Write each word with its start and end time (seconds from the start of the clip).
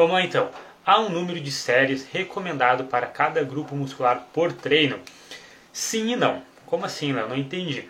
Vamos 0.00 0.14
lá 0.14 0.22
então. 0.22 0.48
Há 0.86 0.98
um 0.98 1.10
número 1.10 1.38
de 1.38 1.52
séries 1.52 2.08
recomendado 2.10 2.84
para 2.84 3.06
cada 3.06 3.44
grupo 3.44 3.76
muscular 3.76 4.28
por 4.32 4.50
treino? 4.50 4.98
Sim 5.74 6.12
e 6.12 6.16
não. 6.16 6.42
Como 6.64 6.86
assim, 6.86 7.12
Léo? 7.12 7.28
Não 7.28 7.36
entendi. 7.36 7.86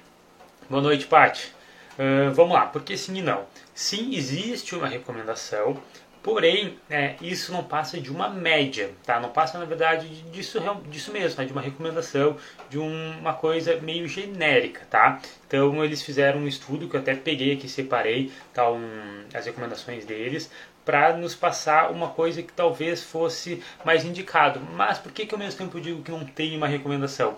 Boa 0.69 0.83
noite, 0.83 1.07
Paty. 1.07 1.53
Uh, 1.97 2.35
vamos 2.35 2.55
lá, 2.55 2.67
por 2.67 2.83
que 2.83 2.97
sim 2.97 3.19
e 3.19 3.23
não? 3.23 3.45
Sim, 3.73 4.13
existe 4.13 4.75
uma 4.75 4.89
recomendação, 4.89 5.81
porém, 6.23 6.79
é, 6.89 7.15
isso 7.21 7.53
não 7.53 7.63
passa 7.63 8.01
de 8.01 8.11
uma 8.11 8.29
média, 8.29 8.91
tá? 9.05 9.21
Não 9.21 9.31
passa, 9.31 9.59
na 9.59 9.65
verdade, 9.65 10.09
disso, 10.33 10.59
disso 10.89 11.13
mesmo, 11.13 11.37
tá? 11.37 11.45
De 11.45 11.53
uma 11.53 11.63
recomendação, 11.63 12.37
de 12.69 12.79
um, 12.79 13.19
uma 13.19 13.35
coisa 13.35 13.77
meio 13.77 14.07
genérica, 14.09 14.81
tá? 14.91 15.21
Então, 15.47 15.85
eles 15.85 16.03
fizeram 16.03 16.41
um 16.41 16.49
estudo 16.49 16.89
que 16.89 16.97
eu 16.97 17.01
até 17.01 17.15
peguei 17.15 17.53
aqui, 17.53 17.69
separei 17.69 18.33
tá, 18.53 18.71
um, 18.71 19.25
as 19.33 19.47
recomendações 19.47 20.05
deles, 20.05 20.51
para 20.91 21.17
nos 21.17 21.37
passar 21.37 21.93
uma 21.93 22.09
coisa 22.09 22.43
que 22.43 22.53
talvez 22.53 23.01
fosse 23.01 23.63
mais 23.85 24.05
indicado. 24.05 24.61
Mas 24.75 24.99
por 24.99 25.13
que, 25.13 25.25
que 25.25 25.33
ao 25.33 25.39
mesmo 25.39 25.57
tempo 25.57 25.79
eu 25.79 25.81
digo 25.81 26.03
que 26.03 26.11
não 26.11 26.25
tem 26.25 26.57
uma 26.57 26.67
recomendação? 26.67 27.37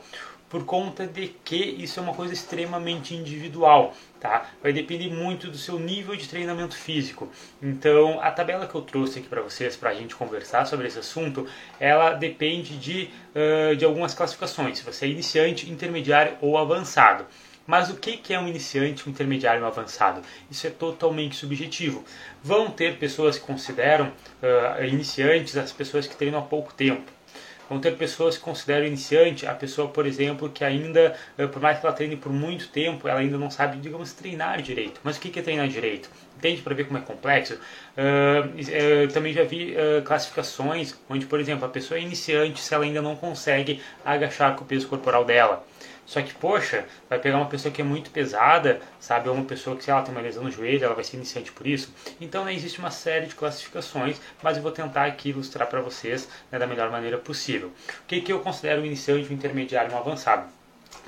por 0.49 0.67
conta 0.67 1.07
de 1.07 1.29
que 1.29 1.57
isso 1.57 1.99
é 1.99 2.03
uma 2.03 2.13
coisa 2.13 2.35
extremamente 2.35 3.15
individual, 3.15 3.95
tá? 4.21 4.51
Vai 4.63 4.71
depender 4.71 5.09
muito 5.09 5.51
do 5.51 5.57
seu 5.57 5.79
nível 5.79 6.15
de 6.15 6.29
treinamento 6.29 6.77
físico. 6.77 7.33
Então, 7.63 8.21
a 8.21 8.31
tabela 8.31 8.67
que 8.67 8.75
eu 8.75 8.83
trouxe 8.83 9.19
aqui 9.19 9.29
para 9.29 9.41
vocês, 9.41 9.77
para 9.77 9.89
a 9.89 9.95
gente 9.95 10.15
conversar 10.15 10.67
sobre 10.67 10.87
esse 10.87 10.99
assunto, 10.99 11.49
ela 11.81 12.13
depende 12.13 12.77
de, 12.77 13.09
uh, 13.35 13.75
de 13.75 13.83
algumas 13.87 14.13
classificações. 14.13 14.77
Se 14.77 14.85
você 14.85 15.07
é 15.07 15.09
iniciante, 15.09 15.71
intermediário 15.71 16.37
ou 16.43 16.59
avançado. 16.59 17.25
Mas 17.67 17.91
o 17.91 17.97
que 17.97 18.33
é 18.33 18.39
um 18.39 18.49
iniciante, 18.49 19.09
um 19.09 19.13
intermediário 19.13 19.63
um 19.63 19.67
avançado? 19.67 20.23
Isso 20.51 20.67
é 20.67 20.71
totalmente 20.71 21.37
subjetivo. 21.37 22.05
Vão 22.43 22.71
ter 22.71 22.99
pessoas 22.99 23.39
que 23.39 23.47
consideram 23.47 24.07
uh, 24.09 24.85
iniciantes 24.85 25.57
as 25.57 25.73
pessoas 25.73 26.07
que 26.07 26.17
treinam 26.17 26.41
há 26.41 26.43
pouco 26.43 26.73
tempo 26.75 27.11
Vão 27.73 27.81
ter 27.81 27.97
pessoas 27.97 28.37
que 28.37 28.43
consideram 28.43 28.87
iniciante 28.87 29.47
a 29.47 29.55
pessoa, 29.55 29.89
por 29.89 30.05
exemplo, 30.05 30.51
que 30.51 30.63
ainda, 30.63 31.17
eh, 31.39 31.47
por 31.47 31.63
mais 31.63 31.79
que 31.79 31.87
ela 31.87 31.95
treine 31.95 32.17
por 32.17 32.31
muito 32.31 32.69
tempo, 32.69 33.09
ela 33.09 33.21
ainda 33.21 33.39
não 33.39 33.51
sabe, 33.51 33.79
digamos, 33.79 34.13
treinar 34.13 34.61
direito. 34.61 35.01
Mas 35.03 35.17
o 35.17 35.21
que 35.21 35.39
é 35.39 35.43
treinar 35.43 35.67
direito? 35.69 36.11
Entende 36.37 36.61
para 36.61 36.75
ver 36.75 36.85
como 36.85 36.99
é 36.99 37.01
complexo? 37.01 37.55
Uh, 37.55 39.09
também 39.11 39.33
já 39.33 39.45
vi 39.45 39.75
uh, 39.75 40.03
classificações 40.03 40.95
onde, 41.09 41.25
por 41.25 41.41
exemplo, 41.41 41.65
a 41.65 41.69
pessoa 41.69 41.99
é 41.99 42.03
iniciante 42.03 42.61
se 42.61 42.75
ela 42.75 42.85
ainda 42.85 43.01
não 43.01 43.17
consegue 43.17 43.81
agachar 44.05 44.55
com 44.55 44.65
o 44.65 44.67
peso 44.67 44.87
corporal 44.87 45.25
dela. 45.25 45.65
Só 46.05 46.21
que, 46.21 46.35
poxa, 46.35 46.85
vai 47.09 47.19
pegar 47.19 47.37
uma 47.37 47.49
pessoa 47.49 47.73
que 47.73 47.81
é 47.81 47.85
muito 47.85 48.11
pesada, 48.11 48.81
sabe? 49.01 49.29
Ou 49.29 49.35
uma 49.35 49.45
pessoa 49.45 49.77
que, 49.77 49.85
sei 49.85 49.95
lá, 49.95 50.03
tem 50.03 50.13
uma 50.13 50.21
lesão 50.21 50.43
no 50.45 50.51
joelho, 50.51 50.85
ela 50.85 50.95
vai 50.95 51.05
ser 51.05 51.17
iniciante 51.17 51.53
por 51.53 51.67
isso. 51.67 51.93
Então, 52.21 52.45
né, 52.45 52.53
existe 52.55 52.79
uma 52.79 52.91
série 52.91 53.27
de 53.27 53.35
classificações, 53.35 54.21
mas 54.43 54.57
eu 54.57 54.63
vou 54.63 54.73
tentar 54.73 55.07
aqui 55.07 55.31
ilustrar 55.31 55.69
para 55.69 55.81
vocês 55.81 56.29
né, 56.51 56.59
da 56.59 56.67
melhor 56.67 56.91
maneira 56.91 57.19
possível. 57.19 57.69
O 57.69 58.07
que, 58.07 58.21
que 58.21 58.33
eu 58.33 58.41
considero 58.41 58.83
um 58.83 58.85
iniciante, 58.85 59.31
um 59.31 59.35
intermediário 59.35 59.93
um 59.93 59.99
avançado? 59.99 60.47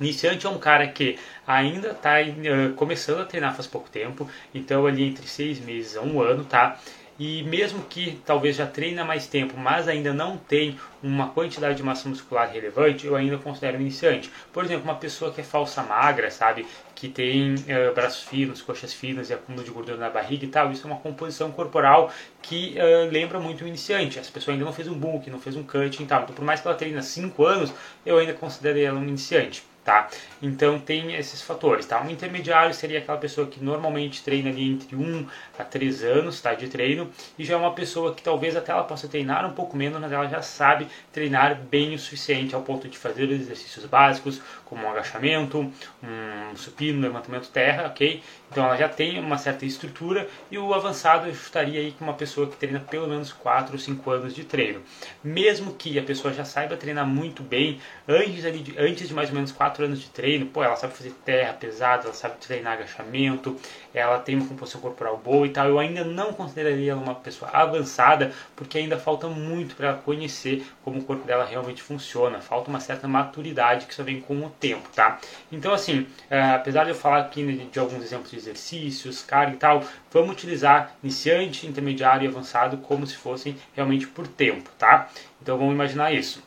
Iniciante 0.00 0.46
é 0.46 0.48
um 0.48 0.58
cara 0.58 0.88
que 0.88 1.18
ainda 1.46 1.90
está 1.90 2.16
uh, 2.20 2.72
começando 2.74 3.20
a 3.20 3.24
treinar 3.24 3.54
faz 3.54 3.66
pouco 3.66 3.88
tempo, 3.88 4.28
então 4.52 4.86
ali 4.86 5.04
entre 5.04 5.26
seis 5.28 5.60
meses 5.60 5.96
a 5.96 6.00
um 6.00 6.20
ano, 6.20 6.44
tá? 6.44 6.80
E 7.18 7.42
mesmo 7.44 7.82
que 7.84 8.20
talvez 8.24 8.56
já 8.56 8.66
treine 8.66 8.98
há 8.98 9.04
mais 9.04 9.26
tempo, 9.26 9.56
mas 9.56 9.86
ainda 9.88 10.12
não 10.12 10.36
tem 10.36 10.78
uma 11.02 11.28
quantidade 11.28 11.76
de 11.76 11.82
massa 11.82 12.08
muscular 12.08 12.50
relevante, 12.50 13.06
eu 13.06 13.14
ainda 13.14 13.38
considero 13.38 13.80
iniciante. 13.80 14.30
Por 14.52 14.64
exemplo, 14.64 14.84
uma 14.84 14.96
pessoa 14.96 15.30
que 15.30 15.40
é 15.40 15.44
falsa 15.44 15.82
magra, 15.82 16.30
sabe, 16.30 16.66
que 16.94 17.08
tem 17.08 17.54
uh, 17.54 17.94
braços 17.94 18.24
finos, 18.24 18.62
coxas 18.62 18.92
finas 18.92 19.30
e 19.30 19.34
acúmulo 19.34 19.64
de 19.64 19.70
gordura 19.70 19.98
na 19.98 20.10
barriga 20.10 20.44
e 20.44 20.48
tal, 20.48 20.72
isso 20.72 20.86
é 20.86 20.90
uma 20.90 21.00
composição 21.00 21.52
corporal 21.52 22.10
que 22.42 22.74
uh, 22.76 23.10
lembra 23.10 23.38
muito 23.38 23.64
o 23.64 23.68
iniciante. 23.68 24.18
Essa 24.18 24.32
pessoa 24.32 24.54
ainda 24.54 24.64
não 24.64 24.72
fez 24.72 24.88
um 24.88 24.94
bulk, 24.94 25.28
não 25.30 25.40
fez 25.40 25.56
um 25.56 25.62
cut 25.62 26.02
e 26.02 26.06
tal. 26.06 26.22
Então, 26.22 26.34
por 26.34 26.44
mais 26.44 26.60
que 26.60 26.66
ela 26.66 26.76
treine 26.76 26.98
há 26.98 27.02
5 27.02 27.44
anos, 27.44 27.72
eu 28.04 28.18
ainda 28.18 28.32
considero 28.32 28.78
ela 28.78 28.98
um 28.98 29.06
iniciante 29.06 29.62
tá? 29.84 30.08
Então 30.40 30.78
tem 30.78 31.14
esses 31.14 31.42
fatores, 31.42 31.84
tá? 31.86 32.00
Um 32.00 32.10
intermediário 32.10 32.74
seria 32.74 32.98
aquela 32.98 33.18
pessoa 33.18 33.46
que 33.46 33.62
normalmente 33.62 34.22
treina 34.22 34.48
ali 34.48 34.72
entre 34.72 34.96
1 34.96 35.26
a 35.58 35.64
3 35.64 36.02
anos, 36.02 36.40
tá? 36.40 36.54
De 36.54 36.68
treino, 36.68 37.10
e 37.38 37.44
já 37.44 37.54
é 37.54 37.56
uma 37.56 37.74
pessoa 37.74 38.14
que 38.14 38.22
talvez 38.22 38.56
até 38.56 38.72
ela 38.72 38.84
possa 38.84 39.06
treinar 39.06 39.44
um 39.46 39.52
pouco 39.52 39.76
menos, 39.76 40.00
mas 40.00 40.10
ela 40.10 40.26
já 40.26 40.40
sabe 40.40 40.86
treinar 41.12 41.54
bem 41.56 41.94
o 41.94 41.98
suficiente 41.98 42.54
ao 42.54 42.62
ponto 42.62 42.88
de 42.88 42.96
fazer 42.96 43.30
exercícios 43.30 43.84
básicos, 43.84 44.40
como 44.74 44.88
um 44.88 44.90
agachamento, 44.90 45.72
um 46.02 46.56
supino, 46.56 47.00
levantamento 47.00 47.48
terra, 47.48 47.86
ok? 47.86 48.20
Então 48.50 48.64
ela 48.64 48.76
já 48.76 48.88
tem 48.88 49.18
uma 49.18 49.38
certa 49.38 49.64
estrutura 49.64 50.28
e 50.50 50.58
o 50.58 50.74
avançado 50.74 51.26
eu 51.26 51.32
estaria 51.32 51.80
aí 51.80 51.92
com 51.92 52.04
uma 52.04 52.14
pessoa 52.14 52.48
que 52.48 52.56
treina 52.56 52.80
pelo 52.80 53.08
menos 53.08 53.32
4 53.32 53.72
ou 53.72 53.78
5 53.78 54.10
anos 54.10 54.34
de 54.34 54.44
treino. 54.44 54.82
Mesmo 55.22 55.74
que 55.74 55.98
a 55.98 56.02
pessoa 56.02 56.32
já 56.32 56.44
saiba 56.44 56.76
treinar 56.76 57.06
muito 57.06 57.42
bem, 57.42 57.80
antes, 58.06 58.44
ali 58.44 58.58
de, 58.58 58.78
antes 58.78 59.08
de 59.08 59.14
mais 59.14 59.28
ou 59.28 59.34
menos 59.34 59.52
4 59.52 59.84
anos 59.84 60.00
de 60.00 60.08
treino, 60.08 60.46
pô, 60.46 60.62
ela 60.62 60.76
sabe 60.76 60.94
fazer 60.94 61.10
terra 61.24 61.52
pesada, 61.52 62.04
ela 62.04 62.14
sabe 62.14 62.36
treinar 62.38 62.74
agachamento, 62.74 63.56
ela 63.92 64.18
tem 64.18 64.36
uma 64.36 64.46
composição 64.46 64.80
corporal 64.80 65.16
boa 65.16 65.46
e 65.46 65.50
tal, 65.50 65.68
eu 65.68 65.78
ainda 65.78 66.04
não 66.04 66.32
consideraria 66.32 66.92
ela 66.92 67.00
uma 67.00 67.14
pessoa 67.14 67.50
avançada, 67.52 68.32
porque 68.56 68.78
ainda 68.78 68.98
falta 68.98 69.28
muito 69.28 69.76
para 69.76 69.88
ela 69.88 69.98
conhecer 69.98 70.66
como 70.84 70.98
o 70.98 71.04
corpo 71.04 71.24
dela 71.26 71.44
realmente 71.44 71.82
funciona, 71.82 72.40
falta 72.40 72.70
uma 72.70 72.80
certa 72.80 73.06
maturidade 73.08 73.86
que 73.86 73.94
só 73.94 74.02
vem 74.02 74.20
com 74.20 74.44
o 74.44 74.50
tempo, 74.50 74.63
tá? 74.94 75.18
Então 75.52 75.72
assim, 75.72 76.06
é, 76.30 76.40
apesar 76.40 76.84
de 76.84 76.90
eu 76.90 76.94
falar 76.94 77.20
aqui 77.20 77.44
de, 77.44 77.66
de 77.66 77.78
alguns 77.78 78.02
exemplos 78.02 78.30
de 78.30 78.36
exercícios, 78.36 79.22
carga 79.22 79.54
e 79.54 79.56
tal, 79.56 79.84
vamos 80.10 80.30
utilizar 80.30 80.94
iniciante, 81.02 81.66
intermediário 81.66 82.24
e 82.24 82.28
avançado 82.28 82.78
como 82.78 83.06
se 83.06 83.16
fossem 83.16 83.56
realmente 83.74 84.06
por 84.06 84.26
tempo, 84.26 84.70
tá? 84.78 85.08
Então 85.42 85.58
vamos 85.58 85.74
imaginar 85.74 86.12
isso. 86.12 86.42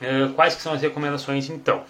Uh, 0.00 0.32
quais 0.34 0.54
que 0.54 0.62
são 0.62 0.72
as 0.72 0.82
recomendações 0.82 1.48
então? 1.48 1.84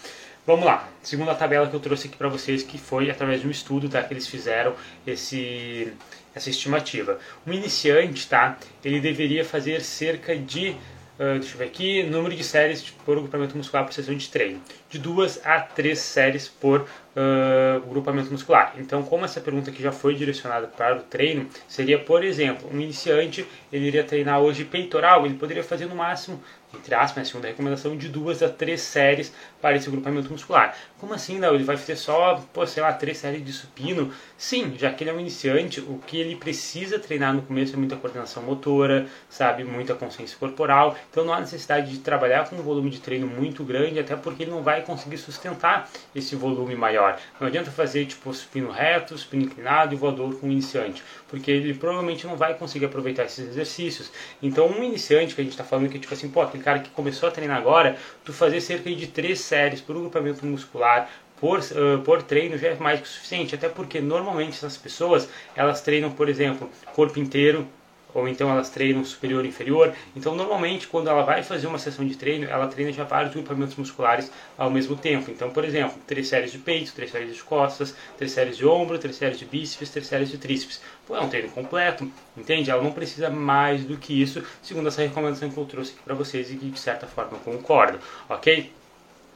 Vamos 0.46 0.66
lá, 0.66 0.86
segunda 1.02 1.34
tabela 1.34 1.66
que 1.66 1.74
eu 1.74 1.80
trouxe 1.80 2.06
aqui 2.06 2.18
para 2.18 2.28
vocês, 2.28 2.62
que 2.62 2.76
foi 2.76 3.10
através 3.10 3.40
de 3.40 3.46
um 3.48 3.50
estudo 3.50 3.88
tá, 3.88 4.02
que 4.02 4.12
eles 4.12 4.26
fizeram 4.26 4.74
esse, 5.06 5.90
essa 6.34 6.50
estimativa. 6.50 7.18
Um 7.46 7.52
iniciante, 7.54 8.28
tá, 8.28 8.58
ele 8.84 9.00
deveria 9.00 9.42
fazer 9.42 9.80
cerca 9.80 10.36
de 10.36 10.76
Uh, 11.14 11.38
deixa 11.38 11.54
eu 11.54 11.58
ver 11.58 11.66
aqui, 11.66 12.02
número 12.02 12.34
de 12.34 12.42
séries 12.42 12.90
por 13.04 13.16
agrupamento 13.16 13.56
muscular 13.56 13.84
por 13.84 13.92
sessão 13.92 14.16
de 14.16 14.28
treino. 14.28 14.60
De 14.90 14.98
duas 14.98 15.40
a 15.46 15.60
três 15.60 16.00
séries 16.00 16.48
por 16.48 16.88
uh, 17.16 17.80
grupamento 17.88 18.30
muscular. 18.30 18.74
Então, 18.78 19.02
como 19.02 19.24
essa 19.24 19.40
pergunta 19.40 19.70
aqui 19.70 19.82
já 19.82 19.92
foi 19.92 20.14
direcionada 20.14 20.66
para 20.66 20.96
o 20.96 21.00
treino, 21.00 21.48
seria, 21.68 21.98
por 21.98 22.24
exemplo, 22.24 22.68
um 22.72 22.80
iniciante, 22.80 23.46
ele 23.72 23.86
iria 23.86 24.04
treinar 24.04 24.40
hoje 24.40 24.64
peitoral, 24.64 25.24
ele 25.26 25.34
poderia 25.34 25.64
fazer 25.64 25.86
no 25.86 25.94
máximo 25.94 26.40
entre 26.76 26.94
aspas, 26.94 27.32
né, 27.34 27.40
a 27.44 27.46
recomendação, 27.48 27.96
de 27.96 28.08
duas 28.08 28.42
a 28.42 28.48
três 28.48 28.80
séries 28.80 29.32
para 29.60 29.76
esse 29.76 29.88
grupamento 29.88 30.30
muscular. 30.30 30.76
Como 30.98 31.14
assim, 31.14 31.38
não? 31.38 31.54
Ele 31.54 31.64
vai 31.64 31.76
fazer 31.76 31.96
só, 31.96 32.42
pô, 32.52 32.66
sei 32.66 32.82
lá, 32.82 32.92
três 32.92 33.18
séries 33.18 33.44
de 33.44 33.52
supino? 33.52 34.12
Sim, 34.36 34.74
já 34.76 34.92
que 34.92 35.04
ele 35.04 35.10
é 35.10 35.12
um 35.12 35.20
iniciante, 35.20 35.80
o 35.80 36.00
que 36.06 36.18
ele 36.18 36.36
precisa 36.36 36.98
treinar 36.98 37.34
no 37.34 37.42
começo 37.42 37.74
é 37.74 37.76
muita 37.76 37.96
coordenação 37.96 38.42
motora, 38.42 39.06
sabe, 39.28 39.64
muita 39.64 39.94
consciência 39.94 40.36
corporal. 40.38 40.96
Então 41.10 41.24
não 41.24 41.32
há 41.32 41.40
necessidade 41.40 41.90
de 41.90 41.98
trabalhar 41.98 42.48
com 42.48 42.56
um 42.56 42.62
volume 42.62 42.90
de 42.90 43.00
treino 43.00 43.26
muito 43.26 43.64
grande, 43.64 43.98
até 43.98 44.16
porque 44.16 44.44
ele 44.44 44.50
não 44.50 44.62
vai 44.62 44.82
conseguir 44.82 45.18
sustentar 45.18 45.88
esse 46.14 46.34
volume 46.36 46.74
maior. 46.74 47.03
Não 47.40 47.46
adianta 47.46 47.70
fazer 47.70 48.06
tipo 48.06 48.32
supino 48.32 48.70
reto, 48.70 49.16
supino 49.16 49.44
inclinado 49.44 49.94
e 49.94 49.96
voador 49.96 50.38
com 50.38 50.46
um 50.46 50.50
iniciante, 50.50 51.02
porque 51.28 51.50
ele 51.50 51.74
provavelmente 51.74 52.26
não 52.26 52.36
vai 52.36 52.54
conseguir 52.54 52.86
aproveitar 52.86 53.24
esses 53.24 53.48
exercícios. 53.48 54.10
Então 54.42 54.66
um 54.68 54.82
iniciante 54.82 55.34
que 55.34 55.40
a 55.40 55.44
gente 55.44 55.52
está 55.52 55.64
falando 55.64 55.88
que 55.88 55.98
tipo 55.98 56.14
assim, 56.14 56.28
pô, 56.28 56.42
aquele 56.42 56.62
cara 56.62 56.78
que 56.78 56.90
começou 56.90 57.28
a 57.28 57.32
treinar 57.32 57.58
agora, 57.58 57.96
tu 58.24 58.32
fazer 58.32 58.60
cerca 58.60 58.90
de 58.90 59.06
três 59.06 59.40
séries 59.40 59.80
por 59.80 59.96
grupamento 59.96 60.44
muscular 60.46 61.08
por, 61.36 61.58
uh, 61.58 62.00
por 62.04 62.22
treino 62.22 62.56
já 62.56 62.68
é 62.68 62.74
mais 62.76 63.00
que 63.00 63.06
o 63.06 63.08
suficiente, 63.08 63.54
até 63.54 63.68
porque 63.68 64.00
normalmente 64.00 64.52
essas 64.52 64.76
pessoas 64.76 65.28
elas 65.54 65.80
treinam, 65.80 66.10
por 66.10 66.28
exemplo, 66.28 66.70
corpo 66.94 67.18
inteiro, 67.18 67.66
ou 68.14 68.28
então 68.28 68.48
elas 68.48 68.70
treinam 68.70 69.04
superior 69.04 69.44
e 69.44 69.48
inferior. 69.48 69.92
Então, 70.14 70.34
normalmente, 70.34 70.86
quando 70.86 71.10
ela 71.10 71.22
vai 71.22 71.42
fazer 71.42 71.66
uma 71.66 71.78
sessão 71.78 72.06
de 72.06 72.16
treino, 72.16 72.48
ela 72.48 72.68
treina 72.68 72.92
já 72.92 73.04
vários 73.04 73.34
grupamentos 73.34 73.76
musculares 73.76 74.30
ao 74.56 74.70
mesmo 74.70 74.96
tempo. 74.96 75.30
Então, 75.30 75.50
por 75.50 75.64
exemplo, 75.64 75.98
três 76.06 76.28
séries 76.28 76.52
de 76.52 76.58
peito, 76.58 76.92
três 76.94 77.10
séries 77.10 77.34
de 77.34 77.42
costas, 77.42 77.94
três 78.16 78.32
séries 78.32 78.56
de 78.56 78.64
ombro, 78.64 78.98
três 78.98 79.16
séries 79.16 79.38
de 79.38 79.44
bíceps, 79.44 79.90
três 79.90 80.06
séries 80.06 80.30
de 80.30 80.38
tríceps. 80.38 80.80
Pô, 81.06 81.16
é 81.16 81.20
um 81.20 81.28
treino 81.28 81.50
completo, 81.50 82.10
entende? 82.36 82.70
Ela 82.70 82.82
não 82.82 82.92
precisa 82.92 83.28
mais 83.28 83.84
do 83.84 83.96
que 83.96 84.22
isso, 84.22 84.42
segundo 84.62 84.88
essa 84.88 85.02
recomendação 85.02 85.50
que 85.50 85.58
eu 85.58 85.64
trouxe 85.64 85.92
aqui 85.92 86.02
para 86.02 86.14
vocês 86.14 86.50
e 86.50 86.56
que, 86.56 86.70
de 86.70 86.78
certa 86.78 87.06
forma, 87.06 87.32
eu 87.32 87.40
concordo, 87.40 87.98
ok? 88.28 88.72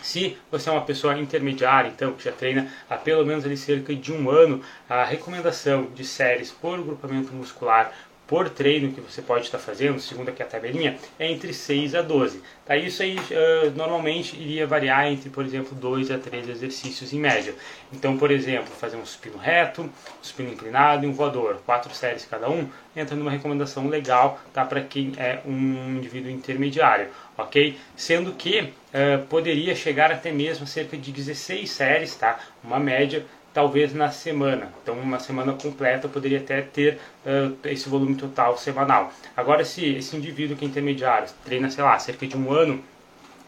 Se 0.01 0.39
você 0.51 0.69
é 0.69 0.73
uma 0.73 0.85
pessoa 0.85 1.19
intermediária, 1.19 1.89
então, 1.89 2.13
que 2.13 2.23
já 2.23 2.31
treina 2.31 2.73
há 2.89 2.97
pelo 2.97 3.27
menos 3.27 3.45
ali 3.45 3.57
cerca 3.57 3.93
de 3.95 4.13
um 4.13 4.31
ano, 4.31 4.63
a 4.89 5.05
recomendação 5.05 5.87
de 5.93 6.05
séries 6.05 6.53
por 6.53 6.81
grupamento 6.81 7.33
muscular 7.35 7.93
por 8.29 8.51
treino 8.51 8.93
que 8.93 9.01
você 9.01 9.23
pode 9.23 9.47
estar 9.47 9.59
fazendo, 9.59 9.99
segundo 9.99 10.29
aqui 10.29 10.43
a 10.43 10.47
tabelinha, 10.47 10.99
é 11.19 11.33
entre 11.33 11.55
6 11.55 11.95
a 11.95 12.03
12. 12.03 12.43
Tá? 12.65 12.77
Isso 12.77 13.03
aí 13.03 13.17
uh, 13.17 13.71
normalmente 13.75 14.37
iria 14.37 14.67
variar 14.67 15.07
entre, 15.07 15.31
por 15.31 15.47
exemplo, 15.47 15.75
2 15.75 16.11
a 16.11 16.19
3 16.19 16.47
exercícios 16.47 17.15
em 17.15 17.19
média. 17.19 17.55
Então, 17.91 18.19
por 18.19 18.31
exemplo, 18.31 18.67
fazer 18.67 18.99
um 18.99 19.07
supino 19.07 19.39
reto, 19.39 19.81
um 19.81 19.91
supino 20.21 20.53
inclinado 20.53 21.07
e 21.07 21.09
um 21.09 21.13
voador, 21.15 21.63
quatro 21.65 21.93
séries 21.95 22.27
cada 22.27 22.51
um, 22.51 22.69
entra 22.95 23.17
numa 23.17 23.31
recomendação 23.31 23.89
legal 23.89 24.39
tá? 24.53 24.63
para 24.63 24.83
quem 24.83 25.13
é 25.17 25.41
um 25.47 25.97
indivíduo 25.97 26.31
intermediário, 26.31 27.09
ok? 27.37 27.79
Sendo 27.97 28.33
que 28.35 28.61
uh, 28.61 29.25
poderia 29.31 29.75
chegar 29.75 30.13
até 30.13 30.31
mesmo 30.31 30.65
a 30.65 30.67
cerca 30.67 30.99
de 30.99 31.11
16 31.11 31.71
séries, 31.71 32.15
tá? 32.15 32.39
uma 32.63 32.79
média 32.79 33.25
talvez 33.59 33.93
na 33.93 34.09
semana. 34.09 34.73
Então, 34.81 34.95
uma 34.95 35.19
semana 35.19 35.53
completa 35.53 36.07
poderia 36.07 36.39
até 36.39 36.63
ter 36.63 37.01
uh, 37.27 37.57
esse 37.65 37.89
volume 37.89 38.15
total 38.15 38.57
semanal. 38.57 39.13
Agora, 39.37 39.65
se 39.65 39.85
esse 39.97 40.17
indivíduo 40.17 40.57
que 40.57 40.65
é 40.65 40.69
intermediário 40.69 41.29
treina, 41.45 41.69
sei 41.69 41.83
lá, 41.83 41.99
cerca 41.99 42.25
de 42.25 42.37
um 42.37 42.53
ano, 42.53 42.81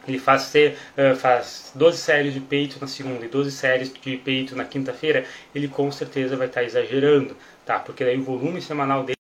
ele 0.08 0.18
faz, 0.18 0.42
ser, 0.42 0.76
uh, 0.98 1.14
faz 1.14 1.70
12 1.76 1.96
séries 1.96 2.34
de 2.34 2.40
peito 2.40 2.76
na 2.80 2.88
segunda 2.88 3.24
e 3.24 3.28
12 3.28 3.52
séries 3.52 3.92
de 3.92 4.16
peito 4.16 4.56
na 4.56 4.64
quinta-feira, 4.64 5.24
ele 5.54 5.68
com 5.68 5.92
certeza 5.92 6.36
vai 6.36 6.48
estar 6.48 6.64
exagerando, 6.64 7.36
tá? 7.64 7.78
Porque 7.78 8.04
daí 8.04 8.18
o 8.18 8.24
volume 8.24 8.60
semanal 8.60 9.04
dele. 9.04 9.16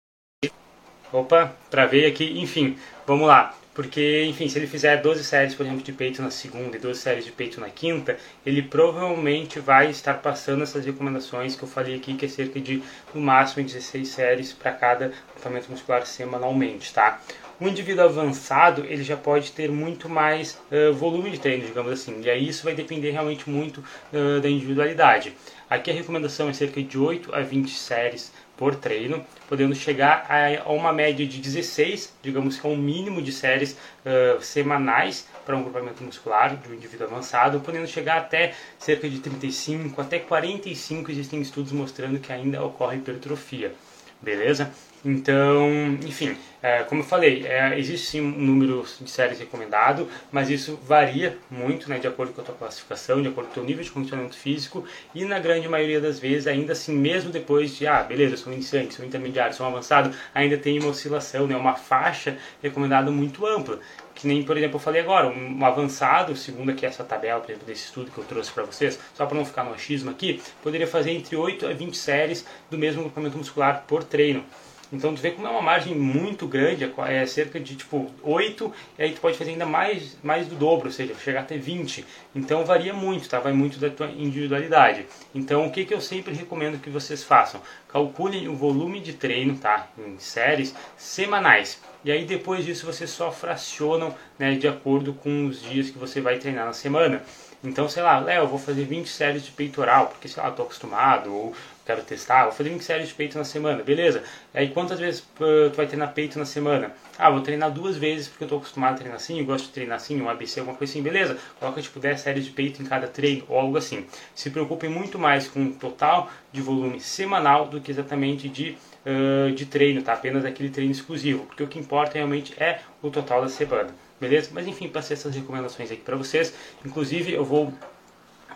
Opa, 1.13 1.55
travei 1.69 2.07
aqui, 2.07 2.39
enfim, 2.39 2.75
vamos 3.05 3.27
lá. 3.27 3.58
Porque, 3.79 4.25
enfim, 4.25 4.49
se 4.49 4.59
ele 4.59 4.67
fizer 4.67 4.97
12 4.97 5.23
séries, 5.23 5.55
por 5.55 5.65
exemplo, 5.65 5.81
de 5.81 5.93
peito 5.93 6.21
na 6.21 6.29
segunda 6.29 6.75
e 6.75 6.79
12 6.81 6.99
séries 6.99 7.23
de 7.23 7.31
peito 7.31 7.61
na 7.61 7.69
quinta, 7.69 8.17
ele 8.45 8.61
provavelmente 8.61 9.57
vai 9.61 9.89
estar 9.89 10.15
passando 10.15 10.63
essas 10.63 10.85
recomendações 10.85 11.55
que 11.55 11.63
eu 11.63 11.67
falei 11.69 11.95
aqui, 11.95 12.13
que 12.13 12.25
é 12.25 12.27
cerca 12.27 12.59
de, 12.59 12.83
no 13.15 13.21
máximo, 13.21 13.65
16 13.65 14.05
séries 14.05 14.51
para 14.51 14.73
cada 14.73 15.13
grupamento 15.33 15.71
muscular 15.71 16.05
semanalmente, 16.05 16.93
tá? 16.93 17.21
O 17.57 17.69
indivíduo 17.69 18.03
avançado, 18.03 18.83
ele 18.85 19.01
já 19.01 19.15
pode 19.15 19.53
ter 19.53 19.71
muito 19.71 20.09
mais 20.09 20.59
uh, 20.69 20.93
volume 20.93 21.31
de 21.31 21.39
treino, 21.39 21.65
digamos 21.65 21.93
assim, 21.93 22.19
e 22.21 22.29
aí 22.29 22.49
isso 22.49 22.65
vai 22.65 22.75
depender 22.75 23.11
realmente 23.11 23.49
muito 23.49 23.81
uh, 24.11 24.41
da 24.41 24.49
individualidade. 24.49 25.33
Aqui 25.69 25.89
a 25.89 25.93
recomendação 25.93 26.49
é 26.49 26.53
cerca 26.53 26.83
de 26.83 26.97
8 26.97 27.33
a 27.33 27.39
20 27.41 27.69
séries 27.69 28.33
por 28.59 28.75
treino, 28.75 29.25
podendo 29.47 29.73
chegar 29.73 30.27
a, 30.29 30.69
uma 30.69 30.91
média 30.91 31.25
de 31.25 31.39
16, 31.39 32.13
digamos 32.21 32.59
que 32.59 32.67
é 32.67 32.69
um 32.69 32.75
mínimo 32.75 33.21
de 33.21 33.31
séries 33.31 33.71
uh, 33.71 34.41
semanais 34.41 35.25
para 35.45 35.55
um 35.55 35.63
grupamento 35.63 36.03
muscular 36.03 36.57
de 36.57 36.69
um 36.69 36.75
indivíduo 36.75 37.07
avançado, 37.07 37.61
podendo 37.61 37.87
chegar 37.87 38.17
até 38.17 38.53
cerca 38.77 39.09
de 39.09 39.19
35, 39.19 40.01
até 40.01 40.19
45 40.19 41.09
existem 41.09 41.39
estudos 41.39 41.71
mostrando 41.71 42.19
que 42.19 42.33
ainda 42.33 42.61
ocorre 42.61 42.97
hipertrofia, 42.97 43.73
beleza? 44.21 44.69
Então, 45.03 45.97
enfim, 46.05 46.35
é, 46.61 46.83
como 46.83 47.01
eu 47.01 47.05
falei, 47.05 47.45
é, 47.47 47.79
existe 47.79 48.07
sim 48.07 48.21
um 48.21 48.31
número 48.31 48.85
de 48.99 49.09
séries 49.09 49.39
recomendado, 49.39 50.09
mas 50.29 50.49
isso 50.49 50.77
varia 50.83 51.37
muito 51.49 51.89
né, 51.89 51.99
de 51.99 52.07
acordo 52.07 52.33
com 52.33 52.41
a 52.41 52.43
tua 52.43 52.55
classificação, 52.55 53.21
de 53.21 53.29
acordo 53.29 53.47
com 53.47 53.51
o 53.51 53.53
teu 53.53 53.63
nível 53.63 53.81
de 53.81 53.91
condicionamento 53.91 54.35
físico 54.35 54.83
e 55.15 55.23
na 55.23 55.39
grande 55.39 55.69
maioria 55.69 56.01
das 56.01 56.19
vezes, 56.19 56.47
ainda 56.47 56.73
assim, 56.73 56.93
mesmo 56.93 57.31
depois 57.31 57.77
de, 57.77 57.87
ah, 57.87 58.03
beleza, 58.03 58.35
sou 58.35 58.51
iniciante, 58.51 58.93
sou 58.93 59.05
intermediário, 59.05 59.55
sou 59.55 59.65
avançado, 59.65 60.13
ainda 60.35 60.57
tem 60.57 60.77
uma 60.79 60.89
oscilação, 60.89 61.47
né, 61.47 61.55
uma 61.55 61.75
faixa 61.75 62.37
recomendada 62.61 63.09
muito 63.09 63.45
ampla. 63.45 63.79
Que 64.13 64.27
nem, 64.27 64.43
por 64.43 64.57
exemplo, 64.57 64.75
eu 64.75 64.81
falei 64.81 64.99
agora, 64.99 65.29
um 65.29 65.65
avançado, 65.65 66.35
segundo 66.35 66.71
aqui 66.71 66.85
essa 66.85 67.05
tabela, 67.05 67.39
por 67.39 67.51
exemplo, 67.51 67.65
desse 67.65 67.85
estudo 67.85 68.11
que 68.11 68.17
eu 68.17 68.25
trouxe 68.25 68.51
para 68.51 68.65
vocês, 68.65 68.99
só 69.13 69.25
para 69.25 69.37
não 69.37 69.45
ficar 69.45 69.63
no 69.63 69.73
achismo 69.73 70.11
aqui, 70.11 70.41
poderia 70.61 70.85
fazer 70.85 71.11
entre 71.11 71.37
8 71.37 71.67
a 71.67 71.71
20 71.71 71.95
séries 71.95 72.45
do 72.69 72.77
mesmo 72.77 73.03
grupamento 73.03 73.37
muscular 73.37 73.85
por 73.87 74.03
treino. 74.03 74.43
Então 74.91 75.13
tu 75.13 75.21
vê 75.21 75.31
como 75.31 75.47
é 75.47 75.49
uma 75.49 75.61
margem 75.61 75.93
muito 75.95 76.47
grande, 76.47 76.83
é, 76.83 77.15
é 77.15 77.25
cerca 77.25 77.59
de 77.59 77.75
tipo 77.75 78.09
8, 78.23 78.73
e 78.97 79.03
aí 79.03 79.11
tu 79.13 79.21
pode 79.21 79.37
fazer 79.37 79.51
ainda 79.51 79.65
mais, 79.65 80.17
mais 80.23 80.47
do 80.47 80.55
dobro, 80.55 80.87
ou 80.87 80.91
seja, 80.91 81.13
chegar 81.15 81.41
até 81.41 81.57
20. 81.57 82.05
Então 82.35 82.65
varia 82.65 82.93
muito, 82.93 83.29
tá? 83.29 83.39
Vai 83.39 83.53
muito 83.53 83.79
da 83.79 83.89
tua 83.89 84.07
individualidade. 84.07 85.05
Então 85.33 85.67
o 85.67 85.71
que, 85.71 85.85
que 85.85 85.93
eu 85.93 86.01
sempre 86.01 86.33
recomendo 86.33 86.81
que 86.81 86.89
vocês 86.89 87.23
façam? 87.23 87.61
Calculem 87.87 88.47
o 88.47 88.55
volume 88.55 88.99
de 88.99 89.13
treino, 89.13 89.55
tá? 89.57 89.87
Em 89.97 90.17
séries 90.17 90.73
semanais. 90.97 91.79
E 92.03 92.11
aí 92.11 92.25
depois 92.25 92.65
disso 92.65 92.85
vocês 92.85 93.09
só 93.09 93.31
fracionam 93.31 94.15
né, 94.37 94.55
de 94.55 94.67
acordo 94.67 95.13
com 95.13 95.47
os 95.47 95.61
dias 95.61 95.89
que 95.89 95.97
você 95.97 96.19
vai 96.19 96.37
treinar 96.37 96.65
na 96.65 96.73
semana. 96.73 97.21
Então, 97.61 97.89
sei 97.89 98.01
lá, 98.01 98.19
Léo, 98.19 98.47
vou 98.47 98.57
fazer 98.57 98.85
20 98.85 99.09
séries 99.09 99.43
de 99.43 99.51
peitoral, 99.51 100.07
porque 100.07 100.29
sei 100.29 100.41
lá, 100.41 100.47
estou 100.47 100.63
acostumado, 100.63 101.33
ou 101.33 101.53
quero 101.89 102.03
testar, 102.03 102.43
vou 102.43 102.51
fazer 102.51 102.69
20 102.69 102.83
séries 102.83 103.07
de 103.07 103.15
peito 103.15 103.35
na 103.35 103.43
semana, 103.43 103.81
beleza. 103.81 104.21
Aí 104.53 104.69
quantas 104.69 104.99
vezes 104.99 105.27
tu 105.35 105.75
vai 105.75 105.87
treinar 105.87 106.13
peito 106.13 106.37
na 106.37 106.45
semana? 106.45 106.91
Ah, 107.17 107.31
vou 107.31 107.41
treinar 107.41 107.71
duas 107.71 107.97
vezes 107.97 108.27
porque 108.27 108.43
eu 108.43 108.45
estou 108.45 108.59
acostumado 108.59 108.93
a 108.93 108.97
treinar 108.97 109.15
assim, 109.15 109.39
eu 109.39 109.45
gosto 109.45 109.65
de 109.65 109.71
treinar 109.71 109.95
assim, 109.95 110.21
um 110.21 110.29
ABC, 110.29 110.59
alguma 110.59 110.77
coisa 110.77 110.93
assim, 110.93 111.01
beleza. 111.01 111.39
Coloca 111.59 111.81
tipo 111.81 111.99
10 111.99 112.21
séries 112.21 112.45
de 112.45 112.51
peito 112.51 112.79
em 112.79 112.85
cada 112.85 113.07
treino 113.07 113.43
ou 113.49 113.57
algo 113.57 113.75
assim. 113.75 114.05
Se 114.35 114.51
preocupem 114.51 114.87
muito 114.87 115.17
mais 115.17 115.47
com 115.47 115.65
o 115.65 115.73
total 115.73 116.29
de 116.51 116.61
volume 116.61 116.99
semanal 116.99 117.65
do 117.65 117.81
que 117.81 117.89
exatamente 117.89 118.47
de, 118.47 118.77
uh, 119.03 119.51
de 119.51 119.65
treino, 119.65 120.03
tá? 120.03 120.13
Apenas 120.13 120.45
aquele 120.45 120.69
treino 120.69 120.91
exclusivo, 120.91 121.47
porque 121.47 121.63
o 121.63 121.67
que 121.67 121.79
importa 121.79 122.13
realmente 122.13 122.53
é 122.61 122.81
o 123.01 123.09
total 123.09 123.41
da 123.41 123.49
semana, 123.49 123.89
beleza? 124.21 124.51
Mas 124.53 124.67
enfim, 124.67 124.87
passei 124.89 125.15
essas 125.15 125.33
recomendações 125.33 125.91
aqui 125.91 126.01
para 126.01 126.15
vocês. 126.15 126.53
Inclusive 126.85 127.33
eu 127.33 127.43
vou 127.43 127.73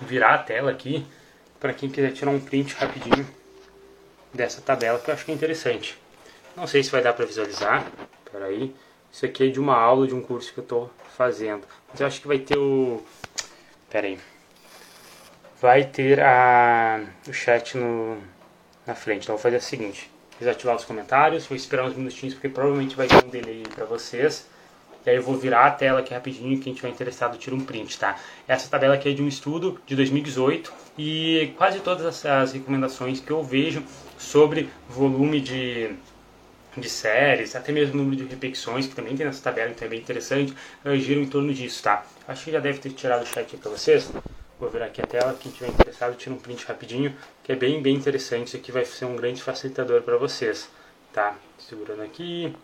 virar 0.02 0.36
a 0.36 0.38
tela 0.38 0.70
aqui 0.70 1.04
para 1.64 1.74
quem 1.74 1.90
quiser 1.90 2.12
tirar 2.12 2.30
um 2.30 2.42
print 2.42 2.74
rapidinho 2.74 3.26
dessa 4.34 4.62
tabela 4.62 5.00
que 5.00 5.10
eu 5.10 5.14
acho 5.14 5.24
que 5.24 5.32
é 5.32 5.34
interessante. 5.34 5.98
Não 6.58 6.68
sei 6.68 6.84
se 6.84 6.92
vai 6.92 7.02
dar 7.02 7.14
para 7.14 7.26
visualizar, 7.26 7.90
aí. 8.44 8.76
Isso 9.10 9.26
aqui 9.26 9.48
é 9.48 9.48
de 9.48 9.62
uma 9.62 9.78
aula 9.78 10.06
de 10.06 10.14
um 10.14 10.22
curso 10.22 10.52
que 10.52 10.60
eu 10.60 10.64
estou 10.64 10.92
fazendo. 11.16 11.66
Mas 11.90 12.02
eu 12.02 12.08
acho 12.08 12.20
que 12.20 12.28
vai 12.28 12.40
ter 12.40 12.58
o... 12.58 13.02
aí. 13.94 14.20
Vai 15.62 15.86
ter 15.86 16.20
a... 16.20 17.02
o 17.30 17.32
chat 17.32 17.78
no... 17.78 18.18
na 18.86 18.94
frente. 18.94 19.24
Então 19.24 19.36
vou 19.36 19.42
fazer 19.42 19.56
o 19.56 19.62
seguinte. 19.62 20.12
Desativar 20.40 20.76
os 20.76 20.84
comentários, 20.84 21.46
vou 21.46 21.56
esperar 21.56 21.86
uns 21.86 21.96
minutinhos 21.96 22.34
porque 22.34 22.50
provavelmente 22.50 22.94
vai 22.94 23.08
ter 23.08 23.24
um 23.24 23.30
delay 23.30 23.64
para 23.74 23.86
vocês. 23.86 24.46
E 25.06 25.10
aí 25.10 25.16
eu 25.18 25.22
vou 25.22 25.36
virar 25.36 25.66
a 25.66 25.72
tela 25.72 26.00
aqui 26.00 26.14
rapidinho, 26.14 26.60
quem 26.60 26.74
tiver 26.74 26.90
interessado 26.90 27.38
tira 27.38 27.56
um 27.56 27.60
print, 27.60 28.00
tá? 28.00 28.18
Essa 28.48 28.70
tabela 28.70 28.96
aqui 28.96 29.10
é 29.10 29.14
de 29.14 29.22
um 29.22 29.28
estudo 29.28 29.80
de 29.86 29.96
2018 29.96 30.72
e 30.98 31.54
quase 31.58 31.80
todas 31.82 32.26
as, 32.26 32.54
recomendações 32.54 33.20
que 33.20 33.32
eu 33.32 33.44
vejo 33.44 33.84
sobre 34.18 34.70
volume 34.88 35.42
de, 35.42 35.92
de 36.78 36.90
séries, 36.90 37.56
até 37.56 37.74
mesmo 37.74 37.98
número 37.98 38.16
de 38.16 38.24
repetições, 38.24 38.88
que 38.88 38.96
também 38.96 39.16
tem 39.16 39.26
nessa 39.26 39.44
tabela, 39.44 39.72
então 39.72 39.86
é 39.86 39.90
bem 39.90 40.00
interessante, 40.00 40.54
uh, 40.86 40.96
giram 40.96 41.22
em 41.22 41.28
torno 41.28 41.54
disso, 41.54 41.84
tá? 41.84 42.06
Acho 42.26 42.46
que 42.46 42.52
já 42.52 42.60
deve 42.60 42.80
ter 42.80 42.92
tirado 42.92 43.24
o 43.24 43.26
chat 43.26 43.40
aqui 43.40 43.58
para 43.58 43.72
vocês. 43.72 44.10
Vou 44.58 44.70
virar 44.70 44.86
aqui 44.86 45.02
a 45.02 45.06
tela, 45.06 45.38
quem 45.38 45.52
tiver 45.52 45.68
interessado 45.68 46.16
tira 46.16 46.34
um 46.34 46.38
print 46.38 46.64
rapidinho, 46.66 47.14
que 47.44 47.52
é 47.52 47.56
bem, 47.56 47.82
bem 47.82 47.96
interessante, 47.96 48.48
isso 48.48 48.56
aqui 48.56 48.72
vai 48.72 48.86
ser 48.86 49.04
um 49.04 49.18
grande 49.18 49.44
facilitador 49.44 50.02
para 50.04 50.16
vocês, 50.16 50.70
tá? 51.12 51.36
Segurando 51.58 52.04
aqui, 52.04 52.56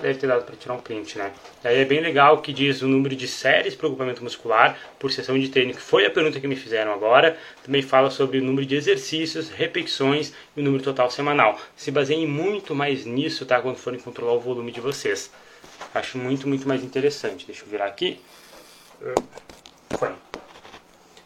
deve 0.00 0.18
ter 0.18 0.26
dado 0.26 0.44
para 0.44 0.56
tirar 0.56 0.74
um 0.74 0.80
print, 0.80 1.18
né? 1.18 1.32
E 1.64 1.68
aí 1.68 1.78
é 1.78 1.84
bem 1.84 2.00
legal 2.00 2.40
que 2.40 2.52
diz 2.52 2.82
o 2.82 2.88
número 2.88 3.16
de 3.16 3.26
séries 3.26 3.74
para 3.74 3.88
ocupamento 3.88 4.22
muscular 4.22 4.78
por 4.98 5.10
sessão 5.10 5.38
de 5.38 5.48
treino, 5.48 5.74
que 5.74 5.80
foi 5.80 6.06
a 6.06 6.10
pergunta 6.10 6.38
que 6.38 6.46
me 6.46 6.56
fizeram 6.56 6.92
agora. 6.92 7.36
Também 7.64 7.82
fala 7.82 8.10
sobre 8.10 8.38
o 8.38 8.44
número 8.44 8.66
de 8.66 8.76
exercícios, 8.76 9.48
repetições 9.50 10.32
e 10.56 10.60
o 10.60 10.62
número 10.62 10.82
total 10.82 11.10
semanal. 11.10 11.58
Se 11.76 11.90
baseiem 11.90 12.26
muito 12.26 12.74
mais 12.74 13.04
nisso, 13.04 13.44
tá? 13.44 13.60
Quando 13.60 13.76
forem 13.76 13.98
controlar 13.98 14.34
o 14.34 14.40
volume 14.40 14.70
de 14.70 14.80
vocês. 14.80 15.30
Acho 15.94 16.18
muito, 16.18 16.46
muito 16.46 16.68
mais 16.68 16.82
interessante. 16.82 17.46
Deixa 17.46 17.64
eu 17.64 17.68
virar 17.68 17.86
aqui. 17.86 18.20
Foi. 19.98 20.10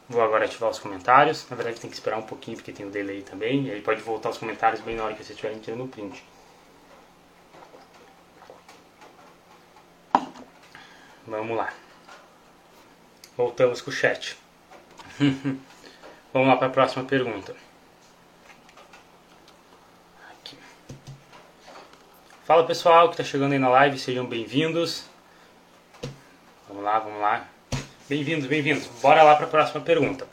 Vou 0.09 0.23
agora 0.23 0.45
ativar 0.45 0.71
os 0.71 0.79
comentários. 0.79 1.47
Na 1.51 1.57
verdade 1.57 1.81
tem 1.81 1.91
que 1.91 1.97
esperar 1.97 2.19
um 2.19 2.23
pouquinho 2.23 2.57
porque 2.57 2.73
tem 2.73 2.87
um 2.87 2.91
delay 2.91 3.23
também. 3.23 3.67
E 3.67 3.71
aí 3.71 3.81
pode 3.81 4.01
voltar 4.03 4.31
os 4.31 4.39
comentários 4.39 4.81
bem 4.81 4.97
na 4.97 5.05
hora 5.05 5.15
que 5.15 5.19
vocês 5.19 5.31
estiverem 5.31 5.59
tirando 5.59 5.85
o 5.85 5.89
print. 5.89 6.23
Vamos 11.27 11.57
lá. 11.57 11.73
Voltamos 13.37 13.81
com 13.81 13.91
o 13.91 13.93
chat. 13.93 14.37
Vamos 16.33 16.49
lá 16.49 16.57
para 16.57 16.67
a 16.67 16.71
próxima 16.71 17.05
pergunta. 17.05 17.55
Aqui. 20.33 20.57
Fala 22.45 22.67
pessoal 22.67 23.09
que 23.09 23.15
está 23.15 23.25
chegando 23.25 23.53
aí 23.53 23.59
na 23.59 23.69
live, 23.69 23.99
sejam 23.99 24.27
bem-vindos. 24.27 25.05
Vamos 26.67 26.83
lá, 26.83 26.99
vamos 26.99 27.21
lá. 27.21 27.47
Bem-vindos, 28.09 28.47
bem-vindos. 28.47 28.87
Bora 29.01 29.23
lá 29.23 29.37
para 29.37 29.47
a 29.47 29.51
próxima 29.51 29.81
pergunta. 29.81 30.27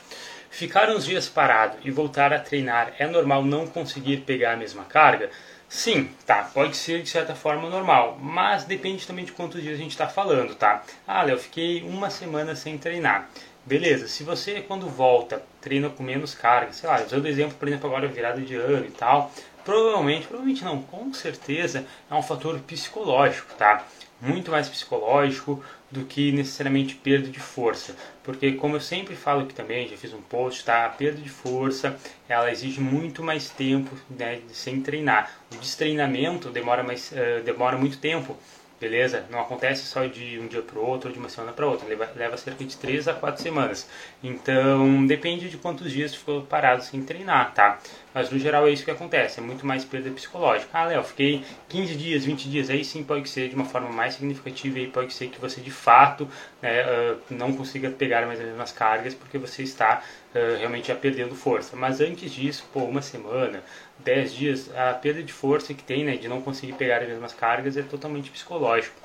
Ficar 0.49 0.89
uns 0.89 1.05
dias 1.05 1.29
parado 1.29 1.77
e 1.83 1.91
voltar 1.91 2.33
a 2.33 2.39
treinar 2.39 2.93
é 2.97 3.05
normal 3.05 3.43
não 3.43 3.67
conseguir 3.67 4.21
pegar 4.21 4.53
a 4.53 4.57
mesma 4.57 4.85
carga? 4.85 5.29
Sim, 5.69 6.09
tá, 6.25 6.49
pode 6.51 6.75
ser 6.75 7.03
de 7.03 7.09
certa 7.09 7.35
forma 7.35 7.69
normal, 7.69 8.17
mas 8.19 8.63
depende 8.65 9.05
também 9.05 9.23
de 9.23 9.31
quantos 9.31 9.61
dias 9.61 9.75
a 9.75 9.77
gente 9.77 9.91
está 9.91 10.07
falando, 10.07 10.55
tá? 10.55 10.83
Ah, 11.07 11.21
Léo, 11.21 11.37
fiquei 11.37 11.83
uma 11.83 12.09
semana 12.09 12.55
sem 12.55 12.75
treinar. 12.75 13.29
Beleza, 13.65 14.07
se 14.07 14.23
você 14.23 14.61
quando 14.61 14.89
volta 14.89 15.43
treina 15.61 15.87
com 15.87 16.01
menos 16.01 16.33
carga, 16.33 16.73
sei 16.73 16.89
lá, 16.89 17.03
usando 17.03 17.27
exemplo, 17.27 17.55
por 17.55 17.67
exemplo, 17.67 17.87
agora 17.87 18.07
virada 18.07 18.41
de 18.41 18.55
ano 18.55 18.87
e 18.87 18.91
tal, 18.91 19.31
provavelmente, 19.63 20.25
provavelmente 20.25 20.63
não, 20.65 20.81
com 20.81 21.13
certeza 21.13 21.85
é 22.09 22.15
um 22.15 22.23
fator 22.23 22.57
psicológico, 22.61 23.53
tá? 23.53 23.85
Muito 24.21 24.51
mais 24.51 24.67
psicológico 24.67 25.63
do 25.89 26.05
que 26.05 26.31
necessariamente 26.31 26.95
perda 26.95 27.29
de 27.29 27.39
força. 27.39 27.95
Porque 28.23 28.51
como 28.53 28.75
eu 28.75 28.81
sempre 28.81 29.15
falo 29.15 29.41
aqui 29.41 29.53
também, 29.53 29.87
já 29.87 29.97
fiz 29.97 30.13
um 30.13 30.21
post, 30.21 30.65
tá? 30.65 30.85
A 30.85 30.89
perda 30.89 31.21
de 31.21 31.29
força, 31.29 31.97
ela 32.27 32.51
exige 32.51 32.81
muito 32.81 33.23
mais 33.23 33.49
tempo, 33.49 33.95
né, 34.09 34.41
sem 34.51 34.81
treinar. 34.81 35.31
O 35.53 35.57
destreinamento 35.57 36.49
demora 36.49 36.83
mais 36.83 37.11
uh, 37.11 37.43
demora 37.43 37.77
muito 37.77 37.97
tempo 37.97 38.37
beleza? 38.79 39.25
Não 39.29 39.39
acontece 39.39 39.85
só 39.85 40.05
de 40.05 40.39
um 40.39 40.47
dia 40.47 40.61
para 40.61 40.79
o 40.79 40.85
outro 40.85 41.09
ou 41.09 41.13
de 41.13 41.19
uma 41.19 41.29
semana 41.29 41.51
para 41.51 41.67
outra, 41.67 41.87
leva, 41.87 42.09
leva 42.15 42.37
cerca 42.37 42.63
de 42.63 42.77
3 42.77 43.07
a 43.07 43.13
4 43.13 43.41
semanas. 43.41 43.87
Então, 44.23 45.05
depende 45.05 45.49
de 45.49 45.57
quantos 45.57 45.91
dias 45.91 46.15
ficou 46.15 46.43
parado 46.43 46.83
sem 46.83 47.03
treinar, 47.03 47.53
tá? 47.53 47.79
Mas 48.13 48.31
no 48.31 48.39
geral 48.39 48.67
é 48.67 48.71
isso 48.71 48.83
que 48.83 48.91
acontece, 48.91 49.39
é 49.39 49.43
muito 49.43 49.65
mais 49.65 49.85
perda 49.85 50.09
psicológica. 50.09 50.69
Ah, 50.73 50.85
Léo, 50.85 51.03
fiquei 51.03 51.43
15 51.67 51.95
dias, 51.95 52.25
20 52.25 52.49
dias, 52.49 52.69
aí 52.69 52.83
sim 52.83 53.03
pode 53.03 53.29
ser 53.29 53.49
de 53.49 53.55
uma 53.55 53.65
forma 53.65 53.89
mais 53.89 54.15
significativa 54.15 54.79
e 54.79 54.87
pode 54.87 55.13
ser 55.13 55.29
que 55.29 55.39
você 55.39 55.61
de 55.61 55.71
fato 55.71 56.27
né, 56.61 56.83
uh, 56.83 57.19
não 57.29 57.53
consiga 57.53 57.89
pegar 57.91 58.25
mais 58.25 58.39
as 58.39 58.47
mesmas 58.47 58.71
cargas 58.71 59.13
porque 59.13 59.37
você 59.37 59.61
está 59.63 60.01
uh, 60.33 60.57
realmente 60.57 60.87
já 60.87 60.95
perdendo 60.95 61.35
força. 61.35 61.75
Mas 61.75 62.01
antes 62.01 62.31
disso, 62.31 62.67
pô, 62.73 62.81
uma 62.81 63.01
semana, 63.01 63.63
10 63.99 64.33
dias, 64.33 64.75
a 64.75 64.93
perda 64.93 65.21
de 65.21 65.31
força 65.31 65.73
que 65.73 65.83
tem, 65.83 66.03
né, 66.03 66.15
de 66.17 66.27
não 66.27 66.41
conseguir 66.41 66.73
pegar 66.73 67.01
as 67.01 67.07
mesmas 67.07 67.33
cargas 67.33 67.77
é 67.77 67.83
totalmente 67.83 68.31
psicológico. 68.31 68.95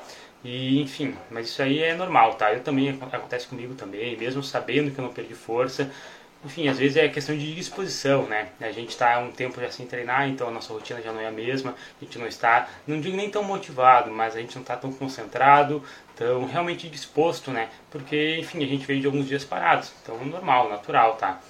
E 0.44 0.78
enfim, 0.80 1.14
mas 1.30 1.48
isso 1.48 1.62
aí 1.62 1.78
é 1.82 1.94
normal, 1.94 2.34
tá? 2.34 2.52
Eu 2.52 2.60
também 2.60 2.90
acontece 2.90 3.46
comigo 3.46 3.74
também, 3.74 4.14
mesmo 4.14 4.42
sabendo 4.42 4.90
que 4.90 4.98
eu 4.98 5.04
não 5.04 5.12
perdi 5.12 5.34
força. 5.34 5.90
Enfim, 6.44 6.68
às 6.68 6.78
vezes 6.78 6.96
é 6.98 7.08
questão 7.08 7.36
de 7.36 7.54
disposição, 7.54 8.26
né? 8.26 8.48
A 8.60 8.70
gente 8.70 8.90
está 8.90 9.18
um 9.18 9.32
tempo 9.32 9.58
já 9.60 9.70
sem 9.70 9.86
treinar, 9.86 10.28
então 10.28 10.48
a 10.48 10.50
nossa 10.50 10.72
rotina 10.72 11.00
já 11.00 11.10
não 11.10 11.20
é 11.20 11.26
a 11.26 11.30
mesma, 11.30 11.74
a 12.00 12.04
gente 12.04 12.18
não 12.18 12.26
está, 12.26 12.68
não 12.86 13.00
digo 13.00 13.16
nem 13.16 13.30
tão 13.30 13.42
motivado, 13.42 14.10
mas 14.10 14.36
a 14.36 14.40
gente 14.40 14.54
não 14.54 14.62
está 14.62 14.76
tão 14.76 14.92
concentrado, 14.92 15.82
tão 16.14 16.44
realmente 16.44 16.88
disposto, 16.88 17.50
né? 17.50 17.70
Porque, 17.90 18.36
enfim, 18.38 18.62
a 18.62 18.66
gente 18.66 18.84
veio 18.84 19.00
de 19.00 19.06
alguns 19.06 19.26
dias 19.26 19.42
parados, 19.42 19.92
então 20.02 20.22
normal, 20.22 20.68
natural, 20.68 21.16
tá? 21.16 21.40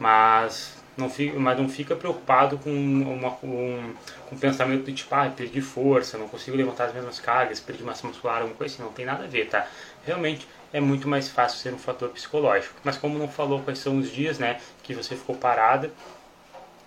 Mas 0.00 0.76
não 0.96 1.08
fica, 1.08 1.38
mas 1.38 1.58
não 1.58 1.68
fica 1.68 1.94
preocupado 1.94 2.58
com, 2.58 2.70
uma, 2.70 3.30
com, 3.30 3.94
com 4.28 4.34
um 4.34 4.38
pensamento 4.38 4.84
de 4.86 4.92
tipo, 4.92 5.14
ah, 5.14 5.32
perdi 5.34 5.60
força, 5.60 6.18
não 6.18 6.26
consigo 6.26 6.56
levantar 6.56 6.86
as 6.86 6.94
mesmas 6.94 7.20
cargas, 7.20 7.60
perdi 7.60 7.84
massa 7.84 8.06
muscular, 8.08 8.38
alguma 8.38 8.56
coisa 8.56 8.74
assim, 8.74 8.82
não 8.82 8.92
tem 8.92 9.06
nada 9.06 9.22
a 9.24 9.28
ver, 9.28 9.48
tá? 9.48 9.66
Realmente 10.04 10.46
é 10.72 10.80
muito 10.80 11.06
mais 11.06 11.28
fácil 11.28 11.58
ser 11.58 11.74
um 11.74 11.78
fator 11.78 12.08
psicológico. 12.08 12.74
Mas 12.82 12.96
como 12.96 13.18
não 13.18 13.28
falou 13.28 13.60
quais 13.60 13.78
são 13.78 13.98
os 13.98 14.10
dias, 14.10 14.38
né, 14.38 14.60
que 14.82 14.94
você 14.94 15.14
ficou 15.14 15.36
parada, 15.36 15.90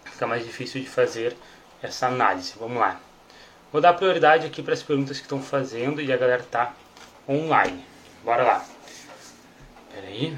fica 0.06 0.25
mais 0.25 0.44
difícil 0.44 0.82
de 0.82 0.89
fazer 0.89 1.36
essa 1.82 2.08
análise. 2.08 2.54
Vamos 2.60 2.80
lá. 2.80 3.00
Vou 3.72 3.82
dar 3.82 3.94
prioridade 3.94 4.48
aqui 4.48 4.63
para 4.63 4.74
as 4.74 4.82
perguntas 4.82 5.18
que 5.18 5.24
estão 5.24 5.42
fazendo 5.42 6.01
e 6.01 6.12
a 6.12 6.18
galera 6.18 6.44
tá 6.44 6.74
online. 7.27 7.84
Bora 8.24 8.44
lá. 8.44 8.65
Pera 9.94 10.08
aí. 10.08 10.36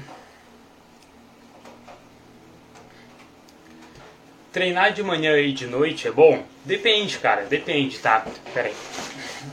Treinar 4.52 4.92
de 4.92 5.02
manhã 5.02 5.38
e 5.38 5.52
de 5.52 5.66
noite 5.66 6.08
é 6.08 6.10
bom? 6.10 6.44
Depende, 6.64 7.18
cara, 7.18 7.42
depende, 7.42 7.98
tá? 7.98 8.26
Pera 8.52 8.68
aí. 8.68 8.76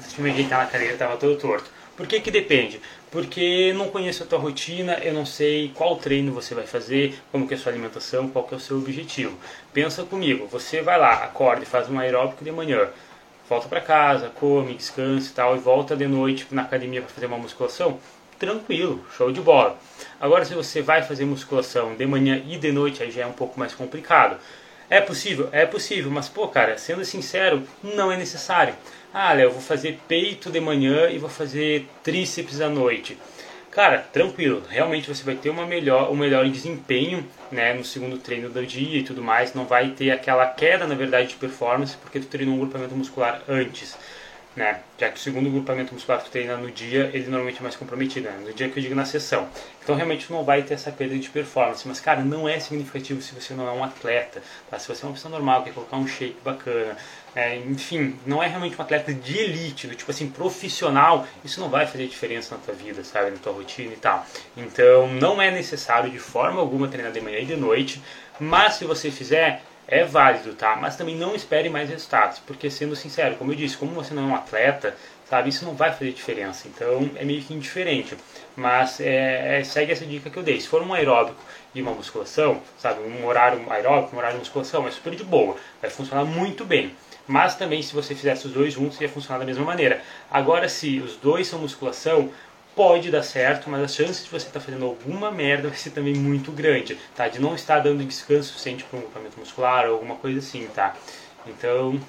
Deixa 0.01 0.19
eu 0.19 0.23
me 0.23 0.31
ajeitar 0.31 0.59
na 0.59 0.65
cadeira, 0.65 0.97
tava 0.97 1.17
todo 1.17 1.37
torto. 1.37 1.69
Por 1.95 2.07
que 2.07 2.19
que 2.19 2.31
depende? 2.31 2.81
Porque 3.11 3.71
não 3.73 3.89
conheço 3.89 4.23
a 4.23 4.25
tua 4.25 4.39
rotina, 4.39 4.99
eu 5.01 5.13
não 5.13 5.25
sei 5.25 5.71
qual 5.73 5.95
treino 5.95 6.33
você 6.33 6.53
vai 6.53 6.67
fazer, 6.67 7.17
como 7.31 7.47
que 7.47 7.53
é 7.53 7.57
a 7.57 7.59
sua 7.59 7.71
alimentação, 7.71 8.27
qual 8.27 8.45
que 8.45 8.53
é 8.53 8.57
o 8.57 8.59
seu 8.59 8.77
objetivo. 8.77 9.37
Pensa 9.73 10.03
comigo, 10.03 10.47
você 10.47 10.81
vai 10.81 10.99
lá, 10.99 11.23
acorda 11.23 11.63
e 11.63 11.65
faz 11.65 11.89
um 11.89 11.97
aeróbico 11.97 12.43
de 12.43 12.51
manhã, 12.51 12.89
volta 13.47 13.67
para 13.69 13.79
casa, 13.79 14.29
come, 14.35 14.73
descansa 14.73 15.29
e 15.29 15.33
tal, 15.33 15.55
e 15.55 15.59
volta 15.59 15.95
de 15.95 16.07
noite 16.07 16.47
na 16.51 16.63
academia 16.63 17.01
para 17.01 17.09
fazer 17.09 17.27
uma 17.27 17.37
musculação, 17.37 17.99
tranquilo, 18.37 19.05
show 19.15 19.31
de 19.31 19.39
bola. 19.39 19.77
Agora 20.19 20.43
se 20.43 20.53
você 20.53 20.81
vai 20.81 21.01
fazer 21.01 21.25
musculação 21.25 21.95
de 21.95 22.05
manhã 22.05 22.41
e 22.45 22.57
de 22.57 22.71
noite, 22.71 23.01
aí 23.01 23.11
já 23.11 23.21
é 23.21 23.25
um 23.25 23.33
pouco 23.33 23.57
mais 23.59 23.73
complicado. 23.73 24.37
É 24.89 25.01
possível? 25.01 25.49
É 25.51 25.65
possível, 25.65 26.11
mas 26.11 26.29
pô, 26.29 26.47
cara, 26.47 26.77
sendo 26.77 27.03
sincero, 27.03 27.63
não 27.81 28.11
é 28.11 28.17
necessário. 28.17 28.75
Ah, 29.17 29.31
Léo, 29.31 29.49
vou 29.49 29.61
fazer 29.61 29.97
peito 30.09 30.51
de 30.51 30.59
manhã 30.59 31.09
e 31.09 31.17
vou 31.17 31.29
fazer 31.29 31.87
tríceps 32.03 32.59
à 32.59 32.67
noite. 32.67 33.17
Cara, 33.71 33.99
tranquilo, 33.99 34.61
realmente 34.69 35.07
você 35.07 35.23
vai 35.23 35.35
ter 35.35 35.49
uma 35.49 35.65
melhor, 35.65 36.11
um 36.11 36.17
melhor 36.17 36.45
desempenho 36.49 37.25
né, 37.49 37.73
no 37.73 37.85
segundo 37.85 38.17
treino 38.17 38.49
do 38.49 38.65
dia 38.65 38.99
e 38.99 39.03
tudo 39.03 39.23
mais. 39.23 39.53
Não 39.53 39.63
vai 39.63 39.91
ter 39.91 40.11
aquela 40.11 40.45
queda, 40.45 40.85
na 40.85 40.95
verdade, 40.95 41.29
de 41.29 41.35
performance 41.35 41.95
porque 41.95 42.19
tu 42.19 42.27
treinou 42.27 42.55
um 42.55 42.59
grupamento 42.59 42.93
muscular 42.93 43.41
antes 43.47 43.97
né? 44.55 44.81
Já 44.97 45.09
que 45.09 45.17
o 45.17 45.19
segundo 45.19 45.49
grupamento 45.49 45.93
muscular 45.93 46.19
que 46.19 46.29
tu 46.29 46.31
treina 46.31 46.55
no 46.55 46.71
dia, 46.71 47.09
ele 47.13 47.25
normalmente 47.27 47.59
é 47.59 47.61
mais 47.61 47.75
comprometido, 47.75 48.29
né? 48.29 48.37
No 48.45 48.53
dia 48.53 48.69
que 48.69 48.79
eu 48.79 48.83
digo 48.83 48.95
na 48.95 49.05
sessão. 49.05 49.49
Então 49.83 49.95
realmente 49.95 50.31
não 50.31 50.43
vai 50.43 50.63
ter 50.63 50.75
essa 50.75 50.91
perda 50.91 51.17
de 51.17 51.29
performance. 51.29 51.85
Mas, 51.87 51.99
cara, 51.99 52.21
não 52.21 52.47
é 52.47 52.59
significativo 52.59 53.21
se 53.21 53.35
você 53.35 53.53
não 53.53 53.67
é 53.67 53.71
um 53.71 53.83
atleta, 53.83 54.41
tá? 54.69 54.79
Se 54.79 54.87
você 54.87 55.03
é 55.03 55.07
uma 55.07 55.13
pessoa 55.13 55.31
normal, 55.31 55.63
quer 55.63 55.73
colocar 55.73 55.97
um 55.97 56.07
shape 56.07 56.37
bacana, 56.43 56.95
é, 57.35 57.57
enfim, 57.57 58.17
não 58.25 58.41
é 58.41 58.47
realmente 58.47 58.77
um 58.79 58.81
atleta 58.81 59.13
de 59.13 59.37
elite, 59.37 59.87
do 59.87 59.95
tipo 59.95 60.09
assim, 60.09 60.29
profissional, 60.29 61.27
isso 61.43 61.59
não 61.59 61.69
vai 61.69 61.85
fazer 61.85 62.07
diferença 62.07 62.55
na 62.55 62.61
tua 62.61 62.73
vida, 62.73 63.03
sabe? 63.03 63.31
Na 63.31 63.37
tua 63.37 63.51
rotina 63.51 63.93
e 63.93 63.97
tal. 63.97 64.25
Então, 64.55 65.07
não 65.07 65.41
é 65.41 65.51
necessário 65.51 66.09
de 66.09 66.19
forma 66.19 66.61
alguma 66.61 66.87
treinar 66.87 67.11
de 67.11 67.19
manhã 67.19 67.39
e 67.39 67.45
de 67.45 67.55
noite, 67.55 68.01
mas 68.39 68.75
se 68.75 68.85
você 68.85 69.11
fizer, 69.11 69.61
é 69.87 70.03
válido, 70.03 70.53
tá? 70.53 70.75
Mas 70.75 70.95
também 70.95 71.15
não 71.15 71.35
espere 71.35 71.69
mais 71.69 71.89
resultados, 71.89 72.39
porque 72.39 72.69
sendo 72.71 72.95
sincero, 72.95 73.35
como 73.35 73.51
eu 73.51 73.55
disse, 73.55 73.77
como 73.77 73.91
você 73.91 74.13
não 74.13 74.23
é 74.23 74.33
um 74.33 74.35
atleta, 74.35 74.95
sabe, 75.29 75.49
isso 75.49 75.65
não 75.65 75.73
vai 75.75 75.91
fazer 75.91 76.11
diferença. 76.11 76.67
Então 76.67 77.09
é 77.15 77.25
meio 77.25 77.41
que 77.41 77.53
indiferente. 77.53 78.17
Mas 78.55 78.99
é, 78.99 79.59
é, 79.59 79.63
segue 79.63 79.91
essa 79.91 80.05
dica 80.05 80.29
que 80.29 80.37
eu 80.37 80.43
dei. 80.43 80.59
Se 80.59 80.67
for 80.67 80.81
um 80.81 80.93
aeróbico 80.93 81.41
e 81.73 81.81
uma 81.81 81.91
musculação, 81.91 82.61
sabe, 82.77 83.01
um 83.01 83.25
horário 83.25 83.61
aeróbico, 83.69 84.15
um 84.15 84.19
horário 84.19 84.37
de 84.37 84.43
musculação, 84.43 84.87
é 84.87 84.91
super 84.91 85.13
de 85.13 85.23
boa, 85.23 85.55
vai 85.81 85.89
funcionar 85.91 86.23
muito 86.23 86.63
bem. 86.63 86.95
Mas 87.27 87.55
também 87.55 87.81
se 87.81 87.93
você 87.93 88.13
fizesse 88.13 88.45
os 88.47 88.53
dois 88.53 88.73
juntos, 88.73 88.99
ia 89.01 89.09
funcionar 89.09 89.39
da 89.39 89.45
mesma 89.45 89.65
maneira. 89.65 90.01
Agora, 90.29 90.69
se 90.69 90.99
os 90.99 91.15
dois 91.15 91.47
são 91.47 91.59
musculação, 91.59 92.31
pode 92.75 93.09
dar 93.09 93.23
certo, 93.23 93.69
mas 93.69 93.83
as 93.83 93.95
chances 93.95 94.25
de 94.25 94.29
você 94.29 94.47
estar 94.47 94.59
tá 94.59 94.65
fazendo 94.65 94.85
alguma 94.85 95.31
merda 95.31 95.69
vai 95.69 95.77
ser 95.77 95.91
também 95.91 96.13
muito 96.13 96.51
grande, 96.51 96.97
tá? 97.15 97.27
De 97.27 97.39
não 97.39 97.55
estar 97.55 97.79
dando 97.79 98.03
descanso 98.03 98.49
suficiente 98.49 98.83
para 98.83 98.99
um 98.99 99.01
grupamento 99.01 99.39
muscular 99.39 99.87
ou 99.87 99.93
alguma 99.93 100.15
coisa 100.15 100.39
assim, 100.39 100.67
tá? 100.67 100.95
Então, 101.47 101.99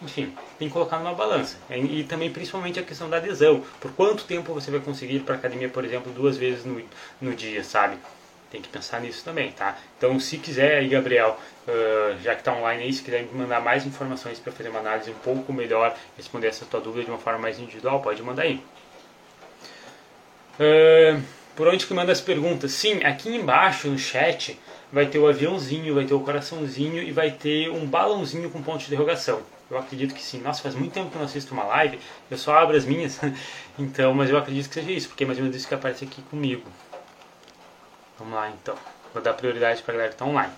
enfim, 0.00 0.34
tem 0.58 0.68
que 0.68 0.72
colocar 0.72 0.98
numa 0.98 1.12
balança. 1.12 1.58
E, 1.68 2.04
também, 2.04 2.30
principalmente, 2.30 2.78
a 2.78 2.82
questão 2.82 3.10
da 3.10 3.18
adesão. 3.18 3.62
Por 3.80 3.92
quanto 3.92 4.24
tempo 4.24 4.54
você 4.54 4.70
vai 4.70 4.80
conseguir 4.80 5.16
ir 5.16 5.20
para 5.20 5.34
academia, 5.34 5.68
por 5.68 5.84
exemplo, 5.84 6.12
duas 6.12 6.36
vezes 6.36 6.64
no, 6.64 6.80
no 7.20 7.34
dia, 7.34 7.62
sabe? 7.64 7.98
Tem 8.50 8.60
que 8.60 8.68
pensar 8.68 9.00
nisso 9.00 9.22
também, 9.24 9.52
tá? 9.52 9.78
Então, 9.96 10.18
se 10.18 10.36
quiser 10.36 10.78
aí, 10.78 10.88
Gabriel, 10.88 11.38
uh, 11.68 12.18
já 12.20 12.34
que 12.34 12.40
está 12.40 12.52
online 12.52 12.82
aí, 12.82 12.92
se 12.92 13.02
quiser 13.02 13.22
me 13.22 13.38
mandar 13.38 13.60
mais 13.60 13.86
informações 13.86 14.40
para 14.40 14.52
fazer 14.52 14.70
uma 14.70 14.80
análise 14.80 15.10
um 15.10 15.14
pouco 15.14 15.52
melhor, 15.52 15.96
responder 16.16 16.48
essa 16.48 16.66
tua 16.66 16.80
dúvida 16.80 17.04
de 17.04 17.10
uma 17.10 17.18
forma 17.18 17.38
mais 17.38 17.60
individual, 17.60 18.02
pode 18.02 18.20
mandar 18.22 18.42
aí. 18.42 18.60
Uh, 20.58 21.22
por 21.54 21.68
onde 21.68 21.86
que 21.86 21.94
manda 21.94 22.10
as 22.10 22.20
perguntas? 22.20 22.72
Sim, 22.72 23.04
aqui 23.04 23.28
embaixo 23.28 23.88
no 23.88 23.98
chat 23.98 24.58
vai 24.92 25.06
ter 25.06 25.18
o 25.18 25.28
aviãozinho, 25.28 25.94
vai 25.94 26.04
ter 26.04 26.14
o 26.14 26.20
coraçãozinho 26.20 27.02
e 27.02 27.12
vai 27.12 27.30
ter 27.30 27.70
um 27.70 27.86
balãozinho 27.86 28.50
com 28.50 28.60
ponto 28.62 28.80
de 28.80 28.86
interrogação. 28.86 29.42
Eu 29.70 29.78
acredito 29.78 30.12
que 30.12 30.22
sim. 30.22 30.40
Nossa, 30.40 30.60
faz 30.62 30.74
muito 30.74 30.92
tempo 30.92 31.10
que 31.10 31.14
eu 31.16 31.20
não 31.20 31.26
assisto 31.26 31.54
uma 31.54 31.64
live, 31.64 32.00
eu 32.28 32.36
só 32.36 32.56
abro 32.56 32.76
as 32.76 32.84
minhas. 32.84 33.20
então, 33.78 34.12
mas 34.12 34.28
eu 34.28 34.36
acredito 34.36 34.68
que 34.68 34.74
seja 34.74 34.90
isso, 34.90 35.08
porque 35.08 35.22
é 35.22 35.26
mais 35.26 35.38
ou 35.38 35.44
menos 35.44 35.56
isso 35.56 35.68
que 35.68 35.74
aparece 35.74 36.04
aqui 36.04 36.20
comigo. 36.22 36.64
Vamos 38.20 38.34
lá 38.34 38.50
então. 38.50 38.76
Vou 39.14 39.22
dar 39.22 39.32
prioridade 39.32 39.82
para 39.82 39.94
a 39.94 39.96
galera 39.96 40.10
que 40.10 40.14
está 40.14 40.26
online. 40.26 40.52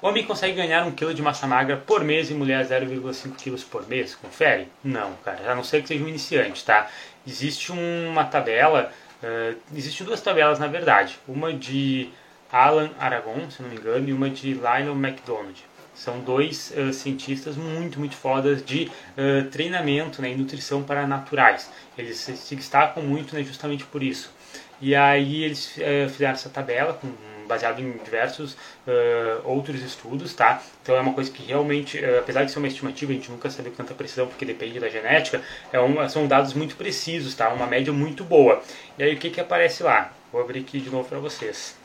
Homem 0.00 0.24
consegue 0.24 0.54
ganhar 0.54 0.86
um 0.86 0.92
quilo 0.92 1.12
de 1.12 1.20
massa 1.20 1.44
magra 1.44 1.76
por 1.76 2.04
mês 2.04 2.30
e 2.30 2.34
mulher 2.34 2.64
0,5 2.64 3.34
quilos 3.34 3.64
por 3.64 3.88
mês? 3.88 4.14
Confere? 4.14 4.68
Não, 4.84 5.14
cara. 5.24 5.50
A 5.50 5.54
não 5.56 5.64
ser 5.64 5.82
que 5.82 5.88
seja 5.88 6.04
um 6.04 6.08
iniciante, 6.08 6.64
tá? 6.64 6.88
Existe 7.26 7.72
uma 7.72 8.24
tabela, 8.24 8.92
uh, 9.22 9.56
existem 9.74 10.06
duas 10.06 10.20
tabelas 10.20 10.60
na 10.60 10.68
verdade. 10.68 11.18
Uma 11.26 11.52
de 11.52 12.10
Alan 12.52 12.90
Aragon, 13.00 13.50
se 13.50 13.60
não 13.60 13.68
me 13.68 13.76
engano, 13.76 14.08
e 14.08 14.12
uma 14.12 14.30
de 14.30 14.54
Lionel 14.54 14.94
MacDonald. 14.94 15.64
São 15.96 16.20
dois 16.20 16.72
uh, 16.76 16.92
cientistas 16.92 17.56
muito, 17.56 17.98
muito 17.98 18.14
fodas 18.14 18.64
de 18.64 18.88
uh, 19.18 19.50
treinamento 19.50 20.22
né, 20.22 20.30
e 20.30 20.36
nutrição 20.36 20.84
para 20.84 21.08
naturais. 21.08 21.68
Eles 21.98 22.18
se 22.18 22.54
destacam 22.54 23.02
muito 23.02 23.34
né, 23.34 23.42
justamente 23.42 23.84
por 23.84 24.00
isso. 24.00 24.35
E 24.80 24.94
aí 24.94 25.44
eles 25.44 25.78
fizeram 26.10 26.32
essa 26.32 26.50
tabela 26.50 26.94
com 26.94 27.08
baseado 27.46 27.80
em 27.80 27.92
diversos 27.98 28.54
uh, 28.54 29.40
outros 29.44 29.82
estudos, 29.82 30.34
tá? 30.34 30.62
Então 30.82 30.96
é 30.96 31.00
uma 31.00 31.14
coisa 31.14 31.30
que 31.30 31.42
realmente, 31.42 31.98
uh, 31.98 32.18
apesar 32.18 32.44
de 32.44 32.50
ser 32.50 32.58
uma 32.58 32.68
estimativa, 32.68 33.12
a 33.12 33.14
gente 33.14 33.30
nunca 33.30 33.48
sabe 33.50 33.70
com 33.70 33.76
tanta 33.76 33.94
precisão 33.94 34.26
porque 34.26 34.44
depende 34.44 34.78
da 34.78 34.88
genética, 34.88 35.40
é 35.72 35.78
uma, 35.80 36.08
são 36.08 36.26
dados 36.26 36.52
muito 36.52 36.76
precisos, 36.76 37.34
tá? 37.34 37.48
Uma 37.48 37.66
média 37.66 37.92
muito 37.92 38.24
boa. 38.24 38.62
E 38.98 39.02
aí 39.02 39.14
o 39.14 39.18
que 39.18 39.30
que 39.30 39.40
aparece 39.40 39.82
lá? 39.82 40.12
Vou 40.32 40.40
abrir 40.40 40.60
aqui 40.60 40.80
de 40.80 40.90
novo 40.90 41.08
para 41.08 41.18
vocês. 41.18 41.76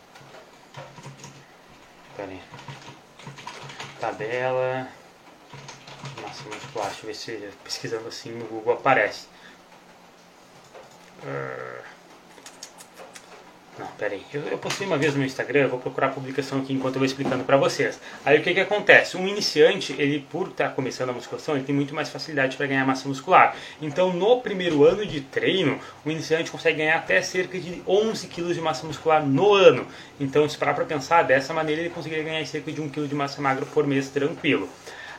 Pera 2.18 2.30
aí. 2.30 2.42
Tabela. 4.00 4.88
muscular. 6.26 6.88
Deixa 6.88 7.02
eu 7.02 7.08
ver 7.08 7.14
se 7.14 7.50
pesquisando 7.64 8.08
assim 8.08 8.32
no 8.32 8.46
Google 8.46 8.74
aparece. 8.74 9.28
Uh... 11.24 11.91
Não, 13.80 13.88
peraí. 13.98 14.22
Eu, 14.34 14.42
eu 14.42 14.58
postei 14.58 14.86
uma 14.86 14.98
vez 14.98 15.14
no 15.14 15.20
meu 15.20 15.26
Instagram, 15.26 15.68
vou 15.70 15.80
procurar 15.80 16.08
a 16.08 16.10
publicação 16.10 16.60
aqui 16.60 16.74
enquanto 16.74 16.96
eu 16.96 17.00
vou 17.00 17.06
explicando 17.06 17.44
para 17.44 17.56
vocês. 17.56 18.00
Aí 18.26 18.38
o 18.38 18.44
que 18.44 18.54
que 18.54 18.60
acontece? 18.60 19.16
Um 19.16 19.26
iniciante, 19.28 19.96
ele 19.98 20.20
por 20.30 20.50
estar 20.50 20.70
tá 20.70 20.74
começando 20.74 21.10
a 21.10 21.14
musculação, 21.14 21.56
ele 21.56 21.64
tem 21.64 21.74
muito 21.74 21.96
mais 21.96 22.10
facilidade 22.10 22.58
para 22.58 22.68
ganhar 22.68 22.86
massa 22.86 23.08
muscular. 23.08 23.56
Então, 23.82 24.12
no 24.12 24.42
primeiro 24.42 24.84
ano 24.84 25.06
de 25.06 25.22
treino, 25.22 25.80
o 26.06 26.12
iniciante 26.12 26.52
consegue 26.52 26.80
ganhar 26.80 26.98
até 26.98 27.22
cerca 27.22 27.58
de 27.58 27.82
11 27.88 28.28
kg 28.28 28.54
de 28.54 28.62
massa 28.62 28.86
muscular 28.86 29.26
no 29.26 29.54
ano. 29.54 29.88
Então, 30.20 30.48
se 30.50 30.58
parar 30.58 30.74
para 30.74 30.86
pensar, 30.86 31.24
dessa 31.24 31.54
maneira 31.54 31.82
ele 31.82 31.90
conseguiria 31.90 32.26
ganhar 32.26 32.46
cerca 32.46 32.72
de 32.72 32.82
1 32.82 32.90
kg 32.90 33.08
de 33.08 33.16
massa 33.16 33.42
magra 33.42 33.66
por 33.66 33.88
mês 33.88 34.10
tranquilo. 34.10 34.68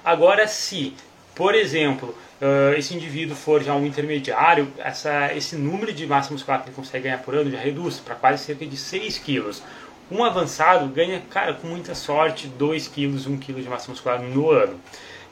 Agora, 0.04 0.46
se, 0.46 0.94
por 1.34 1.54
exemplo, 1.54 2.14
uh, 2.42 2.74
esse 2.76 2.94
indivíduo 2.94 3.36
for 3.36 3.62
já 3.62 3.74
um 3.74 3.86
intermediário, 3.86 4.68
essa, 4.78 5.32
esse 5.32 5.54
número 5.56 5.92
de 5.92 6.06
massa 6.06 6.32
muscular 6.32 6.60
que 6.60 6.68
ele 6.68 6.76
consegue 6.76 7.04
ganhar 7.04 7.18
por 7.18 7.34
ano 7.34 7.50
já 7.50 7.58
reduz 7.58 8.00
para 8.00 8.16
quase 8.16 8.44
cerca 8.44 8.66
de 8.66 8.76
6 8.76 9.18
quilos. 9.18 9.62
Um 10.10 10.24
avançado 10.24 10.86
ganha, 10.88 11.22
cara, 11.30 11.54
com 11.54 11.68
muita 11.68 11.94
sorte, 11.94 12.48
2 12.48 12.88
quilos, 12.88 13.26
1 13.26 13.38
quilo 13.38 13.62
de 13.62 13.68
massa 13.68 13.90
muscular 13.90 14.20
no 14.20 14.50
ano. 14.50 14.78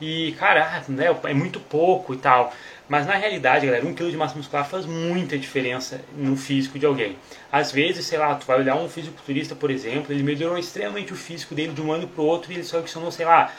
E, 0.00 0.33
cara, 0.38 0.83
né, 0.88 1.07
é 1.25 1.35
muito 1.35 1.61
pouco 1.61 2.14
e 2.14 2.17
tal. 2.17 2.55
Mas 2.88 3.07
na 3.07 3.14
realidade, 3.14 3.67
galera, 3.67 3.85
1 3.85 3.95
quilo 3.95 4.11
de 4.11 4.17
massa 4.17 4.37
muscular 4.37 4.67
faz 4.67 4.87
muita 4.87 5.37
diferença 5.37 6.00
no 6.17 6.35
físico 6.37 6.79
de 6.79 6.87
alguém. 6.87 7.17
Às 7.52 7.71
vezes, 7.71 8.07
sei 8.07 8.19
lá, 8.19 8.35
tu 8.35 8.47
vai 8.47 8.59
olhar 8.59 8.76
um 8.76 8.88
fisiculturista, 8.88 9.55
por 9.55 9.71
exemplo, 9.71 10.12
ele 10.12 10.23
melhorou 10.23 10.57
extremamente 10.57 11.12
o 11.12 11.17
físico 11.17 11.55
dele 11.55 11.73
de 11.73 11.83
um 11.83 11.93
ano 11.93 12.09
para 12.09 12.23
o 12.23 12.25
outro 12.25 12.50
e 12.50 12.55
ele 12.55 12.64
só 12.64 12.79
adicionou, 12.79 13.12
sei 13.12 13.26
lá, 13.26 13.52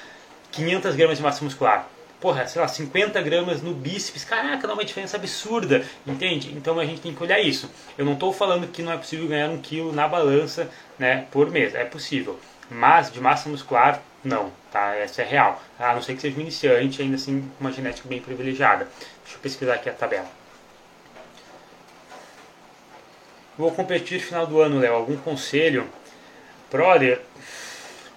500 0.52 0.96
gramas 0.96 1.18
de 1.18 1.24
massa 1.24 1.44
muscular 1.44 1.88
porra, 2.22 2.48
sei 2.48 2.62
lá, 2.62 2.68
50 2.68 3.20
gramas 3.24 3.64
no 3.64 3.74
bíceps, 3.74 4.24
caraca, 4.24 4.68
dá 4.68 4.74
uma 4.74 4.86
diferença 4.86 5.18
absurda, 5.18 5.84
entende? 6.06 6.54
Então 6.56 6.80
a 6.80 6.86
gente 6.86 7.02
tem 7.02 7.14
que 7.14 7.22
olhar 7.24 7.40
isso. 7.40 7.70
Eu 7.98 8.06
não 8.06 8.14
estou 8.14 8.32
falando 8.32 8.68
que 8.68 8.84
não 8.84 8.92
é 8.92 8.98
possível 8.98 9.28
ganhar 9.28 9.50
um 9.50 9.60
quilo 9.60 9.92
na 9.92 10.08
balança 10.08 10.70
né, 11.00 11.26
por 11.32 11.50
mês, 11.50 11.74
é 11.74 11.84
possível. 11.84 12.40
Mas 12.70 13.12
de 13.12 13.20
massa 13.20 13.50
muscular, 13.50 14.02
não, 14.24 14.52
tá? 14.72 14.96
Essa 14.96 15.24
é 15.24 15.26
real. 15.26 15.62
A 15.80 15.94
não 15.96 16.02
ser 16.02 16.14
que 16.14 16.22
seja 16.22 16.38
um 16.38 16.42
iniciante, 16.42 17.02
ainda 17.02 17.16
assim 17.16 17.52
uma 17.60 17.72
genética 17.72 18.08
bem 18.08 18.22
privilegiada. 18.22 18.88
Deixa 19.24 19.38
eu 19.38 19.42
pesquisar 19.42 19.74
aqui 19.74 19.90
a 19.90 19.94
tabela. 19.94 20.28
Vou 23.58 23.72
competir 23.72 24.20
no 24.20 24.24
final 24.24 24.48
do 24.48 24.62
ano, 24.62 24.80
Léo. 24.80 24.94
Algum 24.94 25.18
conselho? 25.18 25.90
Brother, 26.72 27.22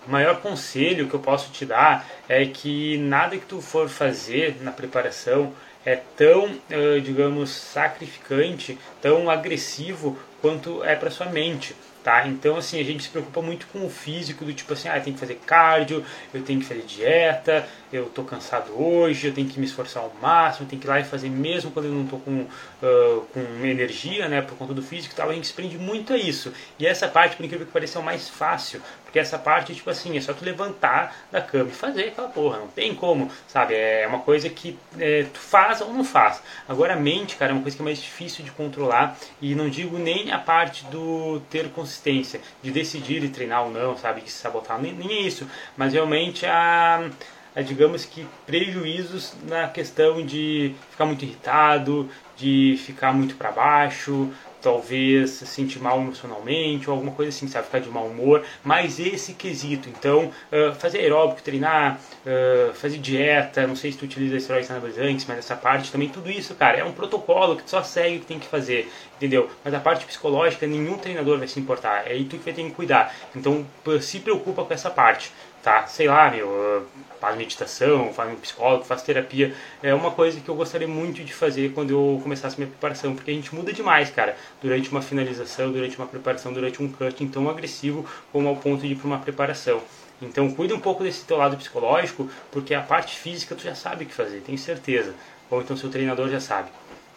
o 0.06 0.11
maior 0.11 0.40
conselho 0.40 1.08
que 1.08 1.14
eu 1.14 1.20
posso 1.20 1.50
te 1.50 1.64
dar 1.64 2.06
é 2.28 2.44
que 2.46 2.99
nada 2.99 3.37
que 3.37 3.46
tu 3.46 3.61
for 3.61 3.88
fazer 3.88 4.56
na 4.61 4.70
preparação 4.70 5.52
é 5.84 5.96
tão, 6.16 6.58
digamos, 7.02 7.50
sacrificante, 7.50 8.78
tão 9.02 9.28
agressivo 9.28 10.18
quanto 10.40 10.82
é 10.82 10.96
para 10.96 11.11
sua 11.11 11.26
mente. 11.26 11.76
Tá? 12.04 12.28
Então, 12.28 12.58
assim, 12.58 12.78
a 12.78 12.84
gente 12.84 13.04
se 13.04 13.08
preocupa 13.08 13.40
muito 13.40 13.66
com 13.68 13.87
o 13.87 13.88
físico, 13.88 14.44
do 14.44 14.52
tipo 14.52 14.75
assim, 14.75 14.90
ah, 14.90 14.99
eu 14.99 15.02
tenho 15.02 15.14
que 15.14 15.20
fazer 15.20 15.40
cardio, 15.46 16.04
eu 16.34 16.42
tenho 16.42 16.61
que 16.61 16.66
fazer 16.66 16.82
dieta, 16.82 17.66
eu 17.90 18.11
tô 18.11 18.23
cansado 18.23 18.78
hoje, 18.78 19.28
eu 19.28 19.32
tenho 19.32 19.49
que 19.49 19.58
me 19.58 19.64
esforçar 19.64 20.02
ao 20.02 20.12
máximo, 20.20 20.66
eu 20.66 20.68
tenho 20.68 20.82
que 20.82 20.87
ir 20.87 20.90
lá 20.90 21.00
e 21.00 21.04
fazer 21.04 21.30
mesmo 21.30 21.70
quando 21.70 21.87
eu 21.87 21.92
não 21.92 22.06
tô 22.06 22.18
com, 22.18 22.42
uh, 22.42 23.20
com 23.32 23.64
energia, 23.64 24.28
né, 24.28 24.42
por 24.42 24.54
conta 24.58 24.75
do 24.75 24.82
físico 24.82 25.14
e 25.14 25.16
tal, 25.16 25.30
a 25.30 25.32
gente 25.32 25.46
se 25.46 25.54
prende 25.54 25.78
muito 25.78 26.12
a 26.12 26.18
isso. 26.18 26.52
E 26.78 26.87
essa 26.87 27.08
parte, 27.08 27.37
por 27.37 27.46
incrível 27.46 27.66
que 27.66 27.73
pareça, 27.73 27.99
é 27.99 28.02
o 28.02 28.04
mais 28.04 28.28
fácil, 28.28 28.82
porque 29.14 29.21
essa 29.21 29.38
parte, 29.38 29.73
tipo 29.76 29.88
assim, 29.88 30.16
é 30.16 30.21
só 30.21 30.35
tu 30.35 30.44
levantar 30.44 31.14
da 31.30 31.40
cama 31.40 31.71
e 31.71 31.73
fazer 31.73 32.09
aquela 32.09 32.26
porra, 32.26 32.59
não 32.59 32.66
tem 32.66 32.92
como, 32.97 33.30
sabe? 33.47 33.73
É 33.73 34.04
uma 34.09 34.18
coisa 34.18 34.50
que 34.50 34.76
é, 34.99 35.25
tu 35.33 35.38
faz 35.38 35.80
ou 35.80 35.94
não 35.94 36.02
faz. 36.02 36.42
Agora 36.68 36.94
a 36.94 36.97
mente, 36.97 37.37
cara, 37.37 37.52
é 37.52 37.54
uma 37.54 37.62
coisa 37.62 37.76
que 37.76 37.83
é 37.83 37.85
mais 37.85 38.02
difícil 38.02 38.44
de 38.44 38.50
controlar, 38.50 39.16
e 39.40 39.54
não 39.54 39.68
digo 39.71 39.99
nem 39.99 40.33
a 40.33 40.38
parte 40.40 40.85
do 40.87 41.40
ter 41.49 41.68
consistência, 41.68 42.40
de 42.61 42.73
decidir 42.73 43.23
e 43.23 43.28
treinar 43.28 43.62
ou 43.62 43.71
não, 43.71 43.97
sabe, 43.97 44.21
de 44.21 44.33
se 44.33 44.38
sabotar, 44.38 44.83
nem, 44.83 44.92
nem 44.92 45.18
é 45.18 45.21
isso, 45.21 45.49
mas 45.76 45.92
realmente 45.92 46.44
a 46.44 47.09
a, 47.54 47.62
digamos 47.62 48.04
que, 48.04 48.26
prejuízos 48.44 49.33
na 49.44 49.68
questão 49.68 50.26
de 50.26 50.75
ficar 50.90 51.06
muito 51.06 51.25
irritado, 51.25 52.11
de 52.37 52.76
ficar 52.85 53.12
muito 53.12 53.37
para 53.37 53.52
baixo, 53.52 54.28
talvez 54.64 55.30
se 55.30 55.47
sentir 55.47 55.78
mal 55.78 56.00
emocionalmente 56.00 56.89
ou 56.89 56.97
alguma 56.97 57.12
coisa 57.12 57.28
assim, 57.28 57.47
sabe? 57.47 57.67
Ficar 57.67 57.80
de 57.80 57.91
mau 57.91 58.06
humor. 58.06 58.43
Mas 58.65 58.99
esse 58.99 59.34
quesito, 59.34 59.91
então, 59.91 60.32
uh, 60.50 60.75
fazer 60.75 61.00
aeróbico, 61.00 61.43
treinar, 61.43 62.00
uh, 62.25 62.73
fazer 62.73 62.97
dieta, 62.97 63.67
não 63.67 63.76
sei 63.76 63.93
se 63.93 63.99
tu 63.99 64.06
utiliza 64.06 64.36
esteroides 64.36 64.71
anabolizantes, 64.71 65.26
mas 65.28 65.39
essa 65.39 65.54
parte 65.54 65.93
também, 65.93 66.08
tudo 66.08 66.30
isso, 66.30 66.54
cara, 66.54 66.78
é 66.78 66.84
um 66.84 66.93
protocolo 66.93 67.56
que 67.56 67.62
tu 67.65 67.71
só 67.71 67.82
segue 67.82 68.17
o 68.17 68.21
que 68.21 68.26
tem 68.26 68.39
que 68.39 68.47
fazer, 68.47 68.91
entendeu? 69.17 69.50
Mas 69.62 69.75
a 69.75 69.80
parte 69.80 70.06
psicológica, 70.06 70.67
nenhum 70.67 70.97
treinador 70.97 71.39
vai 71.39 71.47
se 71.47 71.60
importar, 71.60 72.06
é 72.06 72.12
aí 72.12 72.25
tu 72.25 72.39
que 72.39 72.45
vai 72.45 72.54
ter 72.54 72.65
que 72.65 72.71
cuidar. 72.71 73.15
Então, 73.36 73.67
se 74.00 74.19
preocupa 74.21 74.65
com 74.65 74.73
essa 74.73 74.89
parte 74.89 75.30
tá? 75.65 75.87
Sei 75.87 76.07
lá, 76.07 76.31
meu, 76.31 76.87
faz 77.19 77.37
meditação, 77.39 78.13
faz 78.13 78.31
um 78.31 78.37
psicólogo, 78.37 78.85
faz 78.85 79.03
terapia. 79.03 79.55
É 79.83 79.95
uma 79.95 80.11
coisa 80.11 80.39
que 80.39 80.49
eu 80.49 80.55
gostaria 80.55 80.87
muito 80.87 81.25
de 81.25 81.33
fazer 81.33 81.73
quando 81.73 81.91
eu 81.91 82.21
começasse 82.23 82.59
minha 82.59 82.69
preparação, 82.69 83.15
porque 83.15 83.31
a 83.31 83.35
gente 83.35 83.53
muda 83.55 83.73
demais, 83.73 84.11
cara, 84.11 84.37
durante 84.61 84.91
uma 84.91 85.00
finalização, 85.00 85.73
durante 85.73 85.97
uma 85.97 86.07
preparação, 86.07 86.53
durante 86.53 86.83
um 86.83 86.93
cutting 86.93 87.29
tão 87.29 87.49
agressivo 87.49 88.07
como 88.31 88.47
ao 88.47 88.57
ponto 88.57 88.83
de 88.83 88.89
ir 88.89 88.97
para 88.97 89.07
uma 89.07 89.19
preparação. 89.19 89.81
Então, 90.21 90.53
cuida 90.53 90.75
um 90.75 90.81
pouco 90.81 91.03
desse 91.03 91.25
teu 91.25 91.39
lado 91.39 91.57
psicológico, 91.57 92.29
porque 92.53 92.75
a 92.75 92.83
parte 92.83 93.19
física 93.19 93.55
tu 93.55 93.63
já 93.63 93.75
sabe 93.75 94.05
o 94.05 94.07
que 94.07 94.15
fazer, 94.15 94.43
tenho 94.43 94.59
certeza. 94.59 95.15
Ou 95.50 95.63
então 95.63 95.77
seu 95.77 95.91
treinador 95.91 96.29
já 96.29 96.41
sabe, 96.41 96.69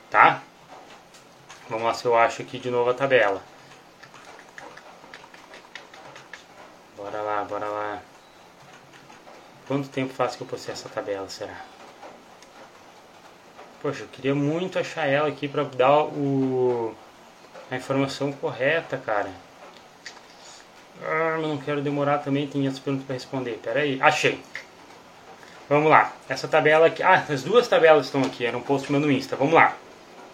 tá? 0.10 0.42
Vamos 1.70 1.84
lá 1.84 1.94
se 1.94 2.06
eu 2.06 2.16
acho 2.16 2.42
aqui 2.42 2.58
de 2.58 2.72
novo 2.72 2.90
a 2.90 2.94
tabela. 2.94 3.42
Bora 6.96 7.22
lá, 7.22 7.44
bora 7.44 7.68
lá. 7.68 8.17
Quanto 9.68 9.90
tempo 9.90 10.14
faz 10.14 10.36
que 10.36 10.42
eu 10.42 10.48
postei 10.48 10.74
essa 10.74 10.88
tabela, 10.88 11.28
será? 11.28 11.56
Poxa, 13.82 14.04
eu 14.04 14.08
queria 14.08 14.34
muito 14.34 14.80
achar 14.80 15.06
ela 15.06 15.28
aqui 15.28 15.48
para 15.48 15.64
dar 15.64 16.04
o, 16.04 16.96
a 17.70 17.76
informação 17.76 18.32
correta, 18.32 18.98
cara. 18.98 19.30
Ah, 21.04 21.38
não 21.40 21.58
quero 21.58 21.82
demorar 21.82 22.20
também, 22.20 22.48
tem 22.48 22.64
outras 22.64 22.80
perguntas 22.80 23.06
para 23.06 23.14
responder. 23.14 23.60
Pera 23.62 23.82
aí, 23.82 24.02
achei. 24.02 24.42
Vamos 25.70 25.90
lá, 25.90 26.14
essa 26.30 26.48
tabela 26.48 26.88
aqui. 26.88 27.04
Ah, 27.04 27.26
as 27.30 27.44
duas 27.44 27.68
tabelas 27.68 28.06
estão 28.06 28.22
aqui, 28.22 28.46
era 28.46 28.58
um 28.58 28.62
post 28.62 28.90
meu 28.90 29.02
no 29.02 29.12
Insta. 29.12 29.36
Vamos 29.36 29.54
lá. 29.54 29.76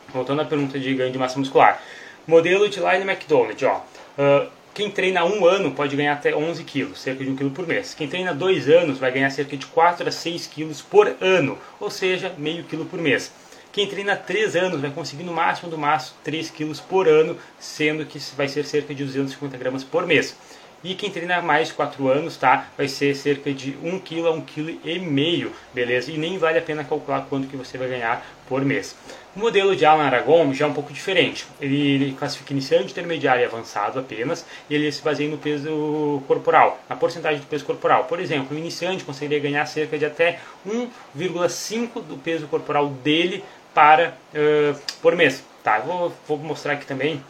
Voltando 0.10 0.44
à 0.44 0.46
pergunta 0.46 0.80
de 0.80 0.94
ganho 0.94 1.12
de 1.12 1.18
massa 1.18 1.40
muscular. 1.40 1.82
Modelo 2.28 2.70
de 2.70 2.80
Line 2.80 3.02
McDonald, 3.02 3.66
ó. 3.66 3.82
Uh, 4.16 4.50
quem 4.74 4.90
treina 4.90 5.24
um 5.24 5.46
ano 5.46 5.72
pode 5.72 5.96
ganhar 5.96 6.14
até 6.14 6.36
11 6.36 6.64
quilos, 6.64 7.00
cerca 7.00 7.24
de 7.24 7.30
1 7.30 7.36
quilo 7.36 7.52
por 7.52 7.68
mês. 7.68 7.94
Quem 7.94 8.08
treina 8.08 8.34
dois 8.34 8.68
anos 8.68 8.98
vai 8.98 9.12
ganhar 9.12 9.30
cerca 9.30 9.56
de 9.56 9.66
4 9.68 10.08
a 10.08 10.12
6 10.12 10.48
quilos 10.48 10.82
por 10.82 11.16
ano, 11.22 11.58
ou 11.80 11.92
seja, 11.92 12.34
meio 12.38 12.64
quilo 12.64 12.86
por 12.86 13.00
mês. 13.00 13.32
Quem 13.72 13.88
treina 13.88 14.16
3 14.16 14.56
anos 14.56 14.82
vai 14.82 14.90
conseguir 14.92 15.24
no 15.24 15.34
máximo 15.34 15.70
do 15.70 15.78
máximo 15.78 16.18
3 16.24 16.50
quilos 16.50 16.80
por 16.80 17.08
ano, 17.08 17.38
sendo 17.60 18.06
que 18.06 18.20
vai 18.36 18.48
ser 18.48 18.66
cerca 18.66 18.94
de 18.94 19.04
250 19.04 19.58
gramas 19.58 19.84
por 19.84 20.08
mês. 20.08 20.36
E 20.84 20.96
quem 20.96 21.10
treina 21.10 21.42
mais 21.42 21.70
de 21.70 21.76
4 21.76 22.10
anos, 22.10 22.36
tá? 22.36 22.68
Vai 22.76 22.90
ser 22.90 23.16
cerca 23.16 23.54
de 23.54 23.78
1 23.82 24.00
kg 24.00 24.28
a 24.28 24.32
1 24.32 24.42
kg 24.42 25.52
beleza? 25.74 26.12
E 26.12 26.18
nem 26.18 26.38
vale 26.38 26.60
a 26.60 26.62
pena 26.62 26.84
calcular 26.84 27.26
quanto 27.30 27.48
que 27.48 27.56
você 27.56 27.78
vai 27.78 27.88
ganhar 27.88 28.26
por 28.50 28.66
mês. 28.66 28.94
O 29.34 29.40
modelo 29.40 29.76
de 29.78 29.86
Alan 29.86 30.04
Aragon 30.04 30.54
já 30.54 30.66
é 30.66 30.68
um 30.68 30.74
pouco 30.74 30.92
diferente. 30.92 31.48
Ele, 31.62 31.96
ele 31.96 32.14
classifica 32.14 32.52
iniciante, 32.52 32.92
intermediário 32.92 33.42
e 33.42 33.46
avançado 33.46 33.98
apenas, 33.98 34.46
e 34.70 34.76
ele 34.76 34.92
se 34.92 35.02
baseia 35.02 35.30
no 35.30 35.38
peso 35.38 36.22
corporal, 36.28 36.78
na 36.90 36.98
porcentagem 36.98 37.40
do 37.40 37.48
peso 37.48 37.64
corporal. 37.64 38.04
Por 38.04 38.20
exemplo, 38.20 38.56
o 38.56 38.60
iniciante 38.60 39.06
conseguiria 39.06 39.40
ganhar 39.40 39.66
cerca 39.66 39.98
de 39.98 40.06
até 40.06 40.40
1,5 40.68 42.02
do 42.02 42.18
peso 42.18 42.46
corporal 42.48 42.90
dele 42.90 43.42
para 43.74 44.18
uh, 44.34 44.80
por 45.02 45.16
mês. 45.16 45.44
Tá, 45.64 45.80
vou, 45.80 46.14
vou 46.28 46.38
mostrar 46.40 46.74
aqui 46.74 46.86
também. 46.86 47.24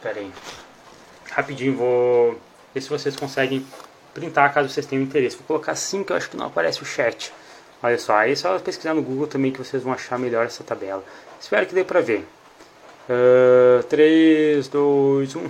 Pera 0.00 0.20
aí. 0.20 0.30
Rapidinho, 1.32 1.76
vou 1.76 2.49
Ver 2.74 2.80
se 2.80 2.88
vocês 2.88 3.16
conseguem 3.16 3.66
printar 4.14 4.52
caso 4.52 4.68
vocês 4.68 4.86
tenham 4.86 5.02
interesse. 5.02 5.36
Vou 5.36 5.46
colocar 5.46 5.72
assim 5.72 6.04
que 6.04 6.12
eu 6.12 6.16
acho 6.16 6.30
que 6.30 6.36
não 6.36 6.46
aparece 6.46 6.82
o 6.82 6.84
chat. 6.84 7.32
Olha 7.82 7.98
só, 7.98 8.16
aí 8.16 8.32
é 8.32 8.36
só 8.36 8.58
pesquisar 8.58 8.94
no 8.94 9.02
Google 9.02 9.26
também 9.26 9.50
que 9.50 9.58
vocês 9.58 9.82
vão 9.82 9.92
achar 9.92 10.18
melhor 10.18 10.44
essa 10.44 10.62
tabela. 10.62 11.02
Espero 11.40 11.66
que 11.66 11.74
dê 11.74 11.82
pra 11.82 12.00
ver. 12.00 12.26
Uh, 13.08 13.82
3, 13.84 14.68
2, 14.68 15.36
1. 15.36 15.40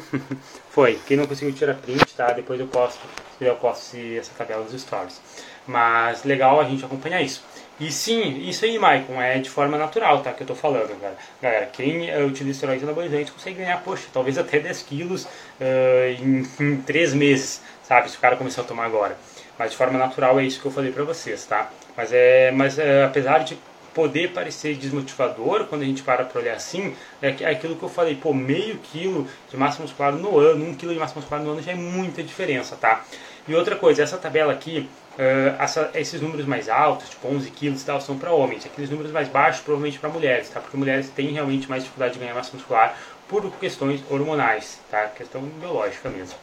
Foi. 0.70 0.98
Quem 1.06 1.16
não 1.16 1.26
conseguiu 1.26 1.52
tirar 1.54 1.74
print, 1.74 2.14
tá? 2.14 2.32
Depois 2.32 2.58
eu 2.58 2.66
posto, 2.66 3.00
eu 3.40 3.56
posto 3.56 3.96
essa 3.96 4.30
tabela 4.38 4.62
nos 4.62 4.80
stories. 4.80 5.20
Mas 5.66 6.24
legal 6.24 6.60
a 6.60 6.64
gente 6.64 6.84
acompanhar 6.84 7.20
isso. 7.20 7.42
E 7.80 7.90
sim, 7.90 8.46
isso 8.46 8.66
aí, 8.66 8.78
Maicon, 8.78 9.20
é 9.20 9.38
de 9.38 9.48
forma 9.48 9.78
natural, 9.78 10.22
tá? 10.22 10.34
Que 10.34 10.42
eu 10.42 10.46
tô 10.46 10.54
falando, 10.54 10.88
galera. 11.00 11.16
Galera, 11.40 11.66
quem 11.66 12.10
uh, 12.10 12.26
utiliza 12.26 12.50
esteroides 12.50 12.84
anabolizantes 12.84 13.32
consegue 13.32 13.56
ganhar, 13.56 13.82
poxa, 13.82 14.06
talvez 14.12 14.36
até 14.36 14.60
10 14.60 14.82
quilos 14.82 15.24
uh, 15.24 16.22
em, 16.22 16.46
em 16.60 16.76
3 16.82 17.14
meses, 17.14 17.62
sabe? 17.82 18.10
Se 18.10 18.18
o 18.18 18.20
cara 18.20 18.36
começar 18.36 18.60
a 18.60 18.64
tomar 18.64 18.84
agora. 18.84 19.16
Mas 19.58 19.70
de 19.70 19.78
forma 19.78 19.98
natural 19.98 20.38
é 20.38 20.44
isso 20.44 20.60
que 20.60 20.66
eu 20.66 20.70
falei 20.70 20.92
para 20.92 21.04
vocês, 21.04 21.46
tá? 21.46 21.70
Mas 21.96 22.12
é, 22.12 22.50
mas 22.50 22.78
é, 22.78 23.02
apesar 23.04 23.38
de 23.38 23.58
poder 23.94 24.32
parecer 24.32 24.76
desmotivador 24.76 25.64
quando 25.64 25.82
a 25.82 25.84
gente 25.84 26.02
para 26.02 26.24
para 26.24 26.40
olhar 26.40 26.54
assim, 26.54 26.94
é, 27.20 27.34
é 27.40 27.50
aquilo 27.50 27.76
que 27.76 27.82
eu 27.82 27.88
falei, 27.88 28.14
pô, 28.14 28.32
meio 28.32 28.78
quilo 28.78 29.26
de 29.50 29.56
massa 29.56 29.82
muscular 29.82 30.12
no 30.12 30.38
ano, 30.38 30.66
um 30.66 30.74
quilo 30.74 30.92
de 30.92 30.98
massa 30.98 31.14
muscular 31.14 31.42
no 31.42 31.52
ano 31.52 31.62
já 31.62 31.72
é 31.72 31.74
muita 31.74 32.22
diferença, 32.22 32.76
tá? 32.76 33.04
E 33.48 33.54
outra 33.54 33.74
coisa, 33.76 34.02
essa 34.02 34.16
tabela 34.16 34.52
aqui, 34.52 34.88
uh, 35.20 35.90
esses 35.94 36.20
números 36.20 36.46
mais 36.46 36.68
altos, 36.68 37.10
tipo 37.10 37.28
11 37.28 37.50
quilos 37.50 37.82
e 37.82 37.84
tal, 37.84 38.00
são 38.00 38.18
para 38.18 38.32
homens. 38.32 38.64
Aqueles 38.64 38.90
números 38.90 39.12
mais 39.12 39.28
baixos, 39.28 39.62
provavelmente 39.62 39.98
para 39.98 40.08
mulheres, 40.08 40.48
tá? 40.48 40.60
Porque 40.60 40.76
mulheres 40.76 41.10
têm 41.10 41.32
realmente 41.32 41.68
mais 41.68 41.82
dificuldade 41.82 42.14
de 42.14 42.20
ganhar 42.20 42.34
massa 42.34 42.56
muscular 42.56 42.96
por 43.28 43.50
questões 43.58 44.02
hormonais, 44.10 44.80
tá? 44.90 45.06
Questão 45.08 45.42
biológica 45.42 46.08
mesmo. 46.08 46.36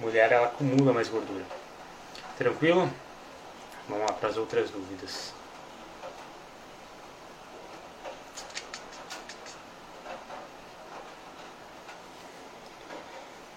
Mulher, 0.00 0.32
ela 0.32 0.46
acumula 0.46 0.92
mais 0.92 1.08
gordura. 1.08 1.44
Tranquilo? 2.38 2.90
Vamos 3.88 4.06
lá 4.06 4.12
para 4.14 4.28
as 4.28 4.36
outras 4.36 4.70
dúvidas. 4.70 5.34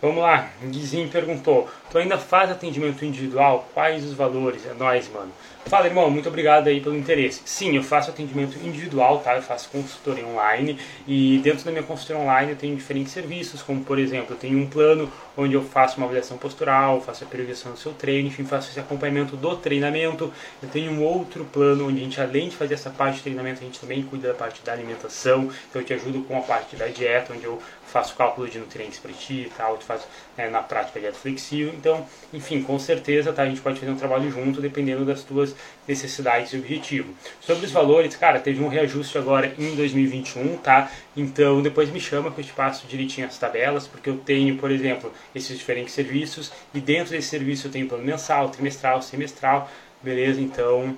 Vamos 0.06 0.22
lá, 0.22 0.52
Guizinho 0.62 1.10
perguntou: 1.10 1.68
Tu 1.90 1.98
ainda 1.98 2.16
faz 2.16 2.52
atendimento 2.52 3.04
individual? 3.04 3.68
Quais 3.74 4.04
os 4.04 4.14
valores? 4.14 4.64
É 4.64 4.74
nóis, 4.76 5.10
mano. 5.10 5.32
Fala, 5.66 5.88
irmão, 5.88 6.12
muito 6.12 6.30
obrigado 6.30 6.68
aí 6.68 6.80
pelo 6.80 6.96
interesse. 6.96 7.42
Sim, 7.44 7.76
eu 7.76 7.82
faço 7.82 8.12
atendimento 8.12 8.56
individual, 8.64 9.18
tá? 9.22 9.36
Eu 9.36 9.42
faço 9.42 9.68
consultoria 9.70 10.24
online 10.24 10.78
e 11.08 11.40
dentro 11.40 11.66
da 11.66 11.72
minha 11.72 11.82
consultoria 11.82 12.22
online 12.22 12.52
eu 12.52 12.56
tenho 12.56 12.76
diferentes 12.76 13.12
serviços, 13.12 13.64
como 13.64 13.84
por 13.84 13.98
exemplo, 13.98 14.36
eu 14.36 14.38
tenho 14.38 14.60
um 14.60 14.68
plano 14.68 15.12
onde 15.36 15.56
eu 15.56 15.64
faço 15.64 15.98
uma 15.98 16.06
avaliação 16.06 16.38
postural, 16.38 17.02
faço 17.02 17.24
a 17.24 17.28
periodização 17.28 17.72
do 17.72 17.80
seu 17.80 17.92
treino, 17.94 18.28
enfim, 18.28 18.46
faço 18.46 18.70
esse 18.70 18.80
acompanhamento 18.80 19.36
do 19.36 19.56
treinamento. 19.56 20.32
Eu 20.62 20.70
tenho 20.70 20.92
um 20.92 21.04
outro 21.04 21.44
plano 21.46 21.88
onde 21.88 22.00
a 22.00 22.04
gente, 22.04 22.22
além 22.22 22.48
de 22.50 22.56
fazer 22.56 22.76
essa 22.76 22.92
parte 22.92 23.16
de 23.16 23.24
treinamento, 23.24 23.62
a 23.62 23.64
gente 23.64 23.80
também 23.80 24.04
cuida 24.04 24.28
da 24.28 24.34
parte 24.36 24.62
da 24.64 24.72
alimentação. 24.72 25.50
Então 25.68 25.82
eu 25.82 25.84
te 25.84 25.96
ajudo 25.96 26.22
com 26.28 26.38
a 26.38 26.42
parte 26.42 26.76
da 26.76 26.86
dieta, 26.86 27.34
onde 27.34 27.44
eu 27.44 27.60
faço 27.96 28.14
cálculo 28.14 28.50
de 28.50 28.60
nutrientes 28.60 29.00
para 29.00 29.14
ti 29.14 29.46
e 29.48 29.52
tal, 29.56 29.78
tu 29.78 29.86
faz 29.86 30.06
né, 30.38 30.50
na 30.50 30.62
prática 30.62 31.00
dieta 31.00 31.18
flexível. 31.18 31.74
Então, 31.74 32.06
enfim, 32.34 32.62
com 32.62 32.78
certeza 32.78 33.32
tá, 33.32 33.44
a 33.44 33.46
gente 33.46 33.62
pode 33.62 33.80
fazer 33.80 33.90
um 33.90 33.96
trabalho 33.96 34.30
junto 34.30 34.60
dependendo 34.60 35.06
das 35.06 35.24
tuas 35.24 35.56
necessidades 35.88 36.52
e 36.52 36.58
objetivo. 36.58 37.16
Sobre 37.40 37.66
os 37.66 37.72
valores, 37.72 38.14
cara, 38.18 38.38
teve 38.42 38.62
um 38.62 38.68
reajuste 38.68 39.18
agora 39.18 39.56
em 39.58 39.76
2021, 39.78 40.58
tá? 40.58 40.92
Então 41.16 41.62
depois 41.62 41.90
me 41.90 42.02
chama 42.02 42.32
que 42.32 42.42
eu 42.42 42.44
te 42.44 42.52
passo 42.52 42.86
direitinho 42.86 43.28
as 43.28 43.38
tabelas, 43.38 43.88
porque 43.88 44.10
eu 44.10 44.18
tenho, 44.18 44.58
por 44.58 44.72
exemplo, 44.72 45.14
esses 45.34 45.58
diferentes 45.58 45.94
serviços 45.94 46.52
e 46.74 46.82
dentro 46.82 47.12
desse 47.12 47.30
serviço 47.30 47.68
eu 47.68 47.72
tenho 47.72 47.88
plano 47.88 48.04
mensal, 48.04 48.50
trimestral, 48.50 49.02
semestral, 49.02 49.72
beleza? 50.04 50.42
Então 50.42 50.98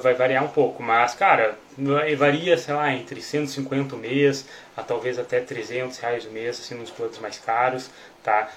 vai 0.00 0.14
variar 0.14 0.42
um 0.42 0.48
pouco, 0.48 0.82
mas 0.82 1.14
cara, 1.14 1.58
varia, 2.16 2.56
sei 2.56 2.74
lá, 2.74 2.92
entre 2.92 3.20
150 3.20 3.94
o 3.94 3.98
mês 3.98 4.46
a 4.76 4.82
talvez 4.82 5.18
até 5.18 5.40
300 5.40 5.98
reais 5.98 6.24
o 6.24 6.30
mês, 6.30 6.58
assim, 6.58 6.74
nos 6.74 6.90
planos 6.90 7.18
mais 7.18 7.38
caros, 7.38 7.90
tá? 8.22 8.48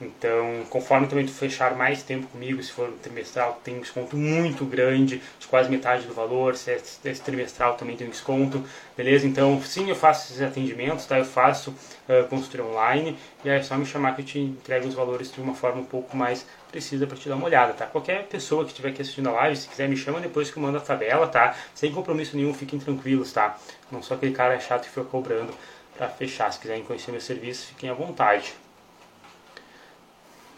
Então, 0.00 0.64
conforme 0.70 1.06
também 1.06 1.24
tu 1.24 1.32
fechar 1.32 1.76
mais 1.76 2.02
tempo 2.02 2.26
comigo, 2.26 2.62
se 2.62 2.72
for 2.72 2.90
trimestral, 3.02 3.60
tem 3.62 3.76
um 3.76 3.80
desconto 3.80 4.16
muito 4.16 4.64
grande, 4.64 5.22
de 5.38 5.46
quase 5.46 5.70
metade 5.70 6.06
do 6.06 6.12
valor. 6.12 6.56
Se 6.56 6.72
é 6.72 7.12
trimestral 7.12 7.74
também 7.74 7.96
tem 7.96 8.06
um 8.06 8.10
desconto, 8.10 8.62
beleza? 8.96 9.26
Então, 9.26 9.60
sim, 9.62 9.88
eu 9.88 9.96
faço 9.96 10.32
esses 10.32 10.42
atendimentos, 10.42 11.06
tá? 11.06 11.18
Eu 11.18 11.24
faço 11.24 11.70
uh, 12.08 12.62
online 12.62 13.16
e 13.44 13.48
é 13.48 13.62
só 13.62 13.76
me 13.76 13.86
chamar 13.86 14.14
que 14.14 14.22
eu 14.22 14.26
te 14.26 14.38
entrego 14.38 14.86
os 14.88 14.94
valores 14.94 15.32
de 15.32 15.40
uma 15.40 15.54
forma 15.54 15.80
um 15.80 15.84
pouco 15.84 16.16
mais 16.16 16.44
precisa 16.70 17.06
para 17.06 17.16
te 17.16 17.28
dar 17.28 17.36
uma 17.36 17.46
olhada, 17.46 17.72
tá? 17.72 17.86
Qualquer 17.86 18.26
pessoa 18.26 18.64
que 18.64 18.70
estiver 18.70 18.88
aqui 18.88 19.00
assistindo 19.00 19.28
a 19.28 19.32
live, 19.32 19.56
se 19.56 19.68
quiser 19.68 19.88
me 19.88 19.96
chama 19.96 20.18
depois 20.18 20.50
que 20.50 20.56
eu 20.56 20.62
mando 20.62 20.76
a 20.76 20.80
tabela, 20.80 21.28
tá? 21.28 21.54
Sem 21.72 21.92
compromisso 21.92 22.36
nenhum, 22.36 22.52
fiquem 22.52 22.80
tranquilos, 22.80 23.32
tá? 23.32 23.56
Não 23.92 24.02
sou 24.02 24.16
aquele 24.16 24.32
cara 24.32 24.58
chato 24.58 24.82
que 24.82 24.88
fica 24.88 25.04
cobrando 25.04 25.54
para 25.96 26.08
fechar. 26.08 26.52
Se 26.52 26.58
quiserem 26.58 26.82
conhecer 26.82 27.12
meu 27.12 27.20
serviço, 27.20 27.68
fiquem 27.68 27.88
à 27.88 27.94
vontade. 27.94 28.54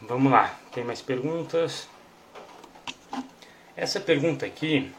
Vamos 0.03 0.31
lá, 0.31 0.55
tem 0.73 0.85
mais 0.85 1.01
perguntas? 1.01 1.89
Essa 3.75 3.99
pergunta 3.99 4.45
aqui, 4.45 4.93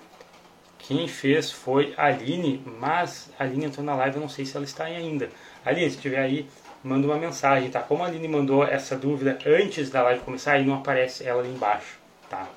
quem 0.79 1.07
fez 1.07 1.51
foi 1.51 1.93
a 1.95 2.05
Aline, 2.05 2.63
mas 2.79 3.29
a 3.37 3.43
Aline 3.43 3.65
entrou 3.65 3.85
na 3.85 3.95
live, 3.95 4.15
eu 4.15 4.21
não 4.21 4.29
sei 4.29 4.45
se 4.45 4.55
ela 4.55 4.65
está 4.65 4.85
aí 4.85 4.95
ainda. 4.95 5.29
Aline, 5.63 5.89
se 5.89 5.97
estiver 5.97 6.19
aí, 6.19 6.49
manda 6.83 7.05
uma 7.07 7.17
mensagem, 7.17 7.69
tá? 7.69 7.81
Como 7.81 8.03
a 8.03 8.07
Aline 8.07 8.27
mandou 8.27 8.63
essa 8.63 8.95
dúvida 8.95 9.37
antes 9.45 9.89
da 9.89 10.01
live 10.01 10.23
começar, 10.23 10.53
aí 10.53 10.65
não 10.65 10.75
aparece 10.75 11.25
ela 11.25 11.41
ali 11.41 11.49
embaixo, 11.49 11.97
tá? 12.29 12.47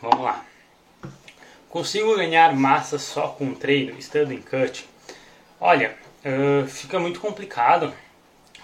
Vamos 0.00 0.20
lá. 0.20 0.44
Consigo 1.68 2.16
ganhar 2.16 2.54
massa 2.54 2.98
só 2.98 3.28
com 3.28 3.54
treino, 3.54 3.98
estando 3.98 4.32
em 4.32 4.42
cut? 4.42 4.88
Olha, 5.60 5.96
uh, 6.24 6.66
fica 6.66 6.98
muito 6.98 7.20
complicado 7.20 7.92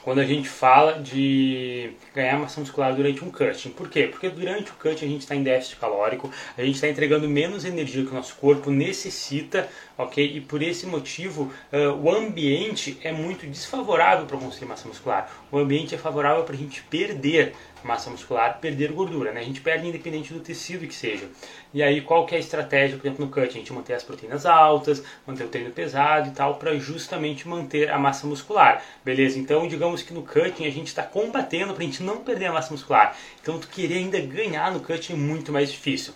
quando 0.02 0.20
a 0.20 0.24
gente 0.24 0.48
fala 0.48 1.00
de 1.00 1.92
ganhar 2.14 2.38
massa 2.38 2.60
muscular 2.60 2.94
durante 2.94 3.22
um 3.22 3.30
cutting. 3.30 3.70
Por 3.70 3.90
quê? 3.90 4.08
Porque 4.10 4.30
durante 4.30 4.70
o 4.70 4.74
cutting 4.74 5.04
a 5.04 5.08
gente 5.08 5.20
está 5.20 5.34
em 5.34 5.42
déficit 5.42 5.76
calórico, 5.76 6.30
a 6.56 6.62
gente 6.62 6.76
está 6.76 6.88
entregando 6.88 7.28
menos 7.28 7.64
energia 7.64 8.02
que 8.04 8.10
o 8.10 8.14
nosso 8.14 8.34
corpo 8.36 8.70
necessita, 8.70 9.68
ok? 9.98 10.36
E 10.36 10.40
por 10.40 10.62
esse 10.62 10.86
motivo 10.86 11.52
uh, 11.72 11.92
o 12.00 12.10
ambiente 12.10 12.96
é 13.02 13.10
muito 13.10 13.44
desfavorável 13.46 14.24
para 14.24 14.38
construir 14.38 14.68
massa 14.68 14.86
muscular. 14.86 15.28
O 15.50 15.58
ambiente 15.58 15.94
é 15.94 15.98
favorável 15.98 16.44
para 16.44 16.54
a 16.54 16.58
gente 16.58 16.80
perder 16.84 17.54
massa 17.82 18.08
muscular, 18.08 18.58
perder 18.60 18.92
gordura, 18.92 19.32
né? 19.32 19.40
A 19.40 19.44
gente 19.44 19.60
perde 19.60 19.86
independente 19.86 20.32
do 20.32 20.40
tecido 20.40 20.86
que 20.86 20.94
seja. 20.94 21.28
E 21.74 21.82
aí 21.82 22.00
qual 22.00 22.26
que 22.26 22.34
é 22.34 22.38
a 22.38 22.40
estratégia, 22.40 22.96
por 22.96 23.06
exemplo, 23.06 23.26
no 23.26 23.30
cut? 23.30 23.48
A 23.48 23.50
gente 23.50 23.72
manter 23.72 23.94
as 23.94 24.04
proteínas 24.04 24.46
altas, 24.46 25.02
manter 25.26 25.44
o 25.44 25.48
treino 25.48 25.70
pesado 25.70 26.28
e 26.28 26.32
tal, 26.32 26.54
para 26.56 26.76
justamente 26.78 27.46
manter 27.46 27.90
a 27.90 27.98
massa 27.98 28.26
muscular, 28.26 28.82
beleza? 29.04 29.38
Então, 29.38 29.66
digamos 29.66 30.02
que 30.02 30.14
no 30.14 30.22
cutting 30.22 30.66
a 30.66 30.70
gente 30.70 30.86
está 30.86 31.02
combatendo 31.02 31.74
para 31.74 31.82
a 31.82 31.86
gente 31.86 32.02
não 32.02 32.18
perder 32.18 32.46
a 32.46 32.52
massa 32.52 32.72
muscular. 32.72 33.16
Então, 33.42 33.58
tu 33.58 33.68
querer 33.68 33.98
ainda 33.98 34.20
ganhar 34.20 34.72
no 34.72 34.80
cutting 34.80 35.14
é 35.14 35.16
muito 35.16 35.52
mais 35.52 35.70
difícil. 35.70 36.14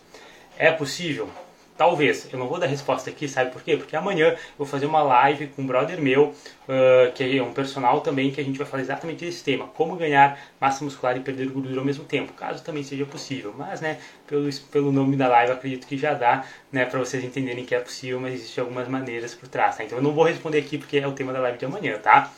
É 0.56 0.70
possível? 0.70 1.28
Talvez, 1.82 2.28
eu 2.32 2.38
não 2.38 2.46
vou 2.46 2.60
dar 2.60 2.66
resposta 2.66 3.10
aqui, 3.10 3.26
sabe 3.26 3.50
por 3.50 3.60
quê? 3.60 3.76
Porque 3.76 3.96
amanhã 3.96 4.28
eu 4.28 4.38
vou 4.56 4.64
fazer 4.64 4.86
uma 4.86 5.02
live 5.02 5.48
com 5.48 5.62
um 5.62 5.66
brother 5.66 6.00
meu, 6.00 6.26
uh, 6.28 7.12
que 7.12 7.36
é 7.36 7.42
um 7.42 7.52
personal 7.52 8.00
também, 8.00 8.30
que 8.30 8.40
a 8.40 8.44
gente 8.44 8.56
vai 8.56 8.64
falar 8.64 8.84
exatamente 8.84 9.24
esse 9.24 9.42
tema: 9.42 9.66
como 9.66 9.96
ganhar 9.96 10.38
massa 10.60 10.84
muscular 10.84 11.16
e 11.16 11.20
perder 11.20 11.48
gordura 11.48 11.80
ao 11.80 11.84
mesmo 11.84 12.04
tempo, 12.04 12.34
caso 12.34 12.62
também 12.62 12.84
seja 12.84 13.04
possível. 13.04 13.52
Mas, 13.58 13.80
né, 13.80 13.98
pelo, 14.28 14.48
pelo 14.70 14.92
nome 14.92 15.16
da 15.16 15.26
live, 15.26 15.54
acredito 15.54 15.88
que 15.88 15.98
já 15.98 16.14
dá, 16.14 16.44
né, 16.70 16.84
para 16.84 17.00
vocês 17.00 17.24
entenderem 17.24 17.64
que 17.64 17.74
é 17.74 17.80
possível, 17.80 18.20
mas 18.20 18.34
existem 18.34 18.62
algumas 18.62 18.86
maneiras 18.86 19.34
por 19.34 19.48
trás, 19.48 19.76
tá? 19.76 19.82
Então 19.82 19.98
eu 19.98 20.04
não 20.04 20.12
vou 20.12 20.22
responder 20.22 20.58
aqui 20.58 20.78
porque 20.78 20.98
é 20.98 21.06
o 21.08 21.12
tema 21.12 21.32
da 21.32 21.40
live 21.40 21.58
de 21.58 21.64
amanhã, 21.64 21.98
tá? 21.98 22.32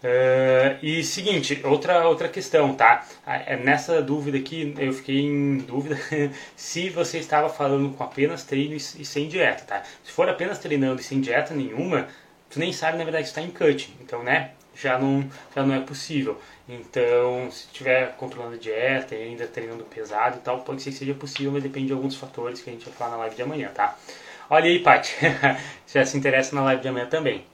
Uh, 0.00 0.78
e 0.80 1.02
seguinte, 1.02 1.60
outra, 1.64 2.06
outra 2.06 2.28
questão, 2.28 2.72
tá? 2.72 3.04
É, 3.26 3.56
nessa 3.56 4.00
dúvida 4.00 4.38
aqui, 4.38 4.72
eu 4.78 4.92
fiquei 4.92 5.22
em 5.22 5.58
dúvida 5.58 5.98
se 6.54 6.88
você 6.88 7.18
estava 7.18 7.48
falando 7.48 7.92
com 7.96 8.04
apenas 8.04 8.44
treino 8.44 8.74
e, 8.74 8.76
e, 8.76 9.04
sem 9.04 9.26
dieta, 9.26 9.64
tá? 9.64 9.82
Se 10.04 10.12
for 10.12 10.28
apenas 10.28 10.58
treinando 10.60 11.00
e 11.00 11.04
sem 11.04 11.20
dieta 11.20 11.52
nenhuma, 11.52 12.06
tu 12.48 12.60
nem 12.60 12.72
sabe 12.72 12.96
na 12.96 13.02
verdade 13.02 13.26
está 13.26 13.42
em 13.42 13.50
cut, 13.50 13.92
então, 14.00 14.22
né? 14.22 14.52
Já 14.72 14.96
não, 14.96 15.28
já 15.54 15.64
não 15.64 15.74
é 15.74 15.80
possível. 15.80 16.40
Então, 16.68 17.50
se 17.50 17.66
estiver 17.66 18.14
controlando 18.16 18.54
a 18.54 18.58
dieta 18.58 19.16
e 19.16 19.22
ainda 19.24 19.48
treinando 19.48 19.82
pesado 19.82 20.36
e 20.36 20.40
tal, 20.40 20.60
pode 20.60 20.80
ser 20.80 20.90
que 20.90 20.96
seja 20.96 21.14
possível, 21.14 21.50
mas 21.50 21.62
depende 21.64 21.88
de 21.88 21.92
alguns 21.92 22.14
fatores 22.14 22.60
que 22.60 22.70
a 22.70 22.72
gente 22.72 22.84
vai 22.84 22.94
falar 22.94 23.10
na 23.10 23.16
live 23.16 23.34
de 23.34 23.42
amanhã, 23.42 23.68
tá? 23.74 23.98
Olha 24.48 24.66
aí, 24.66 24.78
Paty, 24.78 25.16
já 25.92 26.06
se 26.06 26.16
interessa 26.16 26.54
na 26.54 26.62
live 26.62 26.82
de 26.82 26.88
amanhã 26.88 27.06
também. 27.06 27.44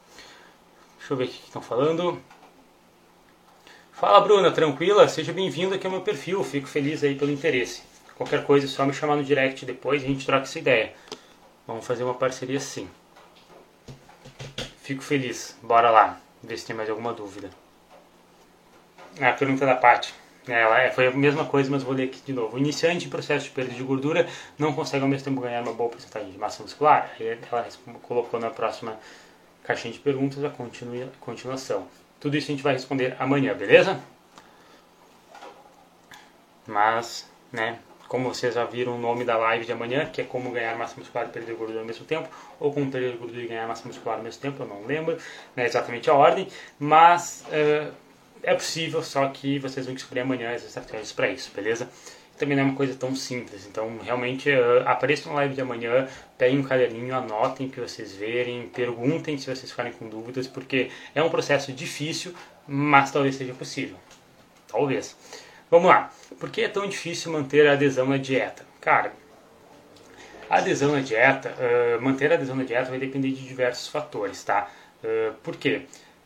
Deixa 0.98 1.12
eu 1.12 1.16
ver 1.16 1.24
o 1.24 1.28
que 1.28 1.42
estão 1.44 1.62
falando. 1.62 2.20
Fala 4.04 4.20
Bruna, 4.20 4.50
tranquila? 4.50 5.08
Seja 5.08 5.32
bem-vindo 5.32 5.74
aqui 5.74 5.86
ao 5.86 5.90
meu 5.90 6.02
perfil, 6.02 6.44
fico 6.44 6.68
feliz 6.68 7.02
aí 7.02 7.14
pelo 7.14 7.30
interesse. 7.32 7.82
Qualquer 8.14 8.44
coisa 8.44 8.66
é 8.66 8.68
só 8.68 8.84
me 8.84 8.92
chamar 8.92 9.16
no 9.16 9.24
direct 9.24 9.64
depois 9.64 10.02
e 10.02 10.04
a 10.04 10.08
gente 10.08 10.26
troca 10.26 10.42
essa 10.42 10.58
ideia. 10.58 10.92
Vamos 11.66 11.86
fazer 11.86 12.04
uma 12.04 12.12
parceria 12.12 12.60
sim. 12.60 12.86
Fico 14.82 15.02
feliz, 15.02 15.56
bora 15.62 15.90
lá, 15.90 16.20
ver 16.42 16.58
se 16.58 16.66
tem 16.66 16.76
mais 16.76 16.90
alguma 16.90 17.14
dúvida. 17.14 17.48
Ah, 19.18 19.30
a 19.30 19.32
pergunta 19.32 19.64
da 19.64 19.74
Paty. 19.74 20.12
É, 20.48 20.60
ela 20.60 20.82
é, 20.82 20.90
foi 20.90 21.06
a 21.06 21.10
mesma 21.10 21.46
coisa, 21.46 21.70
mas 21.70 21.82
vou 21.82 21.94
ler 21.94 22.04
aqui 22.04 22.20
de 22.26 22.34
novo. 22.34 22.56
O 22.56 22.58
iniciante 22.58 23.06
em 23.06 23.08
processo 23.08 23.46
de 23.46 23.52
perda 23.52 23.72
de 23.72 23.82
gordura 23.82 24.28
não 24.58 24.74
consegue 24.74 25.02
ao 25.02 25.08
mesmo 25.08 25.24
tempo 25.24 25.40
ganhar 25.40 25.62
uma 25.62 25.72
boa 25.72 25.88
porcentagem 25.88 26.30
de 26.30 26.36
massa 26.36 26.62
muscular? 26.62 27.10
Ela 27.18 27.66
colocou 28.02 28.38
na 28.38 28.50
próxima 28.50 29.00
caixinha 29.62 29.94
de 29.94 30.00
perguntas 30.00 30.44
a 30.44 30.50
continuação. 31.20 31.88
Tudo 32.24 32.38
isso 32.38 32.50
a 32.50 32.54
gente 32.54 32.62
vai 32.62 32.72
responder 32.72 33.14
amanhã, 33.18 33.52
beleza? 33.52 34.00
Mas, 36.66 37.28
né, 37.52 37.78
como 38.08 38.30
vocês 38.32 38.54
já 38.54 38.64
viram 38.64 38.96
o 38.96 38.98
nome 38.98 39.26
da 39.26 39.36
live 39.36 39.66
de 39.66 39.72
amanhã, 39.72 40.06
que 40.06 40.22
é 40.22 40.24
como 40.24 40.50
ganhar 40.50 40.74
massa 40.74 40.98
muscular 40.98 41.26
e 41.26 41.28
perder 41.28 41.54
gordura 41.54 41.80
ao 41.80 41.84
mesmo 41.84 42.06
tempo, 42.06 42.26
ou 42.58 42.72
como 42.72 42.90
perder 42.90 43.18
gordura 43.18 43.42
e 43.42 43.46
ganhar 43.46 43.68
massa 43.68 43.86
muscular 43.86 44.16
ao 44.16 44.24
mesmo 44.24 44.40
tempo, 44.40 44.62
eu 44.62 44.66
não 44.66 44.86
lembro 44.86 45.18
né, 45.54 45.66
exatamente 45.66 46.08
a 46.08 46.14
ordem, 46.14 46.48
mas 46.78 47.44
uh, 47.48 47.92
é 48.42 48.54
possível, 48.54 49.02
só 49.02 49.28
que 49.28 49.58
vocês 49.58 49.84
vão 49.84 49.94
descobrir 49.94 50.20
amanhã 50.20 50.54
as 50.54 50.64
estratégias 50.64 51.12
para 51.12 51.28
isso, 51.28 51.52
beleza? 51.54 51.90
Também 52.36 52.56
não 52.56 52.64
é 52.64 52.66
uma 52.66 52.74
coisa 52.74 52.94
tão 52.94 53.14
simples, 53.14 53.64
então 53.66 53.96
realmente 54.02 54.50
uh, 54.50 54.82
apareçam 54.86 55.32
na 55.32 55.38
live 55.38 55.54
de 55.54 55.60
amanhã, 55.60 56.08
peguem 56.36 56.58
um 56.58 56.64
caderninho, 56.64 57.14
anotem 57.14 57.68
o 57.68 57.70
que 57.70 57.80
vocês 57.80 58.12
verem, 58.12 58.68
perguntem 58.68 59.38
se 59.38 59.46
vocês 59.46 59.70
ficarem 59.70 59.92
com 59.92 60.08
dúvidas, 60.08 60.48
porque 60.48 60.90
é 61.14 61.22
um 61.22 61.30
processo 61.30 61.72
difícil, 61.72 62.34
mas 62.66 63.12
talvez 63.12 63.36
seja 63.36 63.54
possível. 63.54 63.96
Talvez. 64.66 65.16
Vamos 65.70 65.88
lá. 65.88 66.12
Por 66.40 66.50
que 66.50 66.62
é 66.62 66.68
tão 66.68 66.88
difícil 66.88 67.30
manter 67.30 67.68
a 67.68 67.74
adesão 67.74 68.10
à 68.10 68.18
dieta? 68.18 68.66
Cara, 68.80 69.12
a 70.50 70.58
adesão 70.58 70.92
na 70.92 71.00
dieta, 71.00 71.54
uh, 71.54 72.02
manter 72.02 72.32
a 72.32 72.34
adesão 72.34 72.56
na 72.56 72.64
dieta 72.64 72.90
vai 72.90 72.98
depender 72.98 73.30
de 73.30 73.46
diversos 73.46 73.88
fatores, 73.88 74.42
tá? 74.42 74.68
Uh, 75.02 75.34
por 75.42 75.56
quê? 75.56 75.82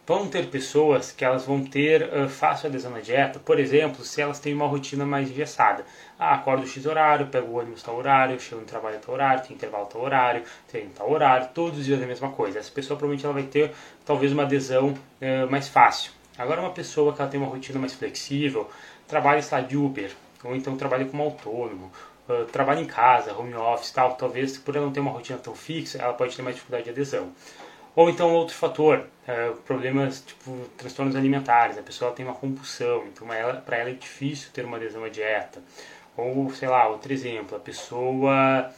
Vão 0.09 0.27
ter 0.27 0.47
pessoas 0.47 1.13
que 1.13 1.23
elas 1.23 1.45
vão 1.45 1.63
ter 1.63 2.03
uh, 2.03 2.31
fácil 2.31 2.71
adesão 2.71 2.91
na 2.91 3.01
dieta, 3.01 3.39
por 3.39 3.61
exemplo, 3.61 4.03
se 4.03 4.23
elas 4.23 4.41
têm 4.41 4.55
uma 4.55 4.67
rotina 4.67 5.05
mais 5.05 5.31
engessada. 5.31 5.85
Ah, 6.19 6.37
acordo 6.37 6.67
X 6.67 6.87
horário, 6.87 7.27
pego 7.27 7.49
o 7.49 7.59
ônibus 7.59 7.83
tal 7.83 7.95
horário, 7.95 8.41
chego 8.41 8.63
no 8.63 8.67
trabalho 8.67 8.99
tal 9.05 9.15
horário, 9.15 9.47
tem 9.47 9.55
intervalo 9.55 9.85
tal 9.85 10.01
horário, 10.01 10.45
treino 10.67 10.91
tal 10.97 11.13
horário, 11.13 11.51
todos 11.53 11.81
os 11.81 11.85
dias 11.85 12.03
a 12.03 12.07
mesma 12.07 12.31
coisa. 12.31 12.59
Essa 12.59 12.71
pessoa 12.71 12.97
provavelmente 12.97 13.27
ela 13.27 13.35
vai 13.35 13.43
ter 13.43 13.71
talvez 14.07 14.33
uma 14.33 14.45
adesão 14.45 14.95
uh, 14.95 15.51
mais 15.51 15.69
fácil. 15.69 16.11
Agora 16.39 16.63
uma 16.63 16.73
pessoa 16.73 17.13
que 17.13 17.21
ela 17.21 17.31
tem 17.31 17.39
uma 17.39 17.51
rotina 17.51 17.79
mais 17.79 17.93
flexível, 17.93 18.67
trabalha 19.07 19.41
está 19.41 19.61
de 19.61 19.77
Uber, 19.77 20.11
ou 20.43 20.57
então 20.57 20.75
trabalha 20.75 21.05
como 21.05 21.23
autônomo, 21.23 21.93
uh, 22.27 22.47
trabalha 22.47 22.81
em 22.81 22.87
casa, 22.87 23.37
home 23.37 23.53
office 23.53 23.91
tal, 23.91 24.15
talvez 24.15 24.57
por 24.57 24.75
ela 24.75 24.87
não 24.87 24.93
ter 24.93 25.01
uma 25.01 25.11
rotina 25.11 25.39
tão 25.39 25.55
fixa, 25.55 25.99
ela 25.99 26.15
pode 26.15 26.35
ter 26.35 26.41
mais 26.41 26.57
dificuldade 26.57 26.85
de 26.85 26.91
adesão. 26.93 27.31
Ou 27.95 28.09
então 28.09 28.33
outro 28.33 28.55
fator, 28.55 29.07
uh, 29.27 29.57
problemas 29.63 30.21
tipo 30.21 30.53
transtornos 30.77 31.17
alimentares, 31.17 31.79
a 31.79 31.83
pessoa 31.83 32.13
tem 32.13 32.25
uma 32.25 32.35
compulsão, 32.35 33.05
então 33.07 33.27
para 33.65 33.77
ela 33.77 33.91
é 33.91 33.95
difícil 33.95 34.51
ter 34.53 34.65
uma 34.65 34.77
adesão 34.77 35.05
à 35.05 35.09
dieta. 35.09 35.63
Ou, 36.17 36.53
sei 36.53 36.69
lá, 36.69 36.89
outro 36.89 37.13
exemplo, 37.13 37.57
a 37.57 37.61
pessoa 37.61 38.73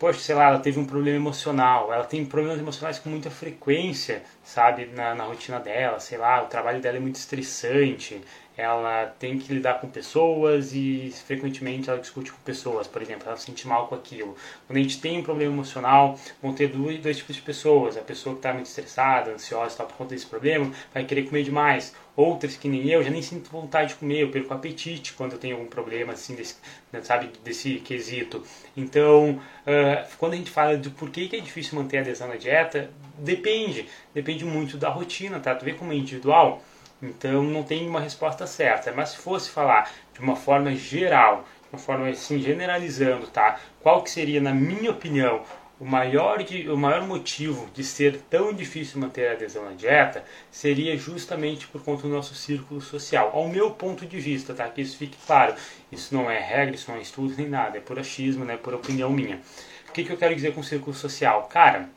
poxa, 0.00 0.18
sei 0.18 0.34
lá, 0.34 0.48
ela 0.48 0.58
teve 0.58 0.80
um 0.80 0.86
problema 0.86 1.18
emocional, 1.18 1.92
ela 1.92 2.04
tem 2.04 2.24
problemas 2.24 2.58
emocionais 2.58 2.98
com 2.98 3.10
muita 3.10 3.30
frequência, 3.30 4.22
sabe, 4.42 4.86
na, 4.86 5.14
na 5.14 5.24
rotina 5.24 5.60
dela, 5.60 6.00
sei 6.00 6.16
lá, 6.16 6.42
o 6.42 6.46
trabalho 6.46 6.80
dela 6.80 6.96
é 6.96 7.00
muito 7.00 7.16
estressante, 7.16 8.18
ela 8.60 9.06
tem 9.18 9.38
que 9.38 9.52
lidar 9.52 9.80
com 9.80 9.88
pessoas 9.88 10.74
e 10.74 11.12
frequentemente 11.26 11.88
ela 11.88 11.98
discute 11.98 12.30
com 12.30 12.38
pessoas, 12.42 12.86
por 12.86 13.00
exemplo, 13.00 13.26
ela 13.26 13.36
se 13.36 13.46
sente 13.46 13.66
mal 13.66 13.88
com 13.88 13.94
aquilo. 13.94 14.36
Quando 14.66 14.76
a 14.76 14.82
gente 14.82 15.00
tem 15.00 15.18
um 15.18 15.22
problema 15.22 15.52
emocional, 15.52 16.18
vão 16.42 16.52
ter 16.52 16.68
dois, 16.68 17.00
dois 17.00 17.16
tipos 17.16 17.36
de 17.36 17.42
pessoas. 17.42 17.96
A 17.96 18.02
pessoa 18.02 18.34
que 18.34 18.40
está 18.40 18.52
muito 18.52 18.66
estressada, 18.66 19.32
ansiosa 19.32 19.76
tal, 19.78 19.86
por 19.86 19.96
conta 19.96 20.14
desse 20.14 20.26
problema, 20.26 20.70
vai 20.92 21.04
querer 21.04 21.24
comer 21.24 21.42
demais. 21.42 21.94
Outras 22.14 22.56
que 22.56 22.68
nem 22.68 22.86
eu, 22.88 23.02
já 23.02 23.08
nem 23.08 23.22
sinto 23.22 23.50
vontade 23.50 23.90
de 23.90 23.94
comer, 23.94 24.20
eu 24.20 24.30
perco 24.30 24.52
apetite 24.52 25.14
quando 25.14 25.32
eu 25.32 25.38
tenho 25.38 25.56
algum 25.56 25.68
problema 25.68 26.12
assim, 26.12 26.34
desse, 26.34 26.56
né, 26.92 27.00
sabe, 27.02 27.30
desse 27.42 27.76
quesito. 27.76 28.44
Então, 28.76 29.40
uh, 29.66 30.16
quando 30.18 30.34
a 30.34 30.36
gente 30.36 30.50
fala 30.50 30.76
de 30.76 30.90
por 30.90 31.08
que, 31.08 31.28
que 31.28 31.36
é 31.36 31.40
difícil 31.40 31.78
manter 31.78 31.98
a 31.98 32.00
adesão 32.02 32.28
na 32.28 32.36
dieta, 32.36 32.90
depende. 33.18 33.88
Depende 34.12 34.44
muito 34.44 34.76
da 34.76 34.90
rotina, 34.90 35.40
tá? 35.40 35.54
Tu 35.54 35.64
vê 35.64 35.72
como 35.72 35.92
é 35.92 35.96
individual 35.96 36.62
então 37.02 37.42
não 37.42 37.62
tem 37.62 37.88
uma 37.88 38.00
resposta 38.00 38.46
certa. 38.46 38.92
Mas 38.92 39.10
se 39.10 39.18
fosse 39.18 39.50
falar 39.50 39.90
de 40.12 40.20
uma 40.20 40.36
forma 40.36 40.74
geral, 40.74 41.44
de 41.62 41.68
uma 41.72 41.78
forma 41.78 42.08
assim 42.08 42.40
generalizando, 42.40 43.26
tá? 43.28 43.58
Qual 43.80 44.02
que 44.02 44.10
seria, 44.10 44.40
na 44.40 44.52
minha 44.52 44.90
opinião, 44.90 45.42
o 45.80 45.84
maior, 45.86 46.42
de, 46.42 46.68
o 46.68 46.76
maior 46.76 47.06
motivo 47.06 47.66
de 47.72 47.82
ser 47.82 48.20
tão 48.28 48.52
difícil 48.52 49.00
manter 49.00 49.28
a 49.28 49.32
adesão 49.32 49.66
à 49.66 49.72
dieta 49.72 50.22
seria 50.50 50.94
justamente 50.98 51.66
por 51.68 51.82
conta 51.82 52.02
do 52.02 52.10
nosso 52.10 52.34
círculo 52.34 52.82
social. 52.82 53.30
Ao 53.32 53.48
meu 53.48 53.70
ponto 53.70 54.04
de 54.04 54.20
vista, 54.20 54.52
tá? 54.52 54.68
Que 54.68 54.82
isso 54.82 54.98
fique 54.98 55.16
claro. 55.26 55.54
Isso 55.90 56.14
não 56.14 56.30
é 56.30 56.38
regra, 56.38 56.74
isso 56.74 56.90
não 56.90 56.98
é 56.98 57.00
estudo 57.00 57.34
nem 57.34 57.48
nada, 57.48 57.78
é 57.78 57.80
por 57.80 57.98
achismo, 57.98 58.44
né? 58.44 58.58
Por 58.58 58.74
opinião 58.74 59.08
minha. 59.08 59.40
O 59.88 59.92
que, 59.92 60.04
que 60.04 60.12
eu 60.12 60.18
quero 60.18 60.34
dizer 60.34 60.52
com 60.52 60.62
círculo 60.62 60.94
social? 60.94 61.48
Cara, 61.50 61.88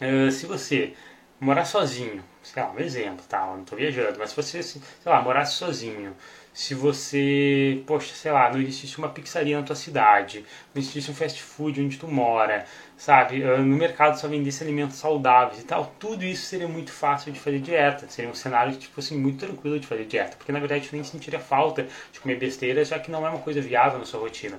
uh, 0.00 0.30
se 0.30 0.46
você 0.46 0.94
morar 1.40 1.64
sozinho, 1.64 2.22
sei 2.42 2.62
lá, 2.62 2.70
um 2.70 2.78
exemplo, 2.78 3.24
tá? 3.28 3.46
Eu 3.50 3.56
não 3.58 3.64
tô 3.64 3.76
viajando, 3.76 4.18
mas 4.18 4.30
se 4.30 4.36
você, 4.36 4.62
sei 4.62 4.80
lá, 5.06 5.22
morasse 5.22 5.54
sozinho, 5.54 6.14
se 6.52 6.74
você, 6.74 7.82
poxa, 7.86 8.12
sei 8.14 8.32
lá, 8.32 8.50
não 8.52 8.60
existisse 8.60 8.98
uma 8.98 9.08
pizzaria 9.08 9.56
na 9.58 9.64
tua 9.64 9.76
cidade, 9.76 10.44
não 10.74 10.82
existisse 10.82 11.10
um 11.10 11.14
fast 11.14 11.40
food 11.42 11.80
onde 11.80 11.96
tu 11.96 12.08
mora, 12.08 12.66
sabe? 12.96 13.42
Ah, 13.44 13.58
no 13.58 13.76
mercado 13.76 14.18
só 14.18 14.28
vendesse 14.28 14.62
alimentos 14.62 14.96
saudáveis 14.96 15.60
e 15.60 15.64
tal, 15.64 15.94
tudo 15.98 16.24
isso 16.24 16.44
seria 16.46 16.68
muito 16.68 16.92
fácil 16.92 17.32
de 17.32 17.38
fazer 17.40 17.60
dieta. 17.60 18.06
Seria 18.08 18.30
um 18.30 18.34
cenário, 18.34 18.76
tipo 18.76 18.98
assim, 19.00 19.16
muito 19.18 19.38
tranquilo 19.46 19.78
de 19.78 19.86
fazer 19.86 20.04
dieta, 20.06 20.36
porque 20.36 20.52
na 20.52 20.58
verdade 20.58 20.88
tu 20.88 20.94
nem 20.94 21.04
sentiria 21.04 21.38
falta 21.40 21.86
de 22.12 22.20
comer 22.20 22.36
besteira, 22.38 22.84
já 22.84 22.98
que 22.98 23.10
não 23.10 23.24
é 23.26 23.30
uma 23.30 23.38
coisa 23.40 23.60
viável 23.60 23.98
na 23.98 24.04
sua 24.04 24.20
rotina. 24.20 24.58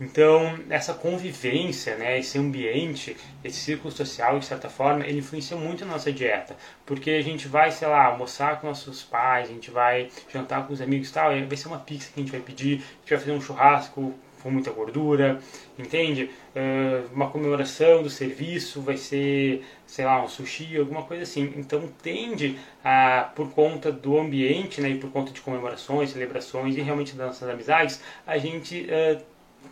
Então, 0.00 0.58
essa 0.70 0.94
convivência, 0.94 1.96
né, 1.96 2.18
esse 2.18 2.38
ambiente, 2.38 3.16
esse 3.42 3.58
círculo 3.58 3.90
social, 3.90 4.38
de 4.38 4.46
certa 4.46 4.68
forma, 4.68 5.04
ele 5.04 5.18
influencia 5.18 5.56
muito 5.56 5.84
na 5.84 5.92
nossa 5.92 6.12
dieta. 6.12 6.56
Porque 6.86 7.10
a 7.10 7.22
gente 7.22 7.48
vai, 7.48 7.70
sei 7.72 7.88
lá, 7.88 8.04
almoçar 8.04 8.60
com 8.60 8.68
nossos 8.68 9.02
pais, 9.02 9.48
a 9.48 9.52
gente 9.52 9.70
vai 9.70 10.08
jantar 10.32 10.66
com 10.66 10.72
os 10.72 10.80
amigos 10.80 11.08
e 11.10 11.12
tal, 11.12 11.30
vai 11.30 11.56
ser 11.56 11.68
uma 11.68 11.78
pizza 11.80 12.10
que 12.12 12.20
a 12.20 12.22
gente 12.22 12.32
vai 12.32 12.40
pedir, 12.40 12.74
a 12.74 13.00
gente 13.00 13.10
vai 13.10 13.18
fazer 13.18 13.32
um 13.32 13.40
churrasco 13.40 14.14
com 14.42 14.50
muita 14.50 14.70
gordura, 14.70 15.40
entende? 15.78 16.30
Uh, 16.54 17.12
uma 17.12 17.28
comemoração 17.28 18.02
do 18.02 18.10
serviço 18.10 18.80
vai 18.80 18.96
ser, 18.96 19.64
sei 19.84 20.04
lá, 20.04 20.22
um 20.22 20.28
sushi, 20.28 20.76
alguma 20.76 21.02
coisa 21.02 21.24
assim. 21.24 21.52
Então 21.56 21.88
tende 22.02 22.56
a, 22.84 23.30
por 23.34 23.50
conta 23.50 23.90
do 23.90 24.18
ambiente, 24.18 24.80
né, 24.80 24.90
e 24.90 24.98
por 24.98 25.10
conta 25.10 25.32
de 25.32 25.40
comemorações, 25.40 26.10
celebrações 26.10 26.76
e 26.76 26.80
realmente 26.80 27.16
das 27.16 27.26
nossas 27.26 27.48
amizades, 27.48 28.00
a 28.26 28.38
gente 28.38 28.86
uh, 28.86 29.20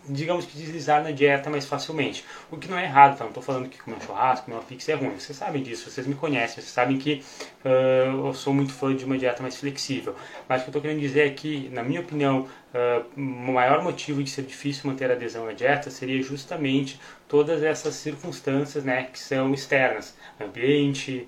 digamos 0.08 0.44
que 0.46 0.56
deslizar 0.56 1.02
na 1.02 1.10
dieta 1.10 1.50
mais 1.50 1.66
facilmente. 1.66 2.24
O 2.50 2.56
que 2.56 2.68
não 2.68 2.78
é 2.78 2.84
errado, 2.84 3.16
tá? 3.16 3.24
Não 3.24 3.30
estou 3.30 3.42
falando 3.42 3.68
que 3.68 3.78
comer 3.78 3.96
um 3.96 4.00
churrasco, 4.00 4.46
comer 4.46 4.56
uma 4.56 4.62
pizza 4.62 4.92
é 4.92 4.94
ruim. 4.94 5.18
Vocês 5.18 5.36
sabem 5.36 5.62
disso, 5.62 5.90
vocês 5.90 6.06
me 6.06 6.14
conhecem, 6.14 6.56
vocês 6.56 6.70
sabem 6.70 6.98
que 6.98 7.22
uh, 7.64 8.26
eu 8.26 8.34
sou 8.34 8.52
muito 8.52 8.72
fã 8.72 8.94
de 8.94 9.04
uma 9.04 9.18
dieta 9.18 9.42
mais 9.42 9.56
flexível. 9.56 10.14
Mas 10.48 10.60
o 10.60 10.64
que 10.64 10.68
eu 10.68 10.70
estou 10.70 10.82
querendo 10.82 11.00
dizer 11.00 11.26
é 11.26 11.30
que, 11.30 11.68
na 11.72 11.82
minha 11.82 12.00
opinião, 12.00 12.46
uh, 12.74 13.04
o 13.16 13.52
maior 13.52 13.82
motivo 13.82 14.22
de 14.22 14.30
ser 14.30 14.42
difícil 14.42 14.90
manter 14.90 15.10
adesão 15.10 15.48
à 15.48 15.52
dieta 15.52 15.90
seria 15.90 16.22
justamente 16.22 17.00
todas 17.28 17.62
essas 17.62 17.94
circunstâncias 17.94 18.84
né, 18.84 19.04
que 19.12 19.18
são 19.18 19.52
externas. 19.52 20.16
Ambiente, 20.40 21.26